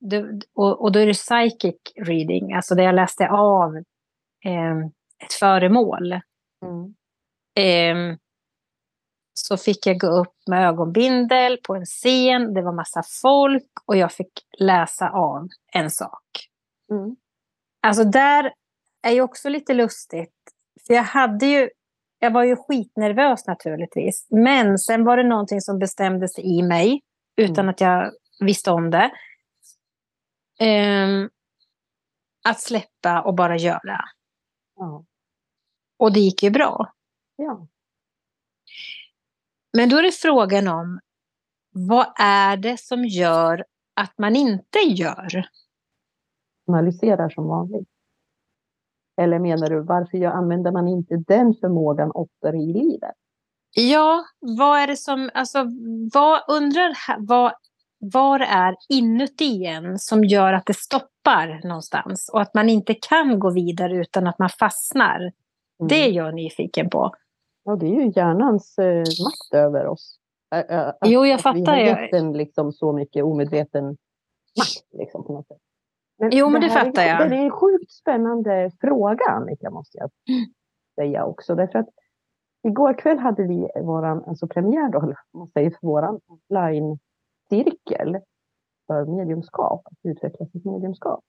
det, 0.00 0.40
och, 0.54 0.82
och, 0.82 0.92
då 0.92 0.98
är 0.98 1.06
det 1.06 1.12
psychic 1.12 1.76
reading, 1.96 2.52
alltså 2.52 2.74
där 2.74 2.84
jag 2.84 2.94
läste 2.94 3.28
av 3.28 3.76
eh, 4.44 4.78
ett 5.24 5.32
föremål. 5.40 6.12
Mm. 6.62 6.94
Eh, 7.58 8.18
så 9.34 9.56
fick 9.56 9.86
jag 9.86 9.98
gå 9.98 10.06
upp 10.06 10.34
med 10.50 10.68
ögonbindel 10.68 11.58
på 11.66 11.74
en 11.74 11.84
scen, 11.84 12.54
det 12.54 12.62
var 12.62 12.72
massa 12.72 13.02
folk 13.22 13.72
och 13.86 13.96
jag 13.96 14.12
fick 14.12 14.32
läsa 14.58 15.10
av 15.10 15.48
en 15.72 15.90
sak. 15.90 16.22
Mm. 16.90 17.16
Alltså 17.82 18.04
där 18.04 18.52
är 19.02 19.12
ju 19.12 19.20
också 19.20 19.48
lite 19.48 19.74
lustigt. 19.74 20.34
För 20.86 20.94
jag 20.94 21.02
hade 21.02 21.46
ju, 21.46 21.70
jag 22.18 22.30
var 22.30 22.44
ju 22.44 22.56
skitnervös 22.56 23.46
naturligtvis. 23.46 24.26
Men 24.30 24.78
sen 24.78 25.04
var 25.04 25.16
det 25.16 25.28
någonting 25.28 25.60
som 25.60 25.78
bestämdes 25.78 26.38
i 26.38 26.62
mig 26.62 27.00
utan 27.36 27.64
mm. 27.64 27.68
att 27.68 27.80
jag 27.80 28.10
visste 28.40 28.70
om 28.70 28.90
det. 28.90 29.10
Um, 30.62 31.30
att 32.44 32.60
släppa 32.60 33.22
och 33.22 33.34
bara 33.34 33.56
göra. 33.56 34.00
Ja. 34.76 35.04
Och 35.98 36.12
det 36.12 36.20
gick 36.20 36.42
ju 36.42 36.50
bra. 36.50 36.92
Ja. 37.36 37.66
Men 39.72 39.88
då 39.88 39.96
är 39.96 40.02
det 40.02 40.12
frågan 40.12 40.68
om 40.68 41.00
vad 41.70 42.06
är 42.18 42.56
det 42.56 42.80
som 42.80 43.04
gör 43.04 43.64
att 43.94 44.18
man 44.18 44.36
inte 44.36 44.78
gör? 44.78 45.48
Analyserar 46.68 47.28
som 47.28 47.46
vanligt. 47.48 47.88
Eller 49.20 49.38
menar 49.38 49.70
du, 49.70 49.80
varför 49.80 50.24
använder 50.24 50.72
man 50.72 50.88
inte 50.88 51.16
den 51.16 51.54
förmågan 51.54 52.10
oftare 52.14 52.56
i 52.56 52.72
livet? 52.72 53.14
Ja, 53.74 54.24
vad 54.40 54.78
är 54.78 54.86
det 54.86 54.96
som, 54.96 55.30
alltså, 55.34 55.64
vad 56.12 56.40
undrar, 56.48 56.94
vad, 57.18 57.52
vad 57.98 58.42
är 58.42 58.76
inuti 58.88 59.64
en 59.64 59.98
som 59.98 60.24
gör 60.24 60.52
att 60.52 60.66
det 60.66 60.76
stoppar 60.76 61.60
någonstans 61.68 62.30
och 62.32 62.40
att 62.40 62.54
man 62.54 62.68
inte 62.68 62.94
kan 62.94 63.38
gå 63.38 63.50
vidare 63.50 63.96
utan 63.96 64.26
att 64.26 64.38
man 64.38 64.48
fastnar? 64.48 65.20
Mm. 65.20 65.88
Det 65.88 65.94
är 65.94 66.10
jag 66.10 66.34
nyfiken 66.34 66.90
på. 66.90 67.12
Ja, 67.64 67.76
det 67.76 67.86
är 67.86 68.00
ju 68.00 68.12
hjärnans 68.16 68.78
eh, 68.78 68.98
makt 68.98 69.54
över 69.54 69.86
oss. 69.86 70.18
Att, 70.50 70.96
jo, 71.04 71.26
jag 71.26 71.40
fattar. 71.40 71.58
Vi 71.58 71.66
har 71.66 71.76
gett 71.76 72.10
den 72.10 72.32
liksom 72.32 72.72
så 72.72 72.92
mycket 72.92 73.24
omedveten 73.24 73.84
makt. 74.58 74.86
Liksom, 74.98 75.24
på 75.24 75.32
något 75.32 75.46
sätt. 75.46 75.58
Men 76.18 76.30
jo, 76.32 76.48
men 76.48 76.60
det, 76.60 76.66
det 76.66 76.72
fattar 76.72 77.02
är, 77.02 77.08
jag. 77.08 77.30
Det 77.30 77.36
är 77.36 77.44
en 77.44 77.50
sjukt 77.50 77.92
spännande 77.92 78.70
fråga, 78.80 79.24
Annika, 79.28 79.70
måste 79.70 79.98
jag 79.98 80.10
säga 80.94 81.24
också. 81.24 81.54
Därför 81.54 81.78
att 81.78 81.88
igår 82.68 82.98
kväll 82.98 83.18
hade 83.18 83.42
vi 83.42 83.68
vår 83.82 84.04
alltså 84.04 84.46
premiär, 84.46 84.88
då, 84.92 85.14
man 85.32 85.48
säger, 85.48 85.70
för 85.70 85.86
vår 85.86 86.20
online-cirkel 87.52 88.20
för 88.86 89.04
mediumskap, 89.04 89.82
att 89.84 89.98
utveckla 90.02 90.46
sitt 90.46 90.64
mediumskap. 90.64 91.20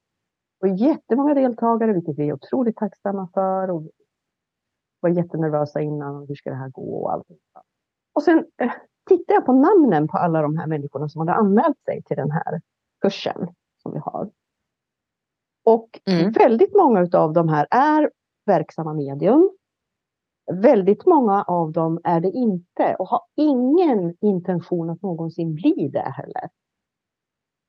Och 0.62 0.68
jättemånga 0.68 1.34
deltagare, 1.34 1.94
vilket 1.94 2.18
vi 2.18 2.30
är 2.30 2.34
otroligt 2.34 2.76
tacksamma 2.76 3.30
för. 3.34 3.70
Och 3.70 3.84
var 5.00 5.10
jättenervösa 5.10 5.82
innan. 5.82 6.26
Hur 6.28 6.36
ska 6.36 6.50
det 6.50 6.56
här 6.56 6.70
gå? 6.70 7.04
Och, 7.04 7.14
allt. 7.14 7.28
och 8.14 8.24
sen 8.24 8.46
eh, 8.62 8.72
tittade 9.10 9.34
jag 9.34 9.46
på 9.46 9.54
namnen 9.54 10.08
på 10.08 10.18
alla 10.18 10.42
de 10.42 10.58
här 10.58 10.68
människorna 10.68 11.10
som 11.10 11.20
hade 11.20 11.34
anmält 11.34 11.80
sig 11.86 12.04
till 12.04 12.18
den 12.18 12.32
här 12.32 12.62
kursen 13.02 13.48
som 13.78 13.94
vi 13.94 14.00
har. 14.00 14.30
Och 15.66 16.00
mm. 16.06 16.32
väldigt 16.32 16.76
många 16.76 17.08
av 17.14 17.34
de 17.34 17.50
här 17.50 17.68
är 17.72 18.12
verksamma 18.46 18.94
medium. 18.94 19.50
Väldigt 20.54 21.06
många 21.06 21.44
av 21.44 21.72
dem 21.72 22.00
är 22.04 22.20
det 22.20 22.32
inte 22.32 22.96
och 23.00 23.08
har 23.08 23.22
ingen 23.36 24.16
intention 24.22 24.90
att 24.90 25.02
någonsin 25.02 25.56
bli 25.56 25.90
det 25.94 26.14
heller. 26.16 26.50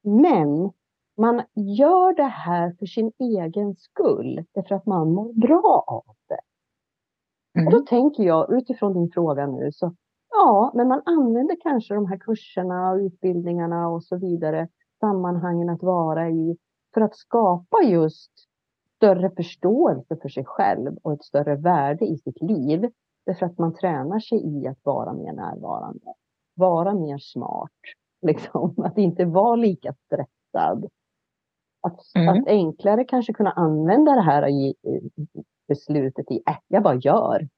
Men 0.02 0.72
man 1.16 1.42
gör 1.54 2.14
det 2.14 2.22
här 2.22 2.76
för 2.78 2.86
sin 2.86 3.12
egen 3.18 3.76
skull, 3.76 4.44
därför 4.54 4.74
att 4.74 4.86
man 4.86 5.12
mår 5.12 5.32
bra 5.32 5.84
av 5.86 6.14
det. 6.28 6.40
Mm. 7.60 7.66
Och 7.66 7.72
då 7.72 7.86
tänker 7.86 8.22
jag 8.22 8.52
utifrån 8.52 8.92
din 8.94 9.10
fråga 9.10 9.46
nu, 9.46 9.72
så 9.72 9.94
ja, 10.30 10.72
men 10.74 10.88
man 10.88 11.02
använder 11.04 11.56
kanske 11.60 11.94
de 11.94 12.06
här 12.06 12.18
kurserna 12.18 12.90
och 12.90 12.96
utbildningarna 12.96 13.88
och 13.88 14.04
så 14.04 14.16
vidare, 14.16 14.68
sammanhangen 15.00 15.68
att 15.68 15.82
vara 15.82 16.30
i, 16.30 16.56
för 16.94 17.00
att 17.00 17.16
skapa 17.16 17.82
just 17.82 18.32
större 19.00 19.30
förståelse 19.30 20.16
för 20.22 20.28
sig 20.28 20.44
själv 20.44 20.96
och 21.02 21.12
ett 21.12 21.24
större 21.24 21.56
värde 21.56 22.04
i 22.04 22.18
sitt 22.18 22.42
liv. 22.42 22.90
Därför 23.26 23.46
att 23.46 23.58
man 23.58 23.74
tränar 23.74 24.18
sig 24.18 24.38
i 24.38 24.66
att 24.66 24.78
vara 24.82 25.12
mer 25.12 25.32
närvarande, 25.32 26.14
vara 26.54 26.94
mer 26.94 27.18
smart, 27.18 27.70
liksom. 28.26 28.74
att 28.76 28.98
inte 28.98 29.24
vara 29.24 29.56
lika 29.56 29.94
stressad. 30.06 30.88
Att, 31.82 32.00
mm. 32.14 32.28
att 32.28 32.48
enklare 32.48 33.04
kanske 33.04 33.32
kunna 33.32 33.50
använda 33.50 34.12
det 34.12 34.20
här 34.20 34.48
i, 34.48 34.74
beslutet 35.68 36.30
i, 36.30 36.42
äh, 36.46 36.56
jag 36.68 36.82
bara 36.82 36.94
gör. 36.94 37.48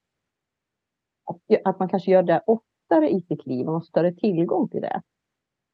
Att, 1.24 1.64
att 1.64 1.78
man 1.78 1.88
kanske 1.88 2.10
gör 2.10 2.22
det 2.22 2.42
oftare 2.46 3.10
i 3.10 3.20
sitt 3.20 3.46
liv 3.46 3.66
och 3.66 3.72
har 3.72 3.80
större 3.80 4.14
tillgång 4.14 4.68
till 4.68 4.80
det. 4.80 5.02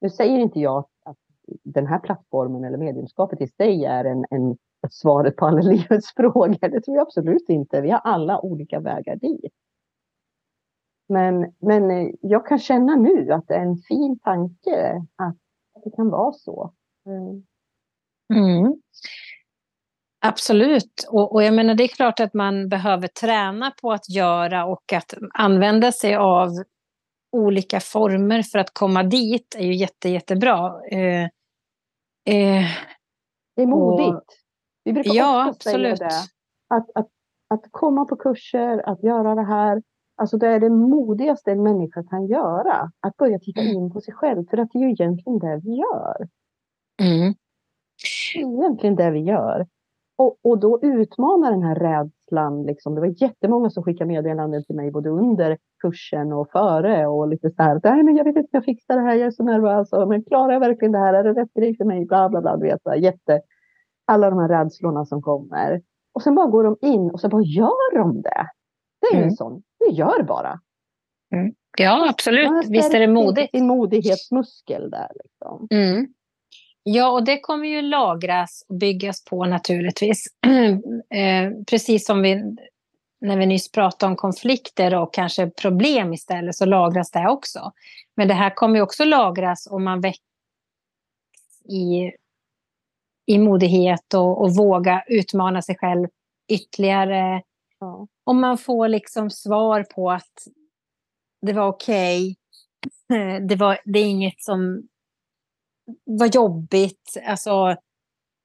Nu 0.01 0.11
säger 0.11 0.39
inte 0.39 0.61
jag 0.61 0.85
att 1.05 1.17
den 1.65 1.87
här 1.87 1.99
plattformen 1.99 2.65
eller 2.65 2.79
mediumskapet 2.79 3.41
i 3.41 3.47
sig 3.47 3.85
är 3.85 4.05
en, 4.05 4.25
en 4.31 4.59
svaret 4.91 5.37
på 5.37 5.47
alla 5.47 5.61
livets 5.61 6.15
frågor. 6.17 6.69
Det 6.69 6.81
tror 6.81 6.97
jag 6.97 7.07
absolut 7.07 7.49
inte. 7.49 7.81
Vi 7.81 7.91
har 7.91 8.01
alla 8.05 8.41
olika 8.41 8.81
vägar 8.81 9.17
dit. 9.17 9.53
Men, 11.09 11.55
men 11.59 11.91
eh, 11.91 12.11
jag 12.21 12.47
kan 12.47 12.59
känna 12.59 12.97
nu 12.97 13.33
att 13.33 13.49
det 13.49 13.55
är 13.55 13.63
en 13.63 13.77
fin 13.77 14.19
tanke 14.19 15.07
att 15.17 15.37
det 15.85 15.91
kan 15.97 16.11
vara 16.11 16.33
så. 16.33 16.73
Mm. 17.07 17.45
mm. 18.35 18.83
Absolut. 20.21 21.07
Och, 21.09 21.33
och, 21.35 21.43
jag 21.43 21.55
menar, 21.55 21.75
det 21.75 21.85
är 21.85 21.89
klart 21.89 22.21
att 22.21 22.35
man 22.35 22.69
behöver 22.69 23.09
träna 23.09 23.71
på 23.71 23.93
att 23.93 24.11
göra 24.11 24.65
och 24.65 24.93
att 24.93 25.15
använda 25.35 25.93
sig 25.93 26.17
av 26.17 26.49
olika 27.33 27.81
former 27.81 28.43
för 28.43 28.59
att 28.59 28.75
komma 28.75 29.03
dit 29.03 29.55
är 29.59 29.65
ju 29.65 29.75
jätte, 29.75 30.09
jättebra. 30.09 30.81
Eh, 30.91 31.23
eh, 32.25 32.67
det 33.57 33.63
är 33.63 33.67
modigt. 33.67 34.38
Vi 34.89 34.93
brukar 34.93 35.15
ja, 35.15 35.51
ofta 35.51 35.71
absolut. 35.71 35.99
säga 35.99 36.09
det. 36.09 36.15
Att, 36.77 36.91
att, 36.95 37.09
att 37.49 37.65
komma 37.71 38.05
på 38.05 38.17
kurser, 38.17 38.89
att 38.89 39.03
göra 39.03 39.35
det 39.35 39.45
här. 39.45 39.83
Alltså 40.17 40.37
det 40.37 40.47
är 40.47 40.61
det 40.61 40.71
modigaste 40.71 41.53
en 41.53 41.63
människa 41.63 42.03
kan 42.03 42.27
göra. 42.27 42.91
Att 43.01 43.17
börja 43.17 43.39
titta 43.39 43.61
mm. 43.61 43.75
in 43.75 43.93
på 43.93 44.01
sig 44.01 44.15
själv. 44.15 44.47
För 44.51 44.59
att 44.59 44.69
det 44.73 44.79
är 44.79 44.83
ju 44.83 44.91
egentligen 44.91 45.39
det 45.39 45.61
vi 45.65 45.71
gör. 45.77 46.29
Mm. 47.03 47.35
Det 48.35 48.41
är 48.41 48.61
egentligen 48.61 48.97
det 48.97 49.11
vi 49.11 49.21
gör. 49.21 49.67
Och, 50.17 50.37
och 50.43 50.59
då 50.59 50.81
utmana 50.83 51.51
den 51.51 51.63
här 51.63 51.75
rädslan. 51.75 52.63
Liksom. 52.63 52.95
Det 52.95 53.01
var 53.01 53.23
jättemånga 53.23 53.71
som 53.71 53.83
skickade 53.83 54.09
meddelanden 54.09 54.65
till 54.65 54.77
mig 54.77 54.91
både 54.91 55.11
under 55.11 55.59
kursen 55.83 56.33
och 56.33 56.51
före 56.51 57.07
och 57.07 57.29
lite 57.29 57.51
så 57.51 57.63
här. 57.63 57.81
Nej, 57.85 58.03
men 58.03 58.17
jag 58.17 58.25
vet 58.25 58.37
inte 58.37 58.47
om 58.47 58.49
jag 58.51 58.65
fixar 58.65 58.97
det 58.97 59.03
här. 59.03 59.15
Jag 59.15 59.27
är 59.27 59.31
så 59.31 59.45
nervös. 59.45 59.89
Men 60.09 60.25
klarar 60.25 60.53
jag 60.53 60.61
verkligen 60.61 60.93
det 60.93 60.99
här? 60.99 61.15
Är 61.15 61.25
det 61.25 61.41
rätt 61.41 61.55
grej 61.55 61.77
för 61.77 61.85
mig? 61.85 62.05
Bla, 62.07 62.29
bla, 62.29 62.41
bla. 62.41 62.57
Du 62.57 62.63
vet, 62.63 62.83
så 62.83 62.91
här, 62.91 62.97
jätte, 62.97 63.41
alla 64.09 64.31
de 64.31 64.39
här 64.39 64.49
rädslorna 64.49 65.05
som 65.05 65.23
kommer. 65.23 65.83
Och 66.13 66.23
sen 66.23 66.35
bara 66.35 66.47
går 66.47 66.65
de 66.65 66.77
in 66.83 67.11
och 67.11 67.21
så 67.21 67.29
bara 67.29 67.43
gör 67.43 67.99
de 67.99 68.23
det. 68.23 68.47
Det 69.01 69.07
är 69.07 69.17
mm. 69.17 69.29
en 69.29 69.37
sån. 69.37 69.63
Det 69.79 69.95
gör 69.95 70.23
bara. 70.23 70.61
Mm. 71.35 71.55
Ja, 71.79 72.09
absolut. 72.11 72.67
Visst 72.69 72.95
är 72.95 73.01
det 73.01 73.09
modigt. 73.09 73.51
Sin 73.51 73.67
modighetsmuskel 73.67 74.91
där. 74.91 75.11
Liksom. 75.25 75.69
Mm. 75.71 76.07
Ja, 76.83 77.11
och 77.11 77.25
det 77.25 77.41
kommer 77.41 77.69
ju 77.69 77.83
lagras 77.83 78.65
och 78.69 78.75
byggas 78.75 79.25
på 79.25 79.45
naturligtvis. 79.47 80.25
eh, 81.15 81.51
precis 81.71 82.07
som 82.07 82.23
vi, 82.23 82.57
när 83.21 83.37
vi 83.37 83.47
nyss 83.47 83.73
pratade 83.73 84.11
om 84.11 84.17
konflikter 84.17 84.95
och 84.95 85.15
kanske 85.15 85.51
problem 85.51 86.13
istället, 86.13 86.55
så 86.55 86.65
lagras 86.65 87.11
det 87.11 87.29
också. 87.29 87.73
Men 88.17 88.29
det 88.29 88.35
här 88.35 88.55
kommer 88.55 88.77
ju 88.77 88.83
också 88.83 89.05
lagras 89.05 89.69
om 89.71 89.85
man 89.85 90.01
väcks 90.01 90.19
i, 91.69 92.13
i 93.29 93.39
modighet 93.39 94.15
och, 94.15 94.43
och 94.43 94.57
våga 94.57 95.05
utmana 95.07 95.63
sig 95.63 95.77
själv 95.77 96.09
ytterligare. 96.49 97.43
Ja. 97.81 98.07
om 98.25 98.41
man 98.41 98.59
får 98.59 98.89
liksom 98.89 99.31
svar 99.31 99.83
på 99.83 100.11
att 100.11 100.33
det 101.47 101.53
var 101.53 101.67
okej, 101.67 102.37
okay. 103.09 103.41
det, 103.49 103.57
var, 103.57 103.79
det 103.85 103.99
är 103.99 104.05
inget 104.05 104.41
som 104.41 104.89
var 106.05 106.27
jobbigt, 106.27 107.17
alltså 107.27 107.77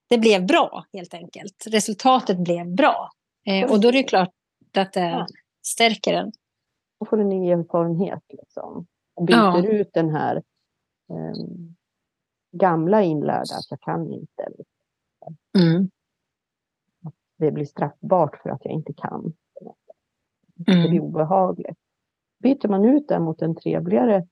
det 0.10 0.18
blev 0.18 0.46
bra 0.46 0.86
helt 0.94 1.14
enkelt. 1.14 1.64
Resultatet 1.68 2.38
blev 2.38 2.76
bra. 2.76 3.10
Eh, 3.46 3.72
och 3.72 3.82
då 3.82 3.88
är 3.88 3.92
det 3.92 4.04
klart 4.04 4.34
att 4.78 4.94
det 4.94 5.28
stärker 5.66 6.14
en. 6.14 6.32
Då 7.00 7.06
får 7.06 7.18
du 7.18 7.24
ny 7.24 7.52
erfarenhet. 7.52 8.24
Liksom. 8.30 8.86
Och 9.16 9.26
byter 9.26 9.38
ja. 9.38 9.68
ut 9.68 9.90
den 9.94 10.10
här 10.10 10.44
um, 11.10 11.76
gamla 12.52 13.04
inlärda 13.04 13.56
att 13.56 13.68
jag 13.70 13.82
kan 13.82 14.14
inte. 14.14 14.50
Mm. 15.58 15.90
Det 17.38 17.52
blir 17.52 17.66
straffbart 17.66 18.42
för 18.44 18.50
att 18.50 18.66
jag 18.66 18.74
inte 18.74 18.94
kan. 18.94 19.34
Mm. 20.68 20.84
Det 20.84 20.90
blir 20.90 21.00
obehagligt. 21.00 21.78
Byter 22.40 22.68
man 22.68 22.86
ut 22.86 23.08
den 23.08 23.24
mot 23.24 23.42
en 23.42 23.56
trevligare 23.56 24.28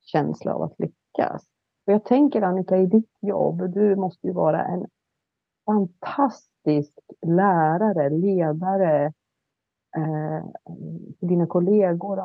känsla 0.00 0.54
av 0.54 0.62
att 0.62 0.78
lyckas. 0.78 1.46
För 1.84 1.92
jag 1.92 2.04
tänker 2.04 2.42
Annika, 2.42 2.76
i 2.76 2.86
ditt 2.86 3.10
jobb, 3.20 3.72
du 3.72 3.96
måste 3.96 4.26
ju 4.26 4.32
vara 4.32 4.64
en 4.64 4.86
fantastisk 5.66 6.92
lärare, 7.26 8.10
ledare, 8.10 9.12
eh, 9.96 10.44
dina 11.20 11.46
kollegor, 11.46 12.18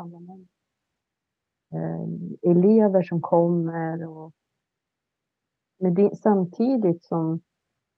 eh, 1.73 2.07
elever 2.51 3.03
som 3.03 3.21
kommer. 3.21 4.05
Och, 4.05 4.33
men 5.79 6.15
samtidigt 6.15 7.03
som 7.03 7.41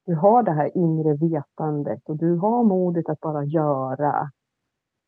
du 0.07 0.15
har 0.15 0.43
det 0.43 0.51
här 0.51 0.77
inre 0.77 1.13
vetandet 1.13 2.09
och 2.09 2.17
du 2.17 2.35
har 2.35 2.63
modet 2.63 3.09
att 3.09 3.19
bara 3.19 3.43
göra. 3.43 4.31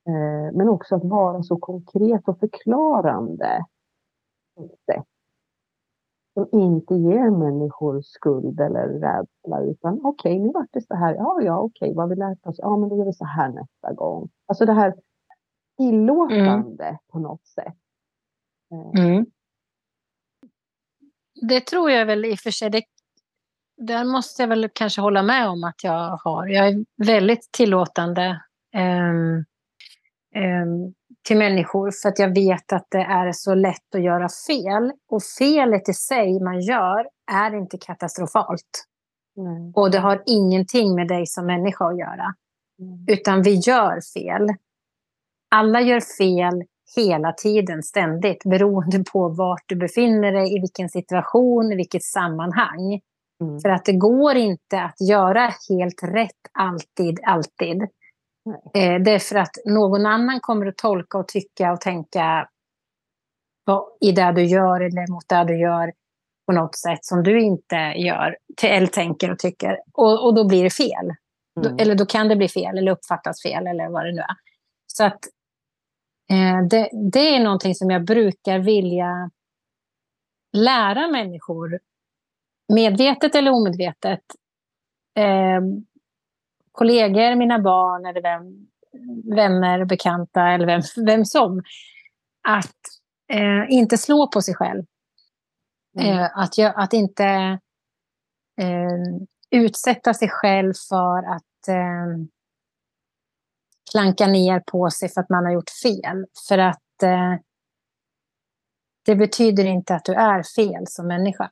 Eh, 0.08 0.54
men 0.54 0.70
också 0.70 0.96
att 0.96 1.04
vara 1.04 1.44
så 1.44 1.58
konkret 1.58 2.28
och 2.28 2.40
förklarande. 2.40 3.66
Sätt 4.86 5.06
som 6.34 6.60
inte 6.60 6.96
ger 6.96 7.30
människor 7.30 8.02
skuld 8.02 8.60
eller 8.60 8.88
rädsla 8.88 9.62
utan 9.62 10.00
okej, 10.04 10.34
okay, 10.34 10.40
nu 10.40 10.52
vart 10.54 10.70
det 10.72 10.82
så 10.82 10.96
här. 10.96 11.16
Ja, 11.16 11.42
ja, 11.42 11.60
okej, 11.60 11.86
okay, 11.86 11.96
vad 11.96 12.04
har 12.04 12.10
vi 12.10 12.16
lärt 12.16 12.46
oss? 12.46 12.56
Ja, 12.60 12.78
men 12.78 12.90
då 12.90 12.98
gör 12.98 13.06
vi 13.06 13.14
så 13.14 13.26
här 13.26 13.50
nästa 13.50 13.94
gång. 13.94 14.30
Alltså 14.46 14.66
det 14.66 14.74
här 14.74 14.96
tillåtande 15.78 16.86
mm. 16.86 16.98
på 17.08 17.20
något 17.20 17.48
sätt. 17.48 17.78
Eh. 18.72 19.04
Mm. 19.06 19.26
Det 21.50 21.62
tror 21.62 21.92
jag 21.92 22.06
väl 22.06 22.26
i 22.26 22.34
och 22.34 22.40
för 22.40 22.52
sig. 22.52 22.70
Det, 22.70 22.84
där 23.80 24.06
måste 24.06 24.42
jag 24.42 24.48
väl 24.48 24.70
kanske 24.74 25.02
hålla 25.02 25.24
med 25.24 25.50
om 25.50 25.64
att 25.64 25.84
jag 25.84 26.20
har. 26.24 26.48
Jag 26.48 26.68
är 26.68 26.86
väldigt 27.06 27.52
tillåtande. 27.52 28.42
Um, 28.76 29.46
um, 30.44 30.94
till 31.28 31.38
människor 31.38 31.92
för 32.02 32.10
att 32.10 32.20
jag 32.20 32.36
vet 32.36 32.74
att 32.74 32.88
det 32.92 33.02
är 33.02 33.32
så 33.32 33.56
lätt 33.56 33.96
att 33.96 34.04
göra 34.04 34.28
fel. 34.48 34.92
Och 35.10 35.24
felet 35.40 35.90
i 35.90 35.94
sig 35.94 36.40
man 36.40 36.62
gör 36.62 37.08
är 37.32 37.56
inte 37.56 37.78
katastrofalt. 37.78 38.86
Mm. 39.38 39.72
Och 39.76 39.92
det 39.92 40.00
har 40.00 40.24
ingenting 40.26 40.96
med 40.96 41.08
dig 41.08 41.28
som 41.28 41.46
människa 41.46 41.86
att 41.86 41.98
göra. 41.98 42.34
Mm. 42.82 43.06
Utan 43.08 43.42
vi 43.42 43.56
gör 43.56 44.00
fel. 44.14 44.48
Alla 45.52 45.82
gör 45.82 46.02
fel 46.18 46.64
hela 46.96 47.34
tiden, 47.34 47.84
ständigt, 47.84 48.44
beroende 48.44 49.04
på 49.14 49.30
vart 49.30 49.64
du 49.66 49.76
befinner 49.76 50.32
dig, 50.32 50.58
i 50.58 50.60
vilken 50.60 50.90
situation, 50.90 51.72
i 51.72 51.76
vilket 51.76 52.04
sammanhang. 52.04 53.02
Mm. 53.42 53.60
För 53.60 53.70
att 53.70 53.86
det 53.86 53.94
går 53.94 54.36
inte 54.36 54.82
att 54.82 55.02
göra 55.10 55.54
helt 55.70 56.04
rätt 56.04 56.42
alltid, 56.54 57.20
alltid. 57.24 57.82
Eh, 58.74 59.02
det 59.02 59.12
är 59.12 59.20
för 59.20 59.36
att 59.36 59.56
någon 59.66 60.06
annan 60.06 60.40
kommer 60.40 60.66
att 60.66 60.78
tolka 60.78 61.18
och 61.18 61.28
tycka 61.28 61.72
och 61.72 61.82
tänka 61.82 62.50
i 64.02 64.12
det 64.12 64.32
du 64.32 64.44
gör 64.44 64.82
eller 64.82 65.12
mot 65.12 65.30
det 65.30 65.44
du 65.44 65.60
gör 65.60 65.94
på 66.46 66.54
något 66.54 66.76
sätt 66.76 67.06
som 67.06 67.24
du 67.24 67.42
inte 67.42 67.76
gör 67.76 68.38
eller 68.64 68.88
tänker 68.88 69.32
och 69.32 69.40
tycker. 69.40 69.80
Och, 69.94 70.26
och 70.26 70.36
då 70.36 70.48
blir 70.48 70.64
det 70.64 70.70
fel. 70.70 71.06
Mm. 71.06 71.16
Då, 71.62 71.84
eller 71.84 71.96
då 71.96 72.06
kan 72.06 72.28
det 72.28 72.36
bli 72.36 72.50
fel 72.50 72.78
eller 72.78 72.92
uppfattas 72.92 73.42
fel 73.42 73.68
eller 73.68 73.90
vad 73.90 74.06
det 74.06 74.12
nu 74.12 74.22
är. 74.22 74.36
Så 74.88 75.04
att 75.04 75.20
eh, 76.32 76.68
det, 76.70 76.90
det 77.12 77.36
är 77.36 77.44
någonting 77.44 77.76
som 77.76 77.90
jag 77.90 78.06
brukar 78.06 78.60
vilja 78.60 79.30
lära 80.58 81.08
människor, 81.08 81.80
medvetet 82.70 83.36
eller 83.36 83.52
omedvetet, 83.52 84.24
eh, 85.16 85.62
kollegor, 86.72 87.36
mina 87.36 87.60
barn 87.60 88.06
eller 88.06 88.22
vem, 88.22 88.68
vänner, 89.36 89.86
bekanta 89.86 90.42
eller 90.42 90.66
vem, 90.66 90.82
vem 91.06 91.26
som. 91.26 91.64
Att 92.48 92.78
eh, 93.34 93.74
inte 93.74 93.98
slå 93.98 94.28
på 94.28 94.42
sig 94.42 94.56
själv. 94.56 94.84
Mm. 96.00 96.20
Eh, 96.20 96.38
att, 96.38 96.60
att 96.76 96.94
inte 96.94 97.26
eh, 98.62 99.00
utsätta 99.52 100.14
sig 100.14 100.30
själv 100.30 100.74
för 100.90 101.36
att 101.36 101.68
eh, 101.68 102.26
klanka 103.92 104.28
ner 104.28 104.60
på 104.60 104.90
sig 104.90 105.10
för 105.10 105.22
att 105.22 105.30
man 105.30 105.46
har 105.46 105.52
gjort 105.52 105.70
fel. 105.84 106.26
För 106.48 106.58
att 106.58 107.04
eh, 107.04 107.36
det 109.06 109.16
betyder 109.16 109.66
inte 109.66 109.96
att 109.96 110.06
du 110.06 110.14
är 110.14 110.44
fel 110.56 110.88
som 110.88 111.08
människa. 111.08 111.52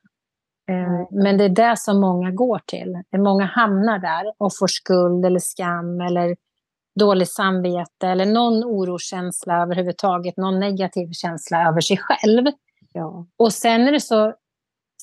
Mm. 0.68 1.06
Men 1.10 1.38
det 1.38 1.44
är 1.44 1.48
det 1.48 1.78
som 1.78 2.00
många 2.00 2.30
går 2.30 2.60
till. 2.66 3.02
Många 3.18 3.44
hamnar 3.44 3.98
där 3.98 4.32
och 4.38 4.56
får 4.58 4.66
skuld 4.66 5.24
eller 5.24 5.40
skam 5.40 6.00
eller 6.00 6.36
dåligt 6.98 7.32
samvete 7.32 8.08
eller 8.08 8.26
någon 8.26 8.64
oroskänsla 8.64 9.62
överhuvudtaget, 9.62 10.36
någon 10.36 10.60
negativ 10.60 11.12
känsla 11.12 11.68
över 11.68 11.80
sig 11.80 11.96
själv. 11.96 12.46
Ja. 12.92 13.26
Och 13.36 13.52
sen 13.52 13.88
är 13.88 13.92
det 13.92 14.00
så 14.00 14.34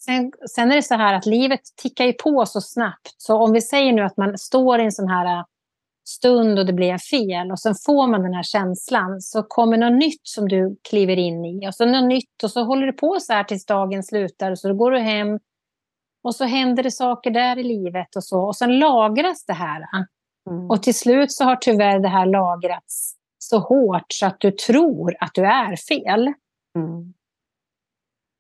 Sen, 0.06 0.32
sen, 0.56 0.72
är 0.72 0.76
det 0.76 0.84
så 0.84 0.96
här 0.96 1.14
att 1.14 1.26
livet 1.26 1.60
tickar 1.82 2.06
ju 2.06 2.14
på 2.14 2.46
så 2.46 2.62
snabbt. 2.62 3.16
Så 3.18 3.38
om 3.38 3.52
vi 3.52 3.62
säger 3.62 3.94
nu 3.94 4.02
att 4.02 4.18
man 4.18 4.38
står 4.38 4.80
i 4.80 4.84
en 4.84 4.92
sån 4.92 5.08
här 5.08 5.46
stund 6.08 6.60
och 6.60 6.66
det 6.66 6.74
blir 6.74 6.98
fel 6.98 7.52
och 7.52 7.60
sen 7.60 7.76
får 7.86 8.08
man 8.08 8.24
den 8.24 8.34
här 8.34 8.44
känslan 8.44 9.22
så 9.22 9.44
kommer 9.44 9.78
något 9.78 10.00
nytt 10.00 10.22
som 10.24 10.48
du 10.48 10.78
kliver 10.90 11.18
in 11.18 11.46
i 11.46 11.70
och 11.70 11.76
så 11.76 11.86
något 11.86 12.10
nytt 12.10 12.44
och 12.44 12.52
så 12.52 12.64
håller 12.64 12.86
det 12.86 12.94
på 12.94 13.18
så 13.20 13.34
här 13.34 13.44
tills 13.44 13.66
dagen 13.66 14.04
slutar 14.04 14.52
och 14.52 14.60
så 14.60 14.74
går 14.74 14.92
du 14.92 15.00
hem 15.00 15.40
och 16.26 16.36
så 16.36 16.46
händer 16.46 16.84
det 16.84 16.92
saker 16.92 17.32
där 17.32 17.58
i 17.58 17.64
livet 17.64 18.16
och 18.16 18.24
så. 18.24 18.42
Och 18.42 18.56
sen 18.56 18.80
lagras 18.80 19.46
det 19.46 19.54
här. 19.54 19.86
Mm. 20.50 20.70
Och 20.70 20.84
till 20.84 20.96
slut 20.96 21.32
så 21.32 21.44
har 21.44 21.56
tyvärr 21.56 22.00
det 22.00 22.08
här 22.08 22.26
lagrats 22.26 23.16
så 23.38 23.60
hårt 23.60 24.06
så 24.08 24.26
att 24.26 24.40
du 24.40 24.52
tror 24.52 25.16
att 25.20 25.32
du 25.34 25.46
är 25.46 25.76
fel. 25.76 26.34
Mm. 26.78 27.14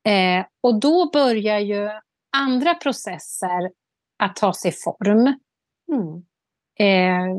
Eh, 0.07 0.45
och 0.63 0.79
då 0.79 1.09
börjar 1.13 1.59
ju 1.59 1.89
andra 2.37 2.73
processer 2.73 3.71
att 4.23 4.35
ta 4.35 4.53
sig 4.53 4.71
form. 4.71 5.39
Mm. 5.91 6.25
Eh, 6.79 7.35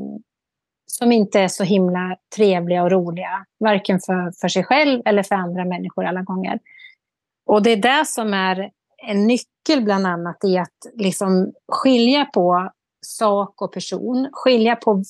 som 0.86 1.12
inte 1.12 1.40
är 1.40 1.48
så 1.48 1.64
himla 1.64 2.16
trevliga 2.36 2.82
och 2.82 2.90
roliga. 2.90 3.46
Varken 3.60 4.00
för, 4.00 4.40
för 4.40 4.48
sig 4.48 4.64
själv 4.64 5.02
eller 5.04 5.22
för 5.22 5.34
andra 5.34 5.64
människor 5.64 6.04
alla 6.04 6.22
gånger. 6.22 6.58
Och 7.46 7.62
det 7.62 7.70
är 7.70 7.76
det 7.76 8.06
som 8.06 8.34
är 8.34 8.70
en 9.02 9.26
nyckel 9.26 9.84
bland 9.84 10.06
annat 10.06 10.44
i 10.44 10.58
att 10.58 10.86
liksom 10.94 11.52
skilja 11.68 12.24
på 12.24 12.70
sak 13.06 13.62
och 13.62 13.72
person. 13.72 14.28
Skilja 14.32 14.76
på 14.76 15.02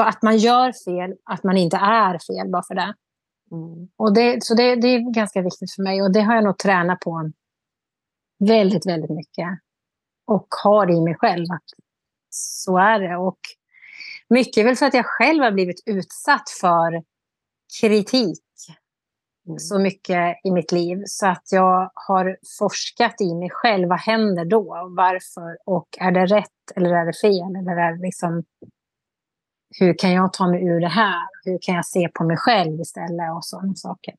att 0.00 0.22
man 0.22 0.38
gör 0.38 0.72
fel, 0.84 1.16
att 1.24 1.44
man 1.44 1.56
inte 1.56 1.76
är 1.76 2.18
fel 2.18 2.50
bara 2.50 2.62
för 2.62 2.74
det. 2.74 2.94
Mm. 3.52 3.88
Och 3.96 4.14
det 4.14 4.44
så 4.44 4.54
det, 4.54 4.76
det, 4.76 4.88
är 4.88 5.14
ganska 5.14 5.42
viktigt 5.42 5.74
för 5.74 5.82
mig 5.82 6.02
och 6.02 6.12
det 6.12 6.20
har 6.20 6.34
jag 6.34 6.44
nog 6.44 6.58
tränat 6.58 7.00
på 7.00 7.30
väldigt, 8.38 8.86
väldigt 8.86 9.10
mycket. 9.10 9.48
Och 10.26 10.46
har 10.64 10.90
i 10.90 11.00
mig 11.00 11.14
själv 11.14 11.46
att 11.52 11.64
så 12.30 12.78
är 12.78 13.00
det. 13.00 13.16
Och 13.16 13.38
mycket 14.28 14.66
väl 14.66 14.76
för 14.76 14.86
att 14.86 14.94
jag 14.94 15.06
själv 15.06 15.42
har 15.42 15.52
blivit 15.52 15.82
utsatt 15.86 16.50
för 16.60 17.02
kritik 17.80 18.38
Mm. 19.50 19.58
så 19.58 19.78
mycket 19.78 20.36
i 20.44 20.50
mitt 20.50 20.72
liv. 20.72 21.02
Så 21.06 21.26
att 21.26 21.42
jag 21.50 21.90
har 21.94 22.36
forskat 22.58 23.20
i 23.20 23.34
mig 23.34 23.50
själv. 23.50 23.88
Vad 23.88 24.00
händer 24.00 24.44
då? 24.44 24.92
Varför? 24.96 25.58
Och 25.66 25.88
är 25.98 26.10
det 26.10 26.26
rätt 26.26 26.76
eller 26.76 26.90
är 26.90 27.06
det 27.06 27.12
fel? 27.12 27.56
Eller 27.56 27.76
är 27.76 27.92
det 27.96 28.02
liksom, 28.02 28.44
hur 29.78 29.98
kan 29.98 30.12
jag 30.12 30.32
ta 30.32 30.48
mig 30.48 30.64
ur 30.64 30.80
det 30.80 30.88
här? 30.88 31.26
Hur 31.44 31.58
kan 31.62 31.74
jag 31.74 31.86
se 31.86 32.08
på 32.14 32.24
mig 32.24 32.36
själv 32.36 32.80
istället? 32.80 33.32
Och 33.34 33.44
sådana 33.44 33.74
saker. 33.74 34.14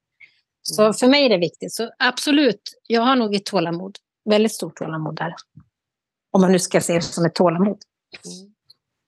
Så 0.61 0.81
mm. 0.81 0.93
för 0.93 1.07
mig 1.07 1.25
är 1.25 1.29
det 1.29 1.37
viktigt. 1.37 1.73
Så 1.73 1.89
absolut, 1.99 2.61
jag 2.87 3.01
har 3.01 3.15
nog 3.15 3.35
ett 3.35 3.45
tålamod. 3.45 3.97
Väldigt 4.29 4.53
stort 4.53 4.75
tålamod 4.77 5.15
där. 5.15 5.35
Om 6.31 6.41
man 6.41 6.51
nu 6.51 6.59
ska 6.59 6.81
se 6.81 6.93
det 6.93 7.01
som 7.01 7.25
ett 7.25 7.35
tålamod. 7.35 7.77
Mm. 8.25 8.50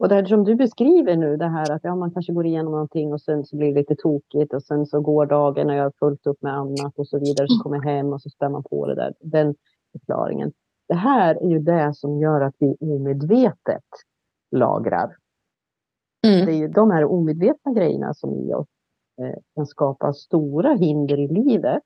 Och 0.03 0.09
det 0.09 0.27
som 0.27 0.43
du 0.43 0.55
beskriver 0.55 1.17
nu, 1.17 1.37
det 1.37 1.47
här 1.47 1.71
att 1.71 1.83
ja, 1.83 1.95
man 1.95 2.11
kanske 2.11 2.33
går 2.33 2.45
igenom 2.45 2.71
någonting 2.71 3.13
och 3.13 3.21
sen 3.21 3.45
så 3.45 3.57
blir 3.57 3.67
det 3.67 3.79
lite 3.79 3.95
tokigt 3.95 4.53
och 4.53 4.63
sen 4.63 4.85
så 4.85 5.01
går 5.01 5.25
dagen 5.25 5.69
och 5.69 5.75
jag 5.75 5.83
har 5.83 5.93
fullt 5.99 6.27
upp 6.27 6.41
med 6.41 6.53
annat 6.53 6.93
och 6.95 7.07
så 7.07 7.19
vidare. 7.19 7.47
Så 7.47 7.63
kommer 7.63 7.75
jag 7.75 7.83
hem 7.83 8.13
och 8.13 8.21
så 8.21 8.29
spär 8.29 8.49
man 8.49 8.63
på 8.63 8.87
det 8.87 8.95
där. 8.95 9.13
Den 9.19 9.55
förklaringen. 9.91 10.51
Det 10.87 10.95
här 10.95 11.35
är 11.35 11.49
ju 11.49 11.59
det 11.59 11.93
som 11.93 12.19
gör 12.19 12.41
att 12.41 12.55
vi 12.59 12.75
omedvetet 12.79 13.83
lagrar. 14.51 15.15
Mm. 16.27 16.45
Det 16.45 16.51
är 16.51 16.57
ju 16.57 16.67
de 16.67 16.91
här 16.91 17.05
omedvetna 17.05 17.73
grejerna 17.73 18.13
som 18.13 18.33
i 18.33 18.53
oss 18.53 18.67
eh, 19.21 19.39
kan 19.55 19.65
skapa 19.65 20.13
stora 20.13 20.73
hinder 20.73 21.19
i 21.19 21.27
livet. 21.27 21.83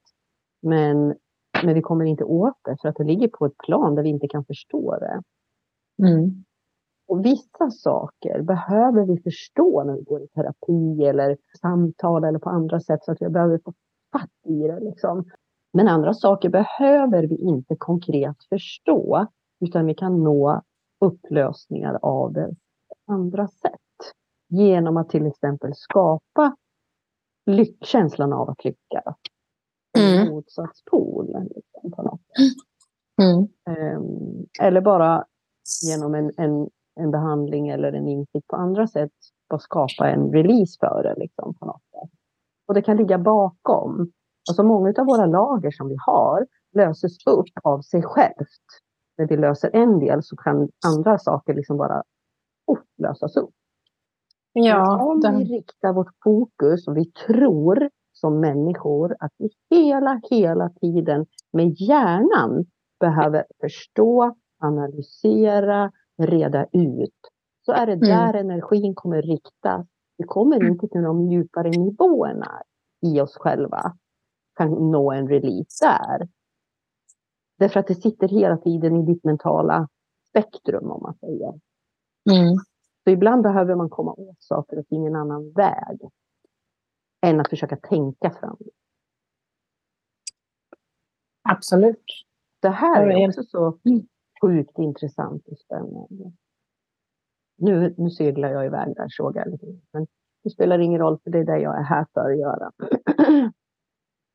Men, 0.61 1.15
men 1.63 1.73
vi 1.73 1.81
kommer 1.81 2.05
inte 2.05 2.23
åt 2.23 2.57
det 2.63 2.77
för 2.81 2.89
att 2.89 2.95
det 2.95 3.03
ligger 3.03 3.27
på 3.27 3.45
ett 3.45 3.57
plan 3.57 3.95
där 3.95 4.03
vi 4.03 4.09
inte 4.09 4.27
kan 4.27 4.45
förstå 4.45 4.97
det. 4.99 5.21
Mm. 6.07 6.43
Och 7.07 7.25
vissa 7.25 7.71
saker 7.71 8.41
behöver 8.41 9.05
vi 9.05 9.21
förstå 9.21 9.83
när 9.83 9.93
vi 9.93 10.01
går 10.01 10.23
i 10.23 10.27
terapi 10.27 11.05
eller 11.05 11.37
samtal 11.61 12.23
eller 12.23 12.39
på 12.39 12.49
andra 12.49 12.79
sätt 12.79 13.03
så 13.03 13.11
att 13.11 13.21
vi 13.21 13.29
behöver 13.29 13.59
få 13.65 13.73
fatt 14.11 14.29
i 14.45 14.67
det. 14.67 14.79
Liksom. 14.79 15.25
Men 15.73 15.87
andra 15.87 16.13
saker 16.13 16.49
behöver 16.49 17.23
vi 17.23 17.35
inte 17.35 17.75
konkret 17.75 18.37
förstå 18.49 19.27
utan 19.59 19.85
vi 19.85 19.93
kan 19.93 20.23
nå 20.23 20.61
upplösningar 21.05 21.99
av 22.01 22.33
det 22.33 22.55
på 22.89 23.13
andra 23.13 23.47
sätt. 23.47 23.81
Genom 24.49 24.97
att 24.97 25.09
till 25.09 25.27
exempel 25.27 25.71
skapa 25.75 26.55
känslan 27.81 28.33
av 28.33 28.49
att 28.49 28.65
lyckas. 28.65 29.15
Mm. 29.97 30.29
Motsatspol. 30.29 31.27
Liksom, 31.55 31.91
på 31.91 32.01
något 32.01 32.21
mm. 33.21 33.47
Um, 33.97 34.45
eller 34.61 34.81
bara 34.81 35.25
genom 35.83 36.15
en, 36.15 36.31
en, 36.37 36.69
en 36.97 37.11
behandling 37.11 37.69
eller 37.69 37.93
en 37.93 38.07
insikt 38.07 38.47
på 38.47 38.55
andra 38.55 38.87
sätt 38.87 39.11
bara 39.49 39.59
skapa 39.59 40.09
en 40.09 40.31
release 40.31 40.77
för 40.79 41.03
det. 41.03 41.15
Liksom, 41.17 41.53
på 41.53 41.65
något 41.65 41.81
sätt. 41.81 42.19
Och 42.67 42.73
det 42.73 42.81
kan 42.81 42.97
ligga 42.97 43.17
bakom. 43.17 44.11
Alltså 44.49 44.63
många 44.63 44.93
av 44.97 45.05
våra 45.05 45.25
lager 45.25 45.71
som 45.71 45.89
vi 45.89 45.95
har 46.05 46.47
löses 46.75 47.27
upp 47.27 47.49
av 47.63 47.81
sig 47.81 48.03
självt. 48.03 48.67
När 49.17 49.27
vi 49.27 49.37
löser 49.37 49.69
en 49.73 49.99
del 49.99 50.23
så 50.23 50.35
kan 50.35 50.69
andra 50.85 51.17
saker 51.17 51.53
liksom 51.53 51.77
bara 51.77 52.03
oh, 52.65 52.79
lösas 52.97 53.37
upp. 53.37 53.53
Ja, 54.53 55.03
om 55.03 55.21
den... 55.21 55.37
vi 55.37 55.43
riktar 55.43 55.93
vårt 55.93 56.13
fokus 56.23 56.87
och 56.87 56.97
vi 56.97 57.11
tror 57.11 57.89
som 58.11 58.39
människor 58.39 59.15
att 59.19 59.31
vi 59.37 59.49
hela, 59.69 60.21
hela 60.29 60.69
tiden 60.69 61.25
med 61.53 61.73
hjärnan 61.81 62.65
behöver 62.99 63.45
förstå, 63.61 64.35
analysera, 64.59 65.91
reda 66.17 66.65
ut. 66.71 67.31
Så 67.65 67.71
är 67.71 67.85
det 67.85 67.93
mm. 67.93 68.09
där 68.09 68.33
energin 68.33 68.95
kommer 68.95 69.21
riktas. 69.21 69.87
Vi 70.17 70.23
kommer 70.23 70.67
inte 70.67 70.87
till 70.87 71.01
de 71.01 71.31
djupare 71.31 71.69
nivåerna 71.69 72.63
i 73.05 73.21
oss 73.21 73.37
själva. 73.37 73.97
Kan 74.55 74.91
nå 74.91 75.11
en 75.11 75.27
release 75.27 75.85
där. 75.85 76.27
Därför 77.59 77.79
att 77.79 77.87
det 77.87 77.95
sitter 77.95 78.27
hela 78.27 78.57
tiden 78.57 78.95
i 78.95 79.05
ditt 79.05 79.23
mentala 79.23 79.87
spektrum 80.29 80.91
om 80.91 81.01
man 81.01 81.15
säger. 81.17 81.49
Mm. 82.29 82.55
Så 83.03 83.09
ibland 83.09 83.43
behöver 83.43 83.75
man 83.75 83.89
komma 83.89 84.13
åt 84.13 84.43
saker 84.43 84.79
och 84.79 84.87
ting 84.87 85.05
en 85.05 85.15
annan 85.15 85.51
väg. 85.51 85.99
Än 87.21 87.39
att 87.39 87.49
försöka 87.49 87.77
tänka 87.77 88.31
fram. 88.31 88.57
Absolut. 91.49 92.05
Det 92.59 92.69
här 92.69 93.07
är 93.07 93.27
också 93.27 93.43
så 93.43 93.79
sjukt 94.41 94.79
intressant 94.79 95.47
och 95.47 95.57
spännande. 95.57 96.31
Nu, 97.57 97.95
nu 97.97 98.09
seglar 98.09 98.49
jag 98.49 98.65
iväg 98.65 98.95
där 98.95 99.07
såg 99.09 99.35
jag. 99.35 99.59
Men 99.93 100.07
det 100.43 100.49
spelar 100.49 100.79
ingen 100.79 100.99
roll 100.99 101.19
för 101.23 101.31
det 101.31 101.39
är 101.39 101.43
det 101.43 101.59
jag 101.59 101.79
är 101.79 101.83
här 101.83 102.05
för 102.13 102.31
att 102.31 102.39
göra. 102.39 102.71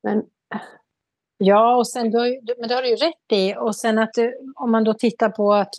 Men 0.03 0.24
Ja, 1.44 1.76
och 1.76 1.88
sen, 1.88 2.11
men 2.59 2.68
det 2.68 2.74
har 2.74 2.82
du 2.82 2.88
ju 2.88 2.96
rätt 2.96 3.32
i. 3.32 3.55
Och 3.59 3.76
sen 3.76 3.98
att 3.98 4.14
om 4.55 4.70
man 4.70 4.84
då 4.84 4.94
tittar 4.94 5.28
på 5.28 5.53
att 5.53 5.74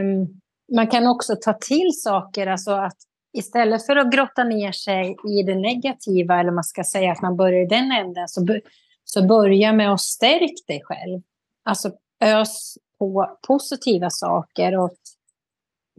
um, 0.00 0.40
man 0.76 0.86
kan 0.86 1.06
också 1.06 1.36
ta 1.36 1.52
till 1.52 1.90
saker, 2.02 2.46
alltså 2.46 2.70
att 2.70 2.96
istället 3.32 3.86
för 3.86 3.96
att 3.96 4.12
grotta 4.12 4.44
ner 4.44 4.72
sig 4.72 5.16
i 5.28 5.42
det 5.42 5.54
negativa, 5.54 6.40
eller 6.40 6.50
man 6.50 6.64
ska 6.64 6.84
säga 6.84 7.12
att 7.12 7.22
man 7.22 7.36
börjar 7.36 7.62
i 7.62 7.66
den 7.66 7.92
änden, 7.92 8.28
så, 8.28 8.46
så 9.04 9.26
börja 9.26 9.72
med 9.72 9.92
att 9.92 10.00
stärka 10.00 10.62
dig 10.66 10.82
själv. 10.84 11.22
Alltså 11.64 11.92
ös 12.20 12.74
på 12.98 13.38
positiva 13.46 14.10
saker 14.10 14.78
och 14.78 14.96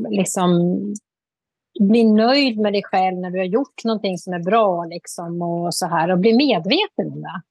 liksom 0.10 0.76
bli 1.80 2.04
nöjd 2.04 2.60
med 2.60 2.74
dig 2.74 2.84
själv 2.84 3.18
när 3.18 3.32
du 3.32 3.38
har 3.38 3.46
gjort 3.46 3.84
någonting 3.86 4.18
som 4.18 4.34
är 4.34 4.44
bra 4.44 4.86
liksom 4.86 5.42
och 5.42 5.74
så 5.74 5.86
här 5.86 6.12
och 6.12 6.20
bli 6.20 6.38
medveten 6.38 7.12
om 7.12 7.22
det. 7.22 7.42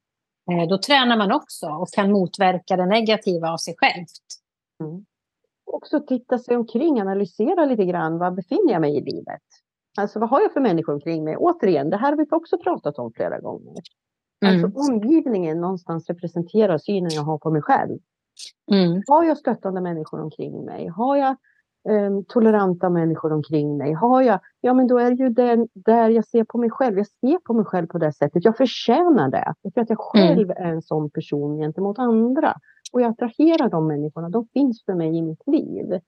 Eh, 0.53 0.68
då 0.68 0.78
tränar 0.78 1.16
man 1.16 1.32
också 1.32 1.66
och 1.66 1.88
kan 1.88 2.12
motverka 2.12 2.76
det 2.76 2.86
negativa 2.86 3.53
av 3.53 3.57
sig 3.57 3.74
självt. 3.78 4.24
Mm. 4.80 5.05
Också 5.66 6.01
titta 6.01 6.38
sig 6.38 6.57
omkring, 6.57 7.01
analysera 7.01 7.64
lite 7.64 7.84
grann. 7.84 8.18
Var 8.18 8.30
befinner 8.30 8.72
jag 8.72 8.80
mig 8.80 8.97
i 8.97 9.01
livet? 9.01 9.42
Alltså 9.97 10.18
vad 10.18 10.28
har 10.28 10.40
jag 10.40 10.53
för 10.53 10.61
människor 10.61 10.92
omkring 10.92 11.24
mig? 11.24 11.36
Återigen, 11.36 11.90
det 11.90 11.97
här 11.97 12.11
har 12.11 12.16
vi 12.16 12.26
också 12.30 12.59
pratat 12.59 12.99
om 12.99 13.12
flera 13.12 13.40
gånger. 13.40 13.82
Mm. 14.45 14.64
Alltså 14.64 14.92
omgivningen 14.92 15.61
någonstans 15.61 16.09
representerar 16.09 16.78
synen 16.78 17.11
jag 17.14 17.22
har 17.22 17.38
på 17.38 17.51
mig 17.51 17.62
själv. 17.62 17.99
Mm. 18.72 19.03
Har 19.07 19.24
jag 19.24 19.39
stöttande 19.39 19.80
människor 19.80 20.20
omkring 20.20 20.64
mig? 20.64 20.87
Har 20.87 21.16
jag 21.16 21.37
um, 21.89 22.24
toleranta 22.28 22.91
människor 22.91 23.32
omkring 23.32 23.76
mig? 23.76 23.93
Har 23.93 24.22
jag, 24.22 24.41
ja 24.61 24.74
men 24.74 24.87
då 24.87 24.99
är 24.99 25.11
det 25.11 25.22
ju 25.22 25.28
den, 25.28 25.68
där 25.72 26.09
jag 26.09 26.24
ser 26.26 26.45
på 26.45 26.59
mig 26.59 26.70
själv. 26.70 26.97
Jag 26.99 27.07
ser 27.07 27.39
på 27.39 27.55
mig 27.55 27.64
själv 27.64 27.87
på 27.87 27.99
det 27.99 28.12
sättet. 28.12 28.45
Jag 28.45 28.57
förtjänar 28.57 29.30
det. 29.30 29.55
För 29.74 29.80
att 29.80 29.91
jag 29.91 30.16
mm. 30.16 30.28
själv 30.28 30.51
mm. 30.51 30.68
är 30.68 30.72
en 30.72 30.82
sån 30.82 31.11
person 31.11 31.59
gentemot 31.59 31.99
andra. 31.99 32.55
Och 32.93 33.01
jag 33.01 33.11
attraherar 33.11 33.68
de 33.68 33.87
människorna. 33.87 34.28
De 34.28 34.47
finns 34.47 34.85
för 34.85 34.95
mig 34.95 35.16
i 35.16 35.22
mitt 35.22 35.47
liv. 35.47 36.01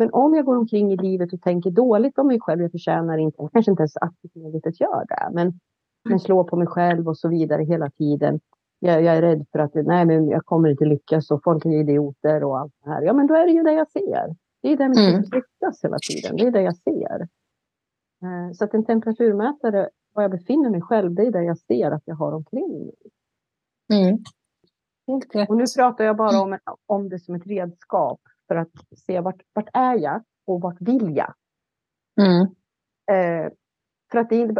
Men 0.00 0.10
om 0.12 0.34
jag 0.34 0.44
går 0.44 0.56
omkring 0.56 0.92
i 0.92 0.96
livet 0.96 1.32
och 1.32 1.40
tänker 1.40 1.70
dåligt 1.70 2.18
om 2.18 2.26
mig 2.26 2.40
själv, 2.40 2.62
jag 2.62 2.70
förtjänar 2.70 3.18
inte, 3.18 3.36
jag 3.42 3.52
kanske 3.52 3.70
inte 3.70 3.80
ens 3.80 3.96
aktivt 3.96 4.34
medvetet 4.34 4.80
gör 4.80 5.04
det, 5.08 5.28
men, 5.32 5.60
men 6.08 6.20
slår 6.20 6.44
på 6.44 6.56
mig 6.56 6.66
själv 6.66 7.08
och 7.08 7.18
så 7.18 7.28
vidare 7.28 7.62
hela 7.62 7.90
tiden. 7.90 8.40
Jag, 8.82 9.02
jag, 9.02 9.16
är 9.16 9.22
rädd 9.22 9.46
för 9.52 9.58
att 9.58 9.74
nej, 9.74 10.06
men 10.06 10.28
jag 10.28 10.44
kommer 10.44 10.68
inte 10.68 10.84
lyckas 10.84 11.30
och 11.30 11.40
folk 11.44 11.64
är 11.64 11.80
idioter 11.80 12.44
och 12.44 12.58
allt 12.58 12.72
det 12.84 12.90
här. 12.90 13.02
Ja, 13.02 13.12
men 13.12 13.26
då 13.26 13.34
är 13.34 13.46
det 13.46 13.52
ju 13.52 13.62
det 13.62 13.72
jag 13.72 13.90
ser. 13.90 14.36
Det 14.62 14.72
är 14.72 14.76
där 14.76 14.88
mitt 14.88 14.98
mm. 14.98 15.22
riktas 15.22 15.84
hela 15.84 15.96
tiden. 15.98 16.36
Det 16.36 16.46
är 16.46 16.50
det 16.50 16.62
jag 16.62 16.76
ser. 16.76 17.28
Eh, 18.22 18.52
så 18.52 18.64
att 18.64 18.74
en 18.74 18.84
temperaturmätare, 18.84 19.88
var 20.14 20.22
jag 20.22 20.30
befinner 20.30 20.70
mig 20.70 20.80
själv, 20.80 21.14
det 21.14 21.22
är 21.22 21.30
det 21.30 21.42
jag 21.42 21.58
ser 21.58 21.90
att 21.90 22.02
jag 22.04 22.14
har 22.14 22.32
omkring 22.32 22.78
mig. 22.78 22.94
Mm. 23.92 24.18
Och 25.48 25.56
nu 25.56 25.64
pratar 25.76 26.04
jag 26.04 26.16
bara 26.16 26.40
om, 26.40 26.58
om 26.86 27.08
det 27.08 27.18
som 27.18 27.34
ett 27.34 27.46
redskap 27.46 28.20
för 28.48 28.56
att 28.56 28.70
se 29.06 29.20
vart, 29.20 29.42
vart 29.52 29.68
är 29.72 29.98
jag 29.98 30.22
och 30.46 30.60
vart 30.60 30.80
vill 30.80 31.16
jag? 31.16 31.34
Mm. 32.20 32.42
Eh, 33.10 33.52
för 34.10 34.18
att 34.18 34.28
det 34.28 34.54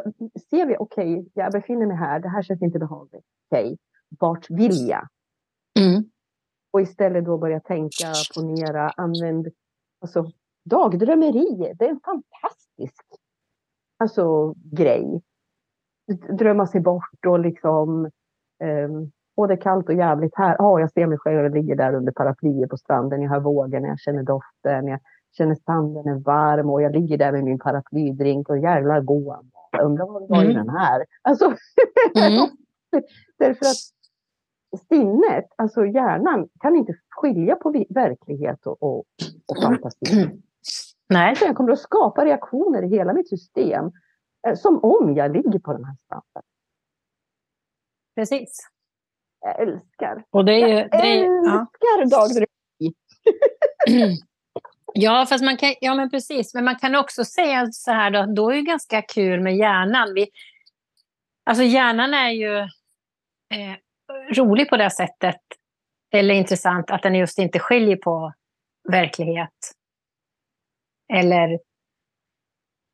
ser 0.50 0.66
vi, 0.66 0.76
okej, 0.78 1.18
okay, 1.18 1.30
jag 1.34 1.52
befinner 1.52 1.86
mig 1.86 1.96
här, 1.96 2.20
det 2.20 2.28
här 2.28 2.42
känns 2.42 2.62
inte 2.62 2.78
behagligt. 2.78 3.24
Okej, 3.50 3.64
okay, 3.64 3.76
vart 4.18 4.50
vill 4.50 4.88
jag? 4.88 5.08
Mm. 5.78 6.04
Och 6.72 6.80
istället 6.80 7.24
då 7.24 7.38
börja 7.38 7.60
tänka, 7.60 8.12
ponera, 8.34 8.90
använd 8.90 9.48
Alltså, 10.00 10.30
dagdrömmeri, 10.64 11.74
det 11.78 11.84
är 11.84 11.90
en 11.90 12.00
fantastisk 12.00 13.04
alltså, 13.98 14.54
grej. 14.56 15.22
Drömma 16.38 16.66
sig 16.66 16.80
bort 16.80 17.26
och 17.26 17.40
liksom... 17.40 18.10
Um, 18.64 19.12
Åh, 19.36 19.48
det 19.48 19.54
är 19.54 19.60
kallt 19.60 19.88
och 19.88 19.94
jävligt 19.94 20.36
här. 20.36 20.56
Ja, 20.58 20.80
jag 20.80 20.92
ser 20.92 21.06
mig 21.06 21.18
själv, 21.18 21.36
jag 21.36 21.54
ligger 21.54 21.76
där 21.76 21.94
under 21.94 22.12
paraplyet 22.12 22.70
på 22.70 22.76
stranden. 22.76 23.22
Jag 23.22 23.30
hör 23.30 23.40
vågorna, 23.40 23.88
jag 23.88 24.00
känner 24.00 24.22
doften, 24.22 24.86
jag 24.86 25.00
känner 25.36 25.54
sanden 25.54 26.08
är 26.08 26.18
varm 26.18 26.70
och 26.70 26.82
jag 26.82 26.92
ligger 26.92 27.18
där 27.18 27.32
med 27.32 27.44
min 27.44 27.58
paraplydrink 27.58 28.48
och 28.48 28.58
jävlar 28.58 29.00
goa 29.00 29.42
Jag 29.70 29.84
undrar 29.84 30.06
vad 30.06 30.22
det 30.22 30.26
var 30.28 30.42
i 30.42 30.50
mm. 30.50 30.56
den 30.56 30.68
här. 30.68 31.04
Alltså, 31.22 31.44
mm. 32.16 32.48
därför 33.38 33.66
att 33.66 33.99
sinnet, 34.88 35.44
alltså 35.56 35.86
hjärnan, 35.86 36.48
kan 36.60 36.76
inte 36.76 36.94
skilja 37.08 37.56
på 37.56 37.84
verklighet 37.88 38.66
och, 38.66 38.82
och, 38.82 39.04
och 39.46 39.62
fantasi. 39.62 40.28
Nej. 41.08 41.36
Så 41.36 41.44
jag 41.44 41.56
kommer 41.56 41.72
att 41.72 41.78
skapa 41.78 42.24
reaktioner 42.24 42.82
i 42.82 42.88
hela 42.88 43.12
mitt 43.12 43.28
system. 43.28 43.92
Eh, 44.46 44.54
som 44.54 44.84
om 44.84 45.14
jag 45.16 45.36
ligger 45.36 45.58
på 45.58 45.72
den 45.72 45.84
här 45.84 45.96
stranden. 46.04 46.42
Precis. 48.14 48.58
Jag 49.40 49.60
älskar. 49.60 50.24
Och 50.30 50.44
det 50.44 50.52
är, 50.52 50.68
jag 50.68 50.90
det 50.90 50.96
är, 50.96 51.24
älskar 51.24 51.98
ja. 51.98 52.04
dagdrömmeri. 52.04 52.94
Ja, 54.94 55.26
fast 55.28 55.44
man 55.44 55.56
kan, 55.56 55.74
ja, 55.80 55.94
men 55.94 56.10
precis. 56.10 56.54
Men 56.54 56.64
man 56.64 56.76
kan 56.76 56.94
också 56.94 57.24
säga 57.24 57.66
så 57.72 57.90
här, 57.90 58.10
då, 58.10 58.26
då 58.34 58.50
är 58.50 58.54
det 58.54 58.62
ganska 58.62 59.02
kul 59.02 59.40
med 59.40 59.56
hjärnan. 59.56 60.14
Vi, 60.14 60.28
alltså 61.44 61.64
hjärnan 61.64 62.14
är 62.14 62.30
ju 62.30 62.58
eh, 62.58 63.76
rolig 64.36 64.68
på 64.68 64.76
det 64.76 64.90
sättet, 64.90 65.40
eller 66.12 66.34
intressant, 66.34 66.90
att 66.90 67.02
den 67.02 67.14
just 67.14 67.38
inte 67.38 67.58
skiljer 67.58 67.96
på 67.96 68.32
verklighet 68.88 69.74
eller 71.12 71.58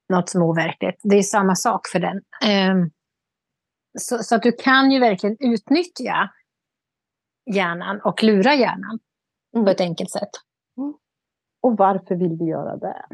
något 0.09 0.29
som 0.29 0.43
är 0.43 0.47
overkligt. 0.47 1.01
Det 1.03 1.17
är 1.17 1.23
samma 1.23 1.55
sak 1.55 1.89
för 1.93 1.99
den. 1.99 2.23
Ehm, 2.45 2.91
så, 3.99 4.19
så, 4.19 4.35
att 4.35 4.43
du 4.43 4.53
kan 4.53 4.91
ju 4.91 5.01
verkligen 5.01 5.37
utnyttja 5.41 6.31
hjärnan 7.55 8.01
och 8.01 8.23
lura 8.23 8.55
hjärnan 8.55 8.99
mm. 9.55 9.65
på 9.65 9.71
ett 9.71 9.81
enkelt 9.81 10.11
sätt. 10.11 10.31
Mm. 10.79 10.95
Och 11.63 11.77
varför 11.77 12.15
vill 12.15 12.39
du 12.39 12.49
göra 12.49 12.77
det? 12.77 13.07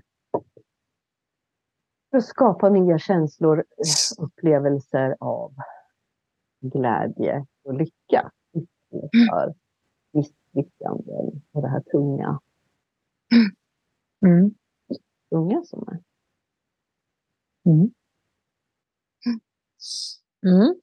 För 2.10 2.18
att 2.18 2.24
skapa 2.24 2.68
nya 2.68 2.98
känslor, 2.98 3.58
eh, 3.58 4.24
upplevelser 4.24 5.16
av 5.20 5.54
glädje 6.62 7.46
och 7.64 7.74
lycka. 7.74 8.30
För 9.30 9.54
misslyckanden 10.12 11.42
och 11.52 11.62
det 11.62 11.68
här 11.68 11.80
tunga. 11.80 12.40
Mm. 14.26 14.54
Tunga 15.30 15.62
som 15.64 15.88
är. 15.88 16.02
Mm. 17.70 17.92
Mm. 20.46 20.74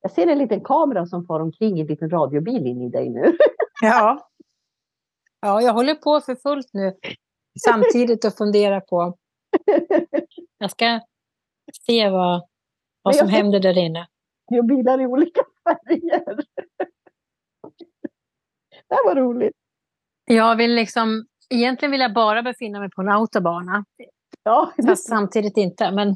Jag 0.00 0.12
ser 0.12 0.26
en 0.26 0.38
liten 0.38 0.64
kamera 0.64 1.06
som 1.06 1.26
far 1.26 1.40
omkring 1.40 1.78
i 1.78 1.80
en 1.80 1.86
liten 1.86 2.10
radiobil 2.10 2.66
in 2.66 2.82
i 2.82 2.88
dig 2.88 3.10
nu. 3.10 3.22
Ja. 3.84 4.30
ja, 5.40 5.62
jag 5.62 5.72
håller 5.72 5.94
på 5.94 6.20
för 6.20 6.34
fullt 6.34 6.70
nu 6.72 6.96
samtidigt 7.66 8.24
och 8.24 8.34
funderar 8.34 8.80
på... 8.80 9.18
Jag 10.58 10.70
ska 10.70 11.00
se 11.86 12.10
vad, 12.10 12.48
vad 13.02 13.16
som 13.16 13.28
händer 13.28 13.60
där 13.60 13.78
inne. 13.78 14.08
Och 14.58 14.64
bilar 14.64 15.00
i 15.00 15.06
olika 15.06 15.40
färger. 15.64 16.36
Det 18.88 18.98
var 19.04 19.14
roligt. 19.14 19.56
Jag 20.24 20.56
vill 20.56 20.74
liksom... 20.74 21.26
Egentligen 21.50 21.90
vill 21.92 22.00
jag 22.00 22.14
bara 22.14 22.42
befinna 22.42 22.80
mig 22.80 22.90
på 22.90 23.02
en 23.02 23.08
autobana, 23.08 23.84
Ja, 24.42 24.72
fast 24.86 25.08
samtidigt 25.08 25.56
inte. 25.56 25.90
Men 25.90 26.08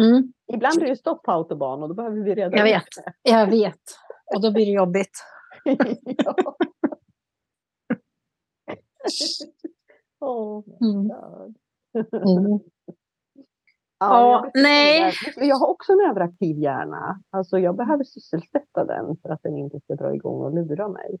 mm, 0.00 0.32
ibland 0.52 0.78
blir 0.78 0.88
det 0.88 0.96
stopp 0.96 1.22
på 1.22 1.32
autobahn 1.32 1.82
och 1.82 1.88
då 1.88 1.94
behöver 1.94 2.16
vi 2.16 2.34
reda 2.34 2.56
Jag 2.56 2.64
vet. 2.64 2.88
jag 3.22 3.50
vet. 3.50 3.80
Och 4.34 4.42
då 4.42 4.52
blir 4.52 4.66
det 4.66 4.72
jobbigt. 4.72 5.24
ja. 6.04 6.34
Mm. 10.20 11.08
God. 11.08 11.56
Mm. 12.12 12.60
Ja, 13.98 14.50
Ja, 14.54 14.60
nej. 14.62 15.12
Jag 15.36 15.56
har 15.56 15.66
också 15.68 15.92
en 15.92 16.10
överaktiv 16.10 16.58
hjärna. 16.58 17.22
Alltså 17.30 17.58
jag 17.58 17.76
behöver 17.76 18.04
sysselsätta 18.04 18.84
den 18.84 19.16
för 19.22 19.28
att 19.28 19.42
den 19.42 19.56
inte 19.56 19.80
ska 19.80 19.94
dra 19.94 20.14
igång 20.14 20.40
och 20.44 20.54
lura 20.54 20.88
mig. 20.88 21.18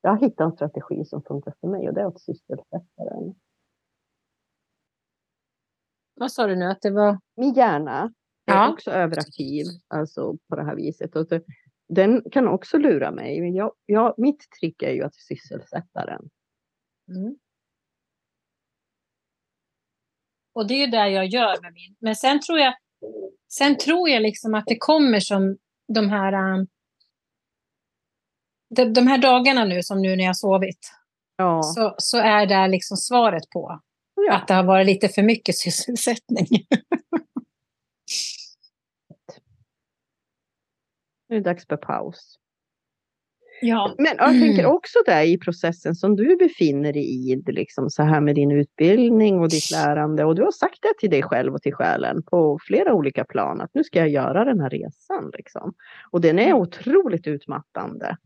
Jag 0.00 0.10
har 0.10 0.18
hittat 0.20 0.44
en 0.46 0.52
strategi 0.52 1.04
som 1.04 1.22
funkar 1.22 1.54
för 1.60 1.68
mig 1.68 1.88
och 1.88 1.94
det 1.94 2.00
är 2.00 2.06
att 2.06 2.20
sysselsätta 2.20 3.04
den. 3.04 3.34
Vad 6.14 6.32
sa 6.32 6.46
du 6.46 6.56
nu? 6.56 6.64
Att 6.64 6.82
det 6.82 6.90
var... 6.90 7.18
Min 7.36 7.52
hjärna 7.54 8.12
är 8.46 8.54
Ja. 8.54 8.72
också 8.72 8.90
överaktiv, 8.90 9.64
alltså 9.88 10.36
på 10.48 10.56
det 10.56 10.64
här 10.64 10.76
viset. 10.76 11.16
Och 11.16 11.26
den 11.88 12.22
kan 12.32 12.48
också 12.48 12.78
lura 12.78 13.10
mig. 13.10 13.40
Men 13.40 13.54
jag, 13.54 13.72
jag, 13.86 14.14
mitt 14.18 14.50
trick 14.60 14.82
är 14.82 14.90
ju 14.92 15.02
att 15.02 15.14
sysselsätta 15.14 16.06
den. 16.06 16.28
Mm. 17.16 17.36
Och 20.56 20.66
det 20.66 20.74
är 20.74 20.78
ju 20.78 20.86
det 20.86 21.08
jag 21.08 21.26
gör 21.26 21.62
med 21.62 21.72
min. 21.72 21.96
Men 21.98 22.16
sen 22.16 22.40
tror 22.40 22.58
jag, 22.58 22.74
sen 23.48 23.78
tror 23.78 24.08
jag 24.08 24.22
liksom 24.22 24.54
att 24.54 24.64
det 24.66 24.76
kommer 24.78 25.20
som 25.20 25.56
de 25.94 26.10
här, 26.10 26.54
um, 26.54 26.66
de, 28.76 28.84
de 28.84 29.06
här 29.06 29.18
dagarna 29.18 29.64
nu, 29.64 29.82
som 29.82 30.02
nu 30.02 30.16
när 30.16 30.24
jag 30.24 30.36
sovit, 30.36 30.92
Ja, 31.36 31.62
så, 31.62 31.94
så 31.98 32.18
är 32.18 32.46
det 32.46 32.68
liksom 32.68 32.96
svaret 32.96 33.50
på 33.50 33.80
ja. 34.14 34.36
att 34.36 34.48
det 34.48 34.54
har 34.54 34.64
varit 34.64 34.86
lite 34.86 35.08
för 35.08 35.22
mycket 35.22 35.58
sysselsättning. 35.58 36.46
nu 41.28 41.36
är 41.36 41.40
det 41.40 41.50
dags 41.50 41.66
för 41.66 41.76
paus. 41.76 42.38
Ja. 43.60 43.94
Men 43.98 44.06
jag 44.06 44.30
tänker 44.30 44.62
Mm. 44.62 44.72
också 44.72 44.98
där 45.06 45.22
i 45.22 45.38
processen 45.38 45.94
som 45.94 46.16
du 46.16 46.36
befinner 46.36 46.92
dig 46.92 47.30
i, 47.32 47.42
liksom 47.46 47.90
så 47.90 48.02
här 48.02 48.20
med 48.20 48.34
din 48.34 48.50
utbildning 48.50 49.40
och 49.40 49.48
ditt 49.48 49.70
lärande. 49.70 50.24
Och 50.24 50.34
du 50.34 50.42
har 50.42 50.50
sagt 50.50 50.78
det 50.82 50.92
till 50.98 51.10
dig 51.10 51.22
själv 51.22 51.54
och 51.54 51.62
till 51.62 51.74
själen 51.74 52.22
på 52.22 52.58
flera 52.62 52.94
olika 52.94 53.24
plan 53.24 53.60
att 53.60 53.70
nu 53.74 53.84
ska 53.84 53.98
jag 53.98 54.08
göra 54.08 54.44
den 54.44 54.60
här 54.60 54.70
resan. 54.70 55.30
Liksom. 55.38 55.74
Och 56.10 56.20
den 56.20 56.38
är 56.38 56.52
otroligt 56.52 57.26
utmattande. 57.26 58.16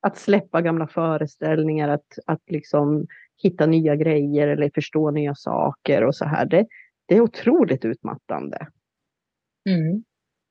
Att 0.00 0.18
släppa 0.18 0.62
gamla 0.62 0.86
föreställningar, 0.86 1.88
att, 1.88 2.18
att 2.26 2.42
liksom 2.50 3.06
hitta 3.42 3.66
nya 3.66 3.96
grejer 3.96 4.48
eller 4.48 4.70
förstå 4.74 5.10
nya 5.10 5.34
saker 5.34 6.04
och 6.04 6.14
så 6.14 6.24
här. 6.24 6.46
Det, 6.46 6.66
det 7.06 7.16
är 7.16 7.20
otroligt 7.20 7.84
utmattande. 7.84 8.66
Mm. 9.68 10.04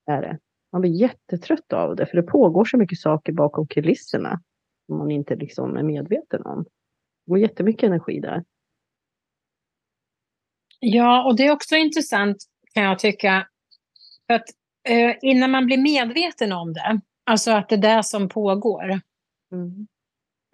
Är 0.08 0.22
det. 0.22 0.40
Man 0.76 0.82
blir 0.82 0.92
jättetrött 0.92 1.74
av 1.74 1.96
det 1.96 2.06
för 2.06 2.18
det 2.18 2.24
pågår 2.24 2.66
så 2.66 2.78
mycket 2.78 3.00
saker 3.00 3.34
bakom 3.34 3.68
kulisserna 3.68 4.42
som 4.86 4.98
man 4.98 5.12
inte 5.12 5.36
liksom 5.36 5.78
är 5.78 5.84
medveten 5.84 6.46
om. 6.46 6.64
Det 7.26 7.30
går 7.32 7.40
jättemycket 7.40 7.84
energi 7.88 8.20
där. 8.20 8.44
Ja, 10.80 11.26
och 11.26 11.36
det 11.38 11.48
är 11.48 11.52
också 11.52 11.76
intressant 11.76 12.38
kan 12.74 12.84
jag 12.84 13.00
tycka. 13.00 13.48
För 14.28 14.34
att 14.34 14.44
eh, 14.90 15.16
innan 15.22 15.52
man 15.52 15.66
blir 15.66 15.78
medveten 15.78 16.52
om 16.52 16.74
det, 16.74 17.02
alltså 17.26 17.52
att 17.52 17.70
det 17.70 17.76
är 17.76 17.98
det 17.98 18.04
som 18.04 18.30
pågår, 18.30 19.00
Mm. 19.52 19.88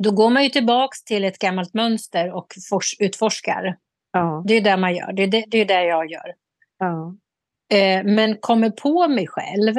då 0.03 0.11
går 0.11 0.29
man 0.29 0.43
ju 0.43 0.49
tillbaks 0.49 1.03
till 1.03 1.23
ett 1.23 1.37
gammalt 1.39 1.73
mönster 1.73 2.31
och 2.31 2.47
fors- 2.71 2.95
utforskar. 2.99 3.77
Ja, 4.11 4.43
Det 4.47 4.53
är 4.53 4.61
det 4.61 4.77
man 4.77 4.95
gör. 4.95 5.13
Det 5.13 5.23
är 5.23 5.27
det, 5.27 5.45
det, 5.47 5.57
är 5.57 5.65
det 5.65 5.85
jag 5.85 6.11
gör. 6.11 6.33
ja, 6.77 7.15
Eh, 7.73 8.03
men 8.03 8.37
kommer 8.37 8.69
på 8.69 9.07
mig 9.07 9.27
själv 9.27 9.75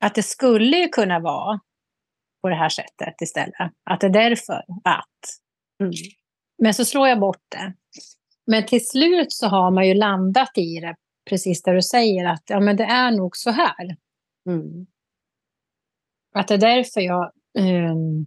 att 0.00 0.14
det 0.14 0.22
skulle 0.22 0.76
ju 0.76 0.88
kunna 0.88 1.20
vara 1.20 1.60
på 2.42 2.48
det 2.48 2.56
här 2.56 2.68
sättet 2.68 3.22
istället. 3.22 3.72
Att 3.90 4.00
det 4.00 4.06
är 4.06 4.10
därför 4.10 4.64
att. 4.84 5.22
mm. 5.80 5.92
Men 6.58 6.74
så 6.74 6.84
slår 6.84 7.08
jag 7.08 7.20
bort 7.20 7.44
det. 7.48 7.74
Men 8.46 8.66
till 8.66 8.86
slut 8.86 9.32
så 9.32 9.46
har 9.46 9.70
man 9.70 9.88
ju 9.88 9.94
landat 9.94 10.58
i 10.58 10.80
det, 10.80 10.96
precis 11.30 11.62
där 11.62 11.74
du 11.74 11.82
säger 11.82 12.28
att 12.28 12.42
ja, 12.46 12.60
men 12.60 12.76
det 12.76 12.84
är 12.84 13.10
nog 13.10 13.36
så 13.36 13.50
här. 13.50 13.96
Mm. 14.48 14.86
Att 16.34 16.48
det 16.48 16.54
är 16.54 16.58
därför 16.58 17.00
jag... 17.00 17.32
ehm, 17.58 18.26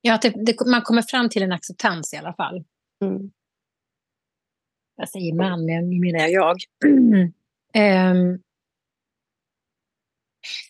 ja, 0.00 0.18
det, 0.22 0.28
det, 0.46 0.66
man 0.66 0.82
kommer 0.82 1.02
fram 1.02 1.28
till 1.28 1.42
en 1.42 1.52
acceptans 1.52 2.14
i 2.14 2.16
alla 2.16 2.34
fall. 2.34 2.64
Mm. 3.04 3.30
Jag 4.96 5.08
säger 5.08 5.34
man, 5.34 5.64
men 5.64 5.90
nu 5.90 6.00
menar 6.00 6.18
jag 6.18 6.30
jag. 6.30 6.56
Ehm, 7.76 8.42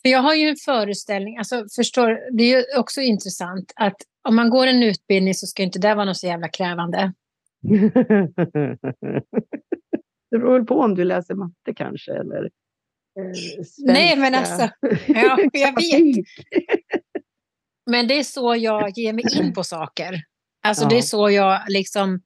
för 0.03 0.09
jag 0.09 0.18
har 0.18 0.35
ju 0.35 0.49
en 0.49 0.57
föreställning, 0.64 1.39
alltså 1.39 1.66
förstår, 1.77 2.37
det 2.37 2.45
är 2.45 2.59
ju 2.59 2.64
också 2.79 3.01
intressant 3.01 3.72
att 3.77 3.97
om 4.29 4.37
man 4.37 4.51
går 4.51 4.66
en 4.66 4.83
utbildning 4.83 5.35
så 5.35 5.47
ska 5.47 5.62
inte 5.62 5.79
det 5.79 5.95
vara 5.95 6.05
något 6.05 6.16
så 6.16 6.27
jävla 6.27 6.49
krävande. 6.49 7.12
det 10.31 10.39
beror 10.39 10.53
väl 10.59 10.66
på 10.66 10.75
om 10.81 10.95
du 10.95 11.05
läser 11.05 11.35
matte 11.35 11.75
kanske 11.77 12.12
eller 12.12 12.45
eh, 12.45 12.51
Nej, 13.79 14.16
men 14.16 14.33
svenska. 14.35 14.72
alltså, 14.83 15.12
ja, 15.12 15.39
jag 15.53 15.72
vet. 15.77 16.25
Men 17.91 18.09
det 18.09 18.14
är 18.18 18.22
så 18.22 18.57
jag 18.57 18.99
ger 18.99 19.12
mig 19.12 19.25
in 19.39 19.53
på 19.55 19.64
saker. 19.64 20.22
Alltså 20.62 20.89
det 20.89 20.95
Ja. 20.95 20.99
är 20.99 21.03
så 21.03 21.31
jag 21.31 21.61
liksom 21.68 22.20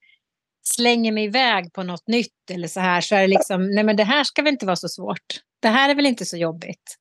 slänger 0.63 1.13
mig 1.13 1.25
iväg 1.25 1.73
på 1.73 1.83
något 1.83 2.09
nytt 2.09 2.51
eller 2.51 2.69
så 2.69 2.81
här. 2.81 3.01
Så 3.01 3.15
är 3.15 3.21
det 3.21 3.27
liksom, 3.27 3.71
nej 3.71 3.85
men 3.85 3.97
det 3.97 4.05
här 4.05 4.25
ska 4.25 4.43
väl 4.43 4.53
inte 4.53 4.67
vara 4.67 4.77
så 4.77 4.89
svårt. 4.89 5.41
Det 5.61 5.69
här 5.69 5.91
är 5.91 5.95
väl 5.95 6.07
inte 6.07 6.25
så 6.25 6.37
jobbigt. 6.37 6.97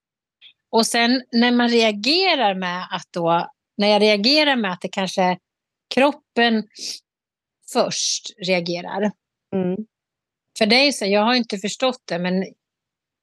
Och 0.70 0.86
sen 0.88 1.24
när 1.32 1.52
man 1.52 1.70
reagerar 1.70 2.56
med 2.56 2.88
att 2.92 3.08
då, 3.12 3.52
när 3.78 3.88
jag 3.88 4.02
reagerar 4.02 4.56
med 4.56 4.72
att 4.72 4.82
det 4.82 4.90
kanske 4.90 5.38
kroppen 5.96 6.64
först 7.74 8.34
reagerar. 8.48 9.12
Mm. 9.56 9.76
För 10.58 10.66
är 10.76 10.84
ju 10.86 10.92
så, 10.92 11.06
jag 11.06 11.22
har 11.22 11.36
inte 11.36 11.58
förstått 11.58 12.02
det, 12.06 12.20
men 12.20 12.46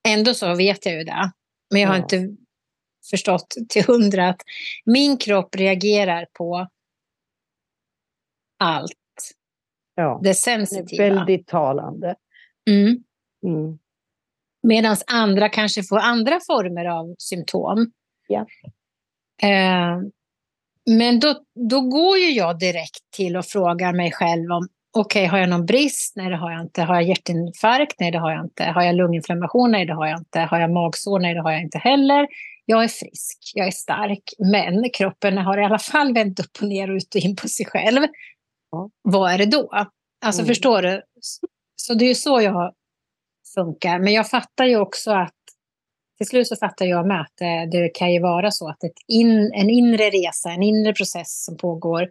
ändå 0.09 0.34
så 0.34 0.55
vet 0.55 0.86
jag 0.86 0.95
ju 0.95 1.05
det. 1.05 1.32
Men 1.70 1.80
jag 1.80 1.88
har 1.88 1.97
Ja. 1.97 2.03
inte 2.03 2.36
förstått 3.11 3.55
till 3.68 3.84
hundra 3.84 4.28
att 4.28 4.40
min 4.84 5.16
kropp 5.16 5.57
reagerar 5.57 6.26
på 6.32 6.68
allt 8.59 8.90
Ja, 9.95 10.18
det 10.22 10.28
det 10.28 10.30
är 10.30 10.34
sensitiva. 10.34 11.05
väldigt 11.14 11.47
talande. 11.47 12.14
Mm. 12.70 13.05
Mm. 13.47 13.78
Medan 14.65 14.97
andra 15.07 15.49
kanske 15.49 15.83
får 15.83 15.99
andra 15.99 16.41
former 16.47 16.85
av 16.85 17.15
symptom. 17.19 17.91
Ja. 18.29 18.47
Eh, 19.43 19.99
men 20.91 21.21
då, 21.21 21.35
då 21.71 21.81
går 21.81 22.19
ju 22.19 22.31
jag 22.31 22.59
direkt 22.59 23.11
till 23.17 23.37
och 23.37 23.47
frågar 23.47 23.93
mig 23.93 24.12
själv 24.12 24.51
om 24.53 24.69
okej, 24.97 25.27
har 25.27 25.39
jag 25.39 25.49
någon 25.49 25.67
brist? 25.67 26.17
Nej, 26.17 26.31
det 26.31 26.37
har 26.37 26.51
jag 26.53 26.61
inte. 26.61 26.83
Har 26.83 26.95
jag 26.95 27.03
hjärtinfarkt? 27.05 28.01
Nej, 28.01 28.11
det 28.11 28.19
har 28.19 28.31
jag 28.33 28.45
inte. 28.45 28.65
Har 28.65 28.83
jag 28.83 28.95
lunginflammation? 28.95 29.71
Nej, 29.71 29.87
det 29.87 29.95
har 29.95 30.07
jag 30.07 30.19
inte. 30.19 30.41
Har 30.41 30.61
jag 30.61 30.71
magsår? 30.73 31.19
Nej, 31.19 31.35
det 31.35 31.41
har 31.43 31.53
jag 31.53 31.62
inte 31.62 31.79
heller. 31.79 32.27
Jag 32.67 32.85
är 32.85 32.89
frisk, 32.89 33.39
jag 33.55 33.67
är 33.67 33.71
stark, 33.71 34.23
men 34.39 34.91
kroppen 34.91 35.39
har 35.39 35.59
i 35.59 35.65
alla 35.65 35.79
fall 35.79 36.15
vänt 36.15 36.41
upp 36.41 36.51
och 36.62 36.69
ner 36.69 36.91
och 36.91 36.97
ut 36.97 37.15
och 37.15 37.21
in 37.21 37.37
på 37.37 37.49
sig 37.49 37.67
själv. 37.67 38.01
Ja. 38.71 38.91
Vad 39.03 39.33
är 39.33 39.39
det 39.39 39.47
då? 39.47 39.71
Alltså 40.25 40.43
Mm. 40.43 40.49
förstår 40.49 40.83
du? 40.83 41.03
Så 41.77 41.95
det 41.95 42.05
är 42.05 42.09
ju 42.09 42.15
så 42.15 42.41
jag 42.41 42.73
funkar. 43.55 43.98
Men 43.98 44.12
jag 44.12 44.30
fattar 44.30 44.64
ju 44.64 44.76
också 44.76 45.11
att 45.11 45.34
till 46.18 46.26
slut 46.26 46.48
så 46.48 46.57
fattar 46.57 46.86
jag 46.86 47.07
med 47.07 47.20
att 47.20 47.32
det, 47.36 47.68
det 47.72 47.88
kan 47.88 48.12
ju 48.12 48.20
vara 48.20 48.50
så 48.50 48.68
att 48.68 48.84
ett 48.84 48.98
in, 49.09 49.52
en 49.55 49.70
inre 49.70 50.11
resa, 50.11 50.50
en 50.50 50.62
inre 50.62 50.92
process 50.92 51.44
som 51.44 51.57
pågår 51.57 52.11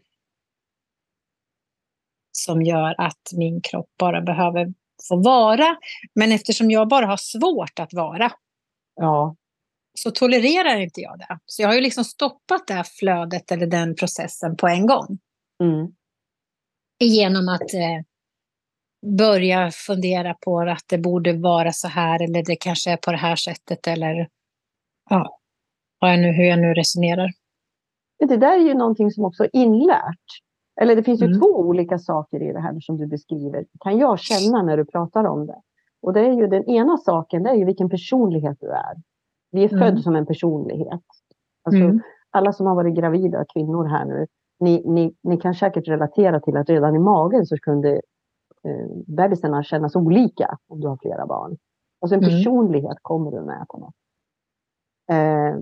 som 2.31 2.61
gör 2.61 2.95
att 2.97 3.29
min 3.33 3.61
kropp 3.61 3.89
bara 3.99 4.21
behöver 4.21 4.73
få 5.07 5.15
vara. 5.21 5.77
Men 6.15 6.31
eftersom 6.31 6.71
jag 6.71 6.87
bara 6.87 7.05
har 7.05 7.17
svårt 7.17 7.79
att 7.79 7.93
vara 7.93 8.31
Ja. 8.95 9.35
så 9.93 10.11
tolererar 10.11 10.79
inte 10.79 11.01
jag 11.01 11.19
det. 11.19 11.39
Så 11.45 11.61
jag 11.61 11.69
har 11.69 11.75
ju 11.75 11.81
liksom 11.81 12.03
stoppat 12.03 12.67
det 12.67 12.73
här 12.73 12.83
flödet 12.99 13.51
eller 13.51 13.67
den 13.67 13.95
processen 13.95 14.57
på 14.57 14.67
en 14.67 14.87
gång. 14.87 15.19
Mm. 15.63 15.87
Genom 16.99 17.49
att 17.49 17.73
eh, 17.73 17.99
börja 19.17 19.71
fundera 19.71 20.33
på 20.33 20.59
att 20.59 20.83
det 20.89 20.97
borde 20.97 21.33
vara 21.33 21.71
så 21.71 21.87
här 21.87 22.23
eller 22.23 22.43
det 22.45 22.55
kanske 22.55 22.91
är 22.91 22.97
på 22.97 23.11
det 23.11 23.17
här 23.17 23.35
sättet 23.35 23.87
eller 23.87 24.27
ja, 25.09 25.39
vad 25.99 26.11
jag 26.11 26.19
nu, 26.19 26.31
hur 26.31 26.43
jag 26.43 26.59
nu 26.59 26.73
resonerar. 26.73 27.29
Det 28.19 28.37
där 28.37 28.53
är 28.59 28.67
ju 28.67 28.73
någonting 28.73 29.11
som 29.11 29.25
också 29.25 29.43
är 29.43 29.49
inlärt. 29.53 30.25
Eller 30.81 30.95
det 30.95 31.03
finns 31.03 31.21
ju 31.21 31.25
Mm. 31.25 31.39
två 31.39 31.47
olika 31.47 31.99
saker 31.99 32.43
i 32.43 32.53
det 32.53 32.59
här 32.59 32.79
som 32.79 32.97
du 32.97 33.07
beskriver. 33.07 33.65
Kan 33.79 33.97
jag 33.97 34.19
känna 34.19 34.61
när 34.61 34.77
du 34.77 34.85
pratar 34.85 35.23
om 35.23 35.47
det. 35.47 35.61
Och 36.01 36.13
det 36.13 36.19
är 36.19 36.31
ju 36.33 36.47
den 36.47 36.69
ena 36.69 36.97
saken, 36.97 37.43
det 37.43 37.49
är 37.49 37.55
ju 37.55 37.65
vilken 37.65 37.89
personlighet 37.89 38.57
du 38.59 38.67
är. 38.69 38.95
Vi 39.51 39.63
är 39.63 39.73
Mm. 39.73 39.79
född 39.79 40.03
som 40.03 40.15
en 40.15 40.25
personlighet. 40.25 41.01
Alltså, 41.63 41.81
Mm. 41.83 41.99
Alla 42.31 42.53
som 42.53 42.65
har 42.67 42.75
varit 42.75 42.95
gravida 42.95 43.45
kvinnor 43.53 43.85
här 43.85 44.05
nu, 44.05 44.27
ni, 44.59 44.83
ni, 44.85 45.15
ni 45.23 45.37
kan 45.37 45.53
säkert 45.55 45.87
relatera 45.87 46.39
till 46.39 46.57
att 46.57 46.69
redan 46.69 46.95
i 46.95 46.99
magen 46.99 47.45
så 47.45 47.57
kunde 47.57 48.01
eh, 48.65 48.87
bebisarna 49.07 49.63
kännas 49.63 49.95
olika 49.95 50.57
om 50.67 50.79
du 50.81 50.87
har 50.87 50.97
flera 51.01 51.25
barn. 51.25 51.57
Alltså 52.01 52.15
en 52.15 52.23
Mm. 52.23 52.29
personlighet 52.29 52.97
kommer 53.01 53.31
du 53.31 53.41
med 53.41 53.65
på 53.69 53.77
något. 53.77 53.95
Eh, 55.11 55.59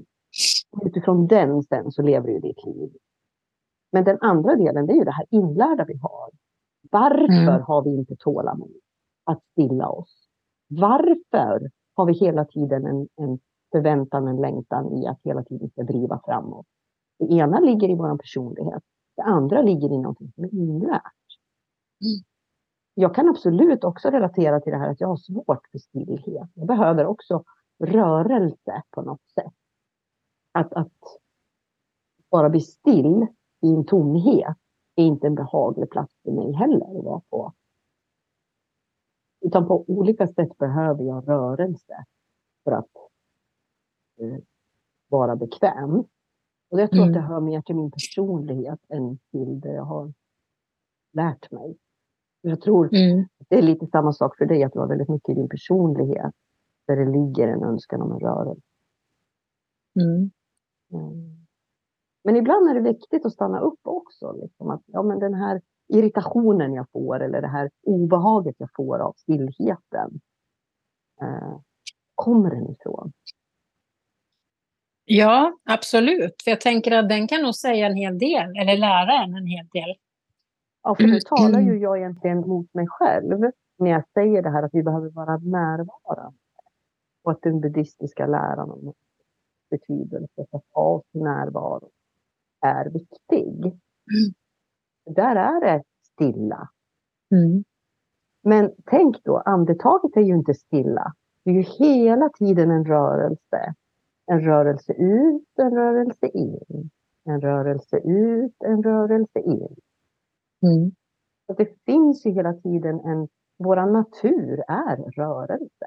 utifrån 0.85 1.27
den 1.27 1.63
sen 1.63 1.91
så 1.91 2.01
lever 2.01 2.27
du 2.27 2.39
ditt 2.39 2.65
liv. 2.65 2.89
Men 3.91 4.03
den 4.03 4.17
andra 4.21 4.55
delen 4.55 4.85
det 4.85 4.93
är 4.93 4.97
ju 4.97 5.03
det 5.03 5.11
här 5.11 5.25
inlärda 5.29 5.85
vi 5.85 5.97
har. 5.97 6.29
Varför 6.91 7.47
Mm. 7.47 7.61
har 7.61 7.83
vi 7.83 7.89
inte 7.89 8.15
tålamod 8.15 8.71
att 9.23 9.43
stilla 9.51 9.89
oss? 9.89 10.27
Varför 10.67 11.69
har 11.95 12.05
vi 12.05 12.13
hela 12.13 12.45
tiden 12.45 12.85
en, 12.85 13.07
en 13.15 13.39
förväntan, 13.71 14.27
en 14.27 14.37
längtan 14.41 14.93
i 14.93 15.07
att 15.07 15.19
hela 15.23 15.43
tiden 15.43 15.69
ska 15.69 15.83
driva 15.83 16.21
framåt? 16.25 16.65
Det 17.19 17.25
ena 17.33 17.59
ligger 17.59 17.89
i 17.89 17.95
vår 17.95 18.17
personlighet. 18.17 18.83
Det 19.15 19.21
andra 19.21 19.61
ligger 19.61 19.91
i 19.93 19.97
någonting 19.97 20.31
som 20.35 20.43
är 20.43 20.53
inlärt. 20.53 21.01
Mm. 22.03 22.23
Jag 22.93 23.15
kan 23.15 23.29
absolut 23.29 23.83
också 23.83 24.09
relatera 24.09 24.59
till 24.61 24.71
det 24.71 24.77
här 24.79 24.89
att 24.89 25.01
jag 25.01 25.07
har 25.07 25.17
svårt 25.17 25.67
för 25.71 25.77
stillhet. 25.79 26.49
Jag 26.53 26.67
behöver 26.67 27.05
också 27.05 27.43
rörelse 27.79 28.83
på 28.89 29.01
något 29.01 29.29
sätt. 29.33 29.53
Att, 30.51 30.73
att 30.73 30.91
bara 32.31 32.49
bli 32.49 32.59
still 32.59 33.27
i 33.61 33.73
en 33.73 33.85
tomhet 33.85 34.57
är 34.95 35.03
inte 35.03 35.27
en 35.27 35.35
behaglig 35.35 35.89
plats 35.89 36.13
för 36.23 36.31
mig 36.31 36.51
heller 36.51 36.97
att 36.97 37.03
vara 37.03 37.21
på. 37.29 37.53
Utan 39.41 39.67
på 39.67 39.85
olika 39.87 40.27
sätt 40.27 40.57
behöver 40.57 41.03
jag 41.03 41.27
rörelse 41.29 42.05
för 42.63 42.71
att 42.71 42.89
eh, 44.19 44.37
vara 45.07 45.35
bekväm. 45.35 46.03
Och 46.69 46.81
jag 46.81 46.91
tror 46.91 47.03
Mm. 47.03 47.09
att 47.09 47.21
det 47.21 47.27
hör 47.27 47.39
mer 47.39 47.61
till 47.61 47.75
min 47.75 47.91
personlighet 47.91 48.79
än 48.89 49.17
till 49.31 49.59
det 49.59 49.73
jag 49.73 49.83
har 49.85 50.13
lärt 51.13 51.51
mig. 51.51 51.77
Jag 52.41 52.61
tror 52.61 52.89
Mm. 52.95 53.27
det 53.49 53.55
är 53.55 53.61
lite 53.61 53.87
samma 53.87 54.13
sak 54.13 54.37
för 54.37 54.45
dig, 54.45 54.63
att 54.63 54.73
du 54.73 54.79
har 54.79 54.87
väldigt 54.87 55.09
mycket 55.09 55.29
i 55.29 55.33
din 55.33 55.49
personlighet 55.49 56.31
där 56.87 56.95
det 56.95 57.05
ligger 57.11 57.47
en 57.47 57.63
önskan 57.63 58.01
om 58.01 58.11
en 58.11 58.19
rörelse. 58.19 58.61
Mm. 59.99 60.31
Mm. 60.93 61.37
Men 62.23 62.35
ibland 62.35 62.69
är 62.69 62.73
det 62.73 62.81
viktigt 62.81 63.25
att 63.25 63.33
stanna 63.33 63.59
upp 63.59 63.79
också. 63.83 64.31
Liksom 64.41 64.69
att, 64.69 64.81
ja, 64.85 65.03
men 65.03 65.19
den 65.19 65.33
här 65.33 65.61
irritationen 65.87 66.73
jag 66.73 66.85
får 66.91 67.19
eller 67.19 67.41
det 67.41 67.47
här 67.47 67.69
obehaget 67.83 68.55
jag 68.57 68.69
får 68.75 68.99
av 68.99 69.13
stillheten. 69.17 70.19
Eh, 71.21 71.57
kommer 72.15 72.49
den 72.49 72.71
ifrån? 72.71 73.11
Ja, 75.05 75.57
absolut. 75.63 76.41
För 76.43 76.51
jag 76.51 76.61
tänker 76.61 76.91
att 76.91 77.09
den 77.09 77.27
kan 77.27 77.41
nog 77.41 77.55
säga 77.55 77.87
en 77.87 77.95
hel 77.95 78.19
del, 78.19 78.57
eller 78.61 78.77
lära 78.77 79.23
en 79.23 79.35
en 79.35 79.45
hel 79.45 79.67
del. 79.67 79.95
Ja, 80.83 80.95
för 80.95 81.03
nu 81.03 81.09
Mm. 81.09 81.19
talar 81.25 81.59
ju 81.61 81.77
jag 81.79 81.97
egentligen 81.97 82.39
mot 82.39 82.73
mig 82.73 82.87
själv 82.89 83.39
när 83.77 83.91
jag 83.91 84.03
säger 84.13 84.41
det 84.41 84.49
här 84.49 84.63
att 84.63 84.73
vi 84.73 84.83
behöver 84.83 85.09
vara 85.09 85.37
närvarande. 85.37 86.37
Och 87.23 87.31
att 87.31 87.41
den 87.41 87.61
buddhistiska 87.61 88.27
läran 88.27 88.71
om 88.71 88.93
betydelse 89.69 90.45
för 90.51 90.57
att 90.57 90.65
ha 90.73 91.01
närvaro 91.11 91.89
är 92.61 92.85
viktig. 92.89 93.79
Där 95.05 95.35
är 95.35 95.61
det 95.61 95.83
stilla. 96.13 96.69
Mm. 97.31 97.63
Men 98.43 98.71
tänk 98.85 99.23
då, 99.23 99.37
andetaget 99.37 100.17
är 100.17 100.21
ju 100.21 100.33
inte 100.35 100.53
stilla. 100.53 101.13
Det 101.43 101.51
är 101.51 101.55
ju 101.55 101.61
hela 101.61 102.29
tiden 102.29 102.71
en 102.71 102.85
rörelse. 102.85 103.73
En 104.25 104.41
rörelse 104.41 104.93
ut, 104.93 105.47
en 105.59 105.71
rörelse 105.75 106.27
in. 106.27 106.89
En 107.25 107.41
rörelse 107.41 107.97
ut, 107.97 108.55
en 108.65 108.83
rörelse 108.83 109.39
in. 109.39 109.75
Mm. 110.63 110.91
Så 111.47 111.53
det 111.53 111.83
finns 111.85 112.25
ju 112.25 112.31
hela 112.31 112.53
tiden 112.53 112.99
en, 112.99 113.27
vår 113.57 113.75
natur 113.75 114.63
är 114.67 114.97
rörelse. 115.11 115.85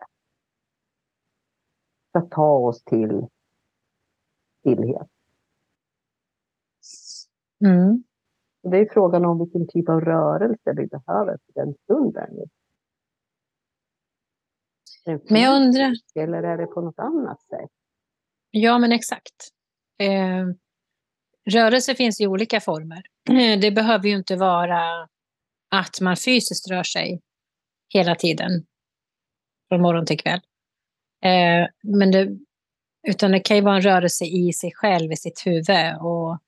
För 2.13 2.19
att 2.19 2.31
ta 2.31 2.53
oss 2.53 2.83
till 2.85 3.27
stillhet. 4.61 5.09
Mm. 7.65 8.05
Det 8.63 8.79
är 8.79 8.89
frågan 8.93 9.25
om 9.25 9.39
vilken 9.39 9.67
typ 9.69 9.89
av 9.89 10.01
rörelse 10.01 10.73
vi 10.77 10.87
behöver 10.87 11.39
för 11.47 11.53
den 11.61 11.75
stunden. 11.75 12.49
Men 15.07 15.41
jag 15.41 15.63
undrar, 15.63 15.93
Eller 16.15 16.43
är 16.43 16.59
det 16.59 16.67
på 16.67 16.81
något 16.81 16.99
annat 16.99 17.43
sätt? 17.43 17.71
ja 18.51 18.79
men 18.79 18.93
exakt. 18.93 19.51
Eh, 19.99 20.47
rörelse 21.51 21.95
finns 21.95 22.21
i 22.21 22.27
olika 22.27 22.61
former. 22.61 23.03
Eh, 23.31 23.61
det 23.61 23.71
behöver 23.71 24.09
ju 24.09 24.17
inte 24.17 24.37
vara 24.37 25.09
att 25.71 26.01
man 26.01 26.17
fysiskt 26.17 26.71
rör 26.71 26.83
sig 26.83 27.21
hela 27.95 28.15
tiden, 28.15 28.51
från 29.69 29.83
morgon 29.83 30.07
till 30.07 30.19
kväll. 30.19 30.41
Eh, 31.25 31.69
men 31.83 32.11
det, 32.11 32.29
utan 33.09 33.31
det 33.31 33.41
kan 33.41 33.57
ju 33.57 33.63
vara 33.63 33.77
en 33.77 33.83
rörelse 33.83 34.25
i 34.25 34.53
sig 34.53 34.73
själv, 34.75 35.13
i 35.13 35.17
sitt 35.17 35.47
huvud. 35.47 35.97
Och 36.01 36.39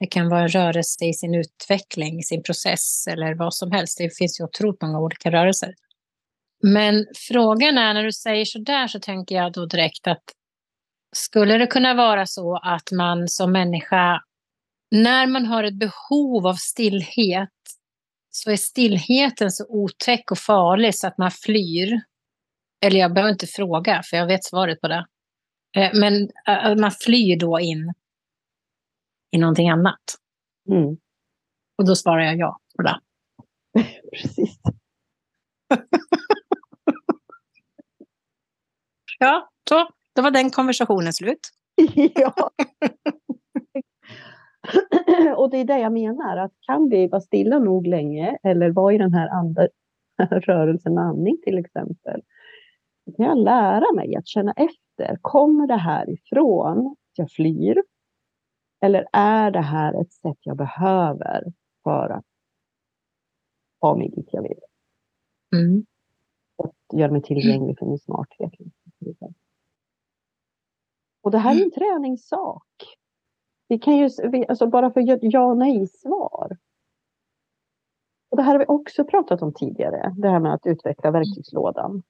det 0.00 0.06
kan 0.06 0.28
vara 0.28 0.42
en 0.42 0.48
rörelse 0.48 1.04
i 1.04 1.12
sin 1.12 1.34
utveckling, 1.34 2.18
i 2.18 2.22
sin 2.22 2.42
process 2.42 3.06
eller 3.06 3.34
vad 3.34 3.54
som 3.54 3.72
helst. 3.72 3.98
Det 3.98 4.16
finns 4.16 4.40
ju 4.40 4.44
otroligt 4.44 4.82
många 4.82 5.00
olika 5.00 5.30
rörelser. 5.30 5.74
Men 6.62 7.06
frågan 7.28 7.78
är, 7.78 7.94
när 7.94 8.02
du 8.02 8.12
säger 8.12 8.44
så 8.44 8.58
där 8.58 8.86
så 8.88 9.00
tänker 9.00 9.34
jag 9.34 9.52
då 9.52 9.66
direkt 9.66 10.06
att 10.06 10.22
skulle 11.16 11.58
det 11.58 11.66
kunna 11.66 11.94
vara 11.94 12.26
så 12.26 12.56
att 12.62 12.90
man 12.92 13.28
som 13.28 13.52
människa, 13.52 14.22
när 14.90 15.26
man 15.26 15.46
har 15.46 15.64
ett 15.64 15.78
behov 15.78 16.46
av 16.46 16.54
stillhet, 16.54 17.50
så 18.30 18.50
är 18.50 18.56
stillheten 18.56 19.50
så 19.50 19.66
otäck 19.68 20.30
och 20.30 20.38
farlig 20.38 20.94
så 20.94 21.06
att 21.06 21.18
man 21.18 21.30
flyr. 21.30 22.00
Eller 22.84 23.00
jag 23.00 23.14
behöver 23.14 23.32
inte 23.32 23.46
fråga, 23.46 24.02
för 24.10 24.16
jag 24.16 24.26
vet 24.26 24.44
svaret 24.44 24.80
på 24.80 24.88
det. 24.88 25.06
Eh, 25.76 25.90
Men 25.94 26.30
eh, 26.48 26.76
man 26.76 26.90
flyr 26.90 27.38
då 27.38 27.60
in 27.60 27.92
i 29.30 29.38
någonting 29.38 29.68
annat. 29.70 30.02
Mm, 30.70 30.96
Och 31.78 31.86
då 31.86 31.96
svarar 31.96 32.22
jag 32.24 32.38
ja 32.38 32.58
på 32.76 32.82
det. 32.82 33.00
precis. 34.12 34.58
Ja, 39.18 39.48
så. 39.68 39.88
Då 40.14 40.22
var 40.22 40.30
den 40.30 40.50
konversationen 40.50 41.12
slut. 41.12 41.40
ja. 42.14 42.50
Och 45.36 45.50
det 45.50 45.56
är 45.56 45.64
det 45.64 45.78
jag 45.78 45.92
menar, 45.92 46.36
att 46.36 46.52
kan 46.60 46.88
vi 46.88 47.08
vara 47.08 47.20
stilla 47.20 47.58
nog 47.58 47.86
länge 47.86 48.38
eller 48.42 48.70
vara 48.70 48.94
i 48.94 48.98
den 48.98 49.14
här 49.14 49.28
andra 49.28 49.68
rörelsen 50.30 50.94
med 50.94 51.04
andning 51.04 51.38
till 51.44 51.58
exempel. 51.58 52.22
Kan 53.16 53.26
jag 53.26 53.38
lära 53.38 53.92
mig 53.94 54.16
att 54.16 54.26
känna 54.26 54.52
efter. 54.52 55.18
Kommer 55.20 55.66
det 55.66 55.76
här 55.76 56.10
ifrån 56.10 56.86
att 56.86 57.18
jag 57.18 57.30
flyr? 57.30 57.82
Eller 58.80 59.06
är 59.12 59.50
det 59.50 59.60
här 59.60 60.00
ett 60.00 60.12
sätt 60.12 60.38
jag 60.40 60.56
behöver 60.56 61.42
för 61.84 62.10
att 62.10 62.24
ta 63.80 63.96
mig 63.96 64.08
dit 64.08 64.28
jag 64.32 64.42
vill? 64.42 64.60
Mm. 65.56 65.86
och 66.56 66.74
göra 66.92 67.12
mig 67.12 67.22
tillgänglig 67.22 67.78
för 67.78 67.86
min 67.86 67.98
smarthet. 67.98 68.52
Och 71.22 71.30
det 71.30 71.38
här 71.38 71.60
är 71.60 71.64
en 71.64 71.70
träningssak. 71.70 72.66
Vi 73.68 73.78
kan 73.78 73.96
ju, 73.96 74.10
alltså 74.48 74.66
bara 74.66 74.90
för 74.90 75.00
ja- 75.00 75.18
ja 75.20 75.44
och 75.44 75.56
nej-svar. 75.56 76.56
Och 78.30 78.36
det 78.36 78.42
här 78.42 78.52
har 78.52 78.58
vi 78.58 78.64
också 78.68 79.04
pratat 79.04 79.42
om 79.42 79.54
tidigare, 79.54 80.14
det 80.16 80.28
här 80.28 80.40
med 80.40 80.54
att 80.54 80.66
utveckla 80.66 81.10
verktygslådan. 81.10 82.02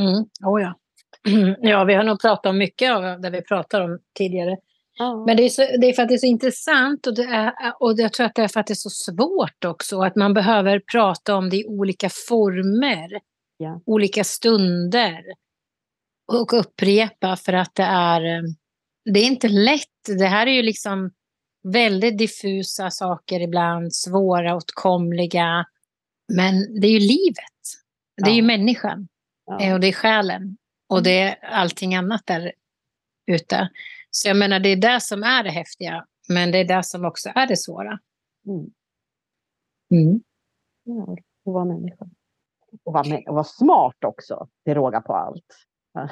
Mm. 0.00 0.24
Oh, 0.44 0.62
ja. 0.62 0.74
ja, 1.60 1.84
vi 1.84 1.94
har 1.94 2.04
nog 2.04 2.20
pratat 2.20 2.46
om 2.46 2.58
mycket 2.58 2.92
av 2.92 3.20
det 3.20 3.30
vi 3.30 3.42
pratar 3.42 3.80
om 3.80 3.98
tidigare. 4.14 4.56
Ja. 4.94 5.24
Men 5.26 5.36
det 5.36 5.42
är, 5.42 5.48
så, 5.48 5.62
det 5.62 5.86
är 5.86 5.92
för 5.92 6.02
att 6.02 6.08
det 6.08 6.14
är 6.14 6.18
så 6.18 6.26
intressant 6.26 7.06
och, 7.06 7.14
det 7.14 7.22
är, 7.22 7.52
och 7.80 7.94
jag 7.96 8.12
tror 8.12 8.26
att 8.26 8.34
det 8.34 8.42
är 8.42 8.48
för 8.48 8.60
att 8.60 8.66
det 8.66 8.72
är 8.72 8.74
så 8.74 8.90
svårt 8.90 9.64
också. 9.64 10.00
Att 10.00 10.16
man 10.16 10.34
behöver 10.34 10.82
prata 10.92 11.36
om 11.36 11.50
det 11.50 11.56
i 11.56 11.66
olika 11.66 12.08
former, 12.28 13.20
ja. 13.56 13.80
olika 13.86 14.24
stunder. 14.24 15.22
Och 16.32 16.52
upprepa 16.52 17.36
för 17.36 17.52
att 17.52 17.74
det 17.74 17.82
är, 17.82 18.42
det 19.04 19.20
är 19.20 19.26
inte 19.26 19.48
lätt. 19.48 20.18
Det 20.18 20.26
här 20.26 20.46
är 20.46 20.50
ju 20.50 20.62
liksom 20.62 21.10
väldigt 21.62 22.18
diffusa 22.18 22.90
saker 22.90 23.40
ibland, 23.40 23.94
svåra, 23.94 24.56
åtkomliga. 24.56 25.66
Men 26.32 26.80
det 26.80 26.86
är 26.86 26.92
ju 26.92 26.98
livet. 26.98 27.62
Det 28.16 28.22
är 28.22 28.28
ja. 28.28 28.36
ju 28.36 28.42
människan. 28.42 29.08
Ja. 29.46 29.74
Och 29.74 29.80
det 29.80 29.86
är 29.86 29.92
själen. 29.92 30.56
Och 30.88 30.98
mm. 30.98 31.04
det 31.04 31.18
är 31.18 31.44
allting 31.44 31.94
annat 31.94 32.22
där 32.26 32.52
ute. 33.26 33.68
Så 34.10 34.28
jag 34.28 34.36
menar, 34.36 34.60
det 34.60 34.68
är 34.68 34.76
det 34.76 35.00
som 35.00 35.22
är 35.22 35.44
det 35.44 35.50
häftiga. 35.50 36.06
Men 36.28 36.52
det 36.52 36.58
är 36.58 36.64
det 36.64 36.82
som 36.82 37.04
också 37.04 37.30
är 37.34 37.46
det 37.46 37.56
svåra. 37.56 37.98
Mm. 38.46 38.70
Mm. 39.90 40.20
Ja, 40.84 41.16
och 41.44 41.52
vara 41.52 41.64
människa. 41.64 42.06
Och 42.84 42.92
vara, 42.92 43.18
och 43.26 43.34
vara 43.34 43.44
smart 43.44 44.04
också, 44.04 44.48
det 44.64 44.74
råga 44.74 45.00
på 45.00 45.14
allt. 45.14 45.66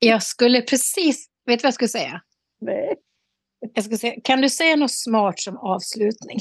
jag 0.00 0.22
skulle 0.22 0.62
precis, 0.62 1.28
vet 1.46 1.58
du 1.58 1.62
vad 1.62 1.68
jag 1.68 1.74
skulle 1.74 1.88
säga? 1.88 2.22
Nej. 2.58 2.96
Jag 3.74 3.84
skulle 3.84 3.98
säga, 3.98 4.20
kan 4.24 4.40
du 4.40 4.48
säga 4.48 4.76
något 4.76 4.92
smart 4.92 5.40
som 5.40 5.56
avslutning? 5.56 6.38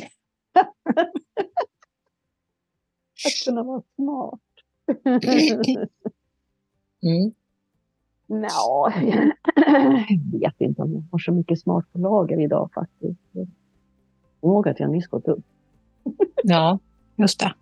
Att 3.26 3.46
kunna 3.46 3.64
vara 3.64 3.82
smart. 3.96 4.40
mm. 7.04 7.34
Nå, 8.28 8.94
jag 10.16 10.40
vet 10.40 10.62
inte 10.62 10.82
om 10.82 10.94
jag 10.94 11.04
har 11.12 11.20
så 11.20 11.32
mycket 11.32 11.60
smart 11.60 11.86
på 11.92 12.00
lager 12.00 12.40
idag 12.40 12.70
faktiskt. 12.74 13.20
Jag 13.32 13.48
ihåg 14.42 14.68
att 14.68 14.80
jag 14.80 14.90
nyss 14.90 15.08
gått 15.08 15.28
upp. 15.28 15.46
ja, 16.44 16.80
just 17.16 17.40
det. 17.40 17.54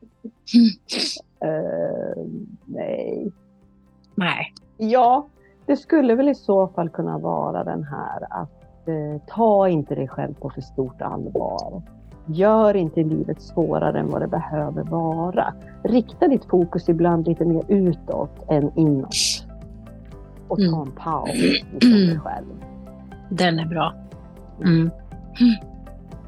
Uh, 1.46 2.26
nej. 2.66 3.32
Nej. 4.16 4.54
Ja, 4.78 5.28
det 5.68 5.78
skulle 5.78 6.16
väl 6.16 6.30
i 6.30 6.36
så 6.36 6.68
fall 6.68 6.90
kunna 6.90 7.18
vara 7.18 7.64
den 7.64 7.84
här 7.84 8.28
att 8.30 8.88
uh, 8.88 9.22
ta 9.28 9.70
inte 9.70 9.96
dig 9.96 10.08
själv 10.08 10.34
på 10.34 10.50
för 10.50 10.62
stort 10.62 11.02
allvar. 11.02 11.82
Gör 12.26 12.76
inte 12.76 13.04
livet 13.04 13.42
svårare 13.42 14.00
än 14.00 14.10
vad 14.10 14.22
det 14.22 14.28
behöver 14.28 14.84
vara. 14.84 15.54
Rikta 15.84 16.28
ditt 16.28 16.46
fokus 16.46 16.90
ibland 16.90 17.28
lite 17.28 17.46
mer 17.46 17.64
utåt 17.68 18.50
än 18.50 18.72
inåt. 18.76 19.46
Och 20.48 20.58
ta 20.58 20.64
mm. 20.64 20.82
en 20.82 20.92
paus 20.92 21.30
ifrån 21.82 21.92
dig 21.92 22.20
själv. 22.20 22.46
Den 23.30 23.60
är 23.60 23.66
bra. 23.66 23.94
Mm. 24.64 24.92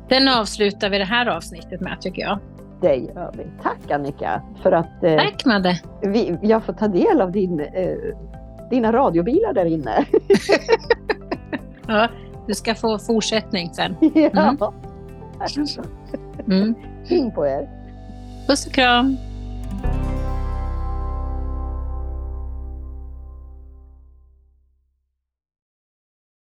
Den 0.10 0.28
avslutar 0.28 0.90
vi 0.90 0.98
det 0.98 1.06
här 1.06 1.26
avsnittet 1.26 1.82
med 1.82 2.02
tycker 2.02 2.22
jag. 2.22 2.40
Det 2.82 2.96
gör 2.96 3.34
vi. 3.38 3.44
Tack 3.64 3.92
Annika 3.92 4.42
för 4.64 4.72
att 4.72 5.04
eh, 5.04 5.16
Tack 5.16 5.46
Madde. 5.46 5.82
Vi, 6.02 6.38
jag 6.42 6.64
får 6.64 6.74
ta 6.74 6.88
del 6.88 7.22
av 7.22 7.32
din, 7.32 7.60
eh, 7.60 7.96
dina 8.70 8.92
radiobilar 8.92 9.54
där 9.54 9.66
inne. 9.66 10.06
ja, 11.88 12.08
du 12.48 12.54
ska 12.54 12.76
få 12.76 13.00
fortsättning 13.00 13.74
sen. 13.74 13.96
Mm. 14.02 14.58
Ja. 14.60 14.74
Mm. 16.48 16.76
Kring 17.08 17.32
på 17.32 17.48
er. 17.48 17.70
Puss 18.48 18.68
och 18.68 18.74
kram. 18.74 19.18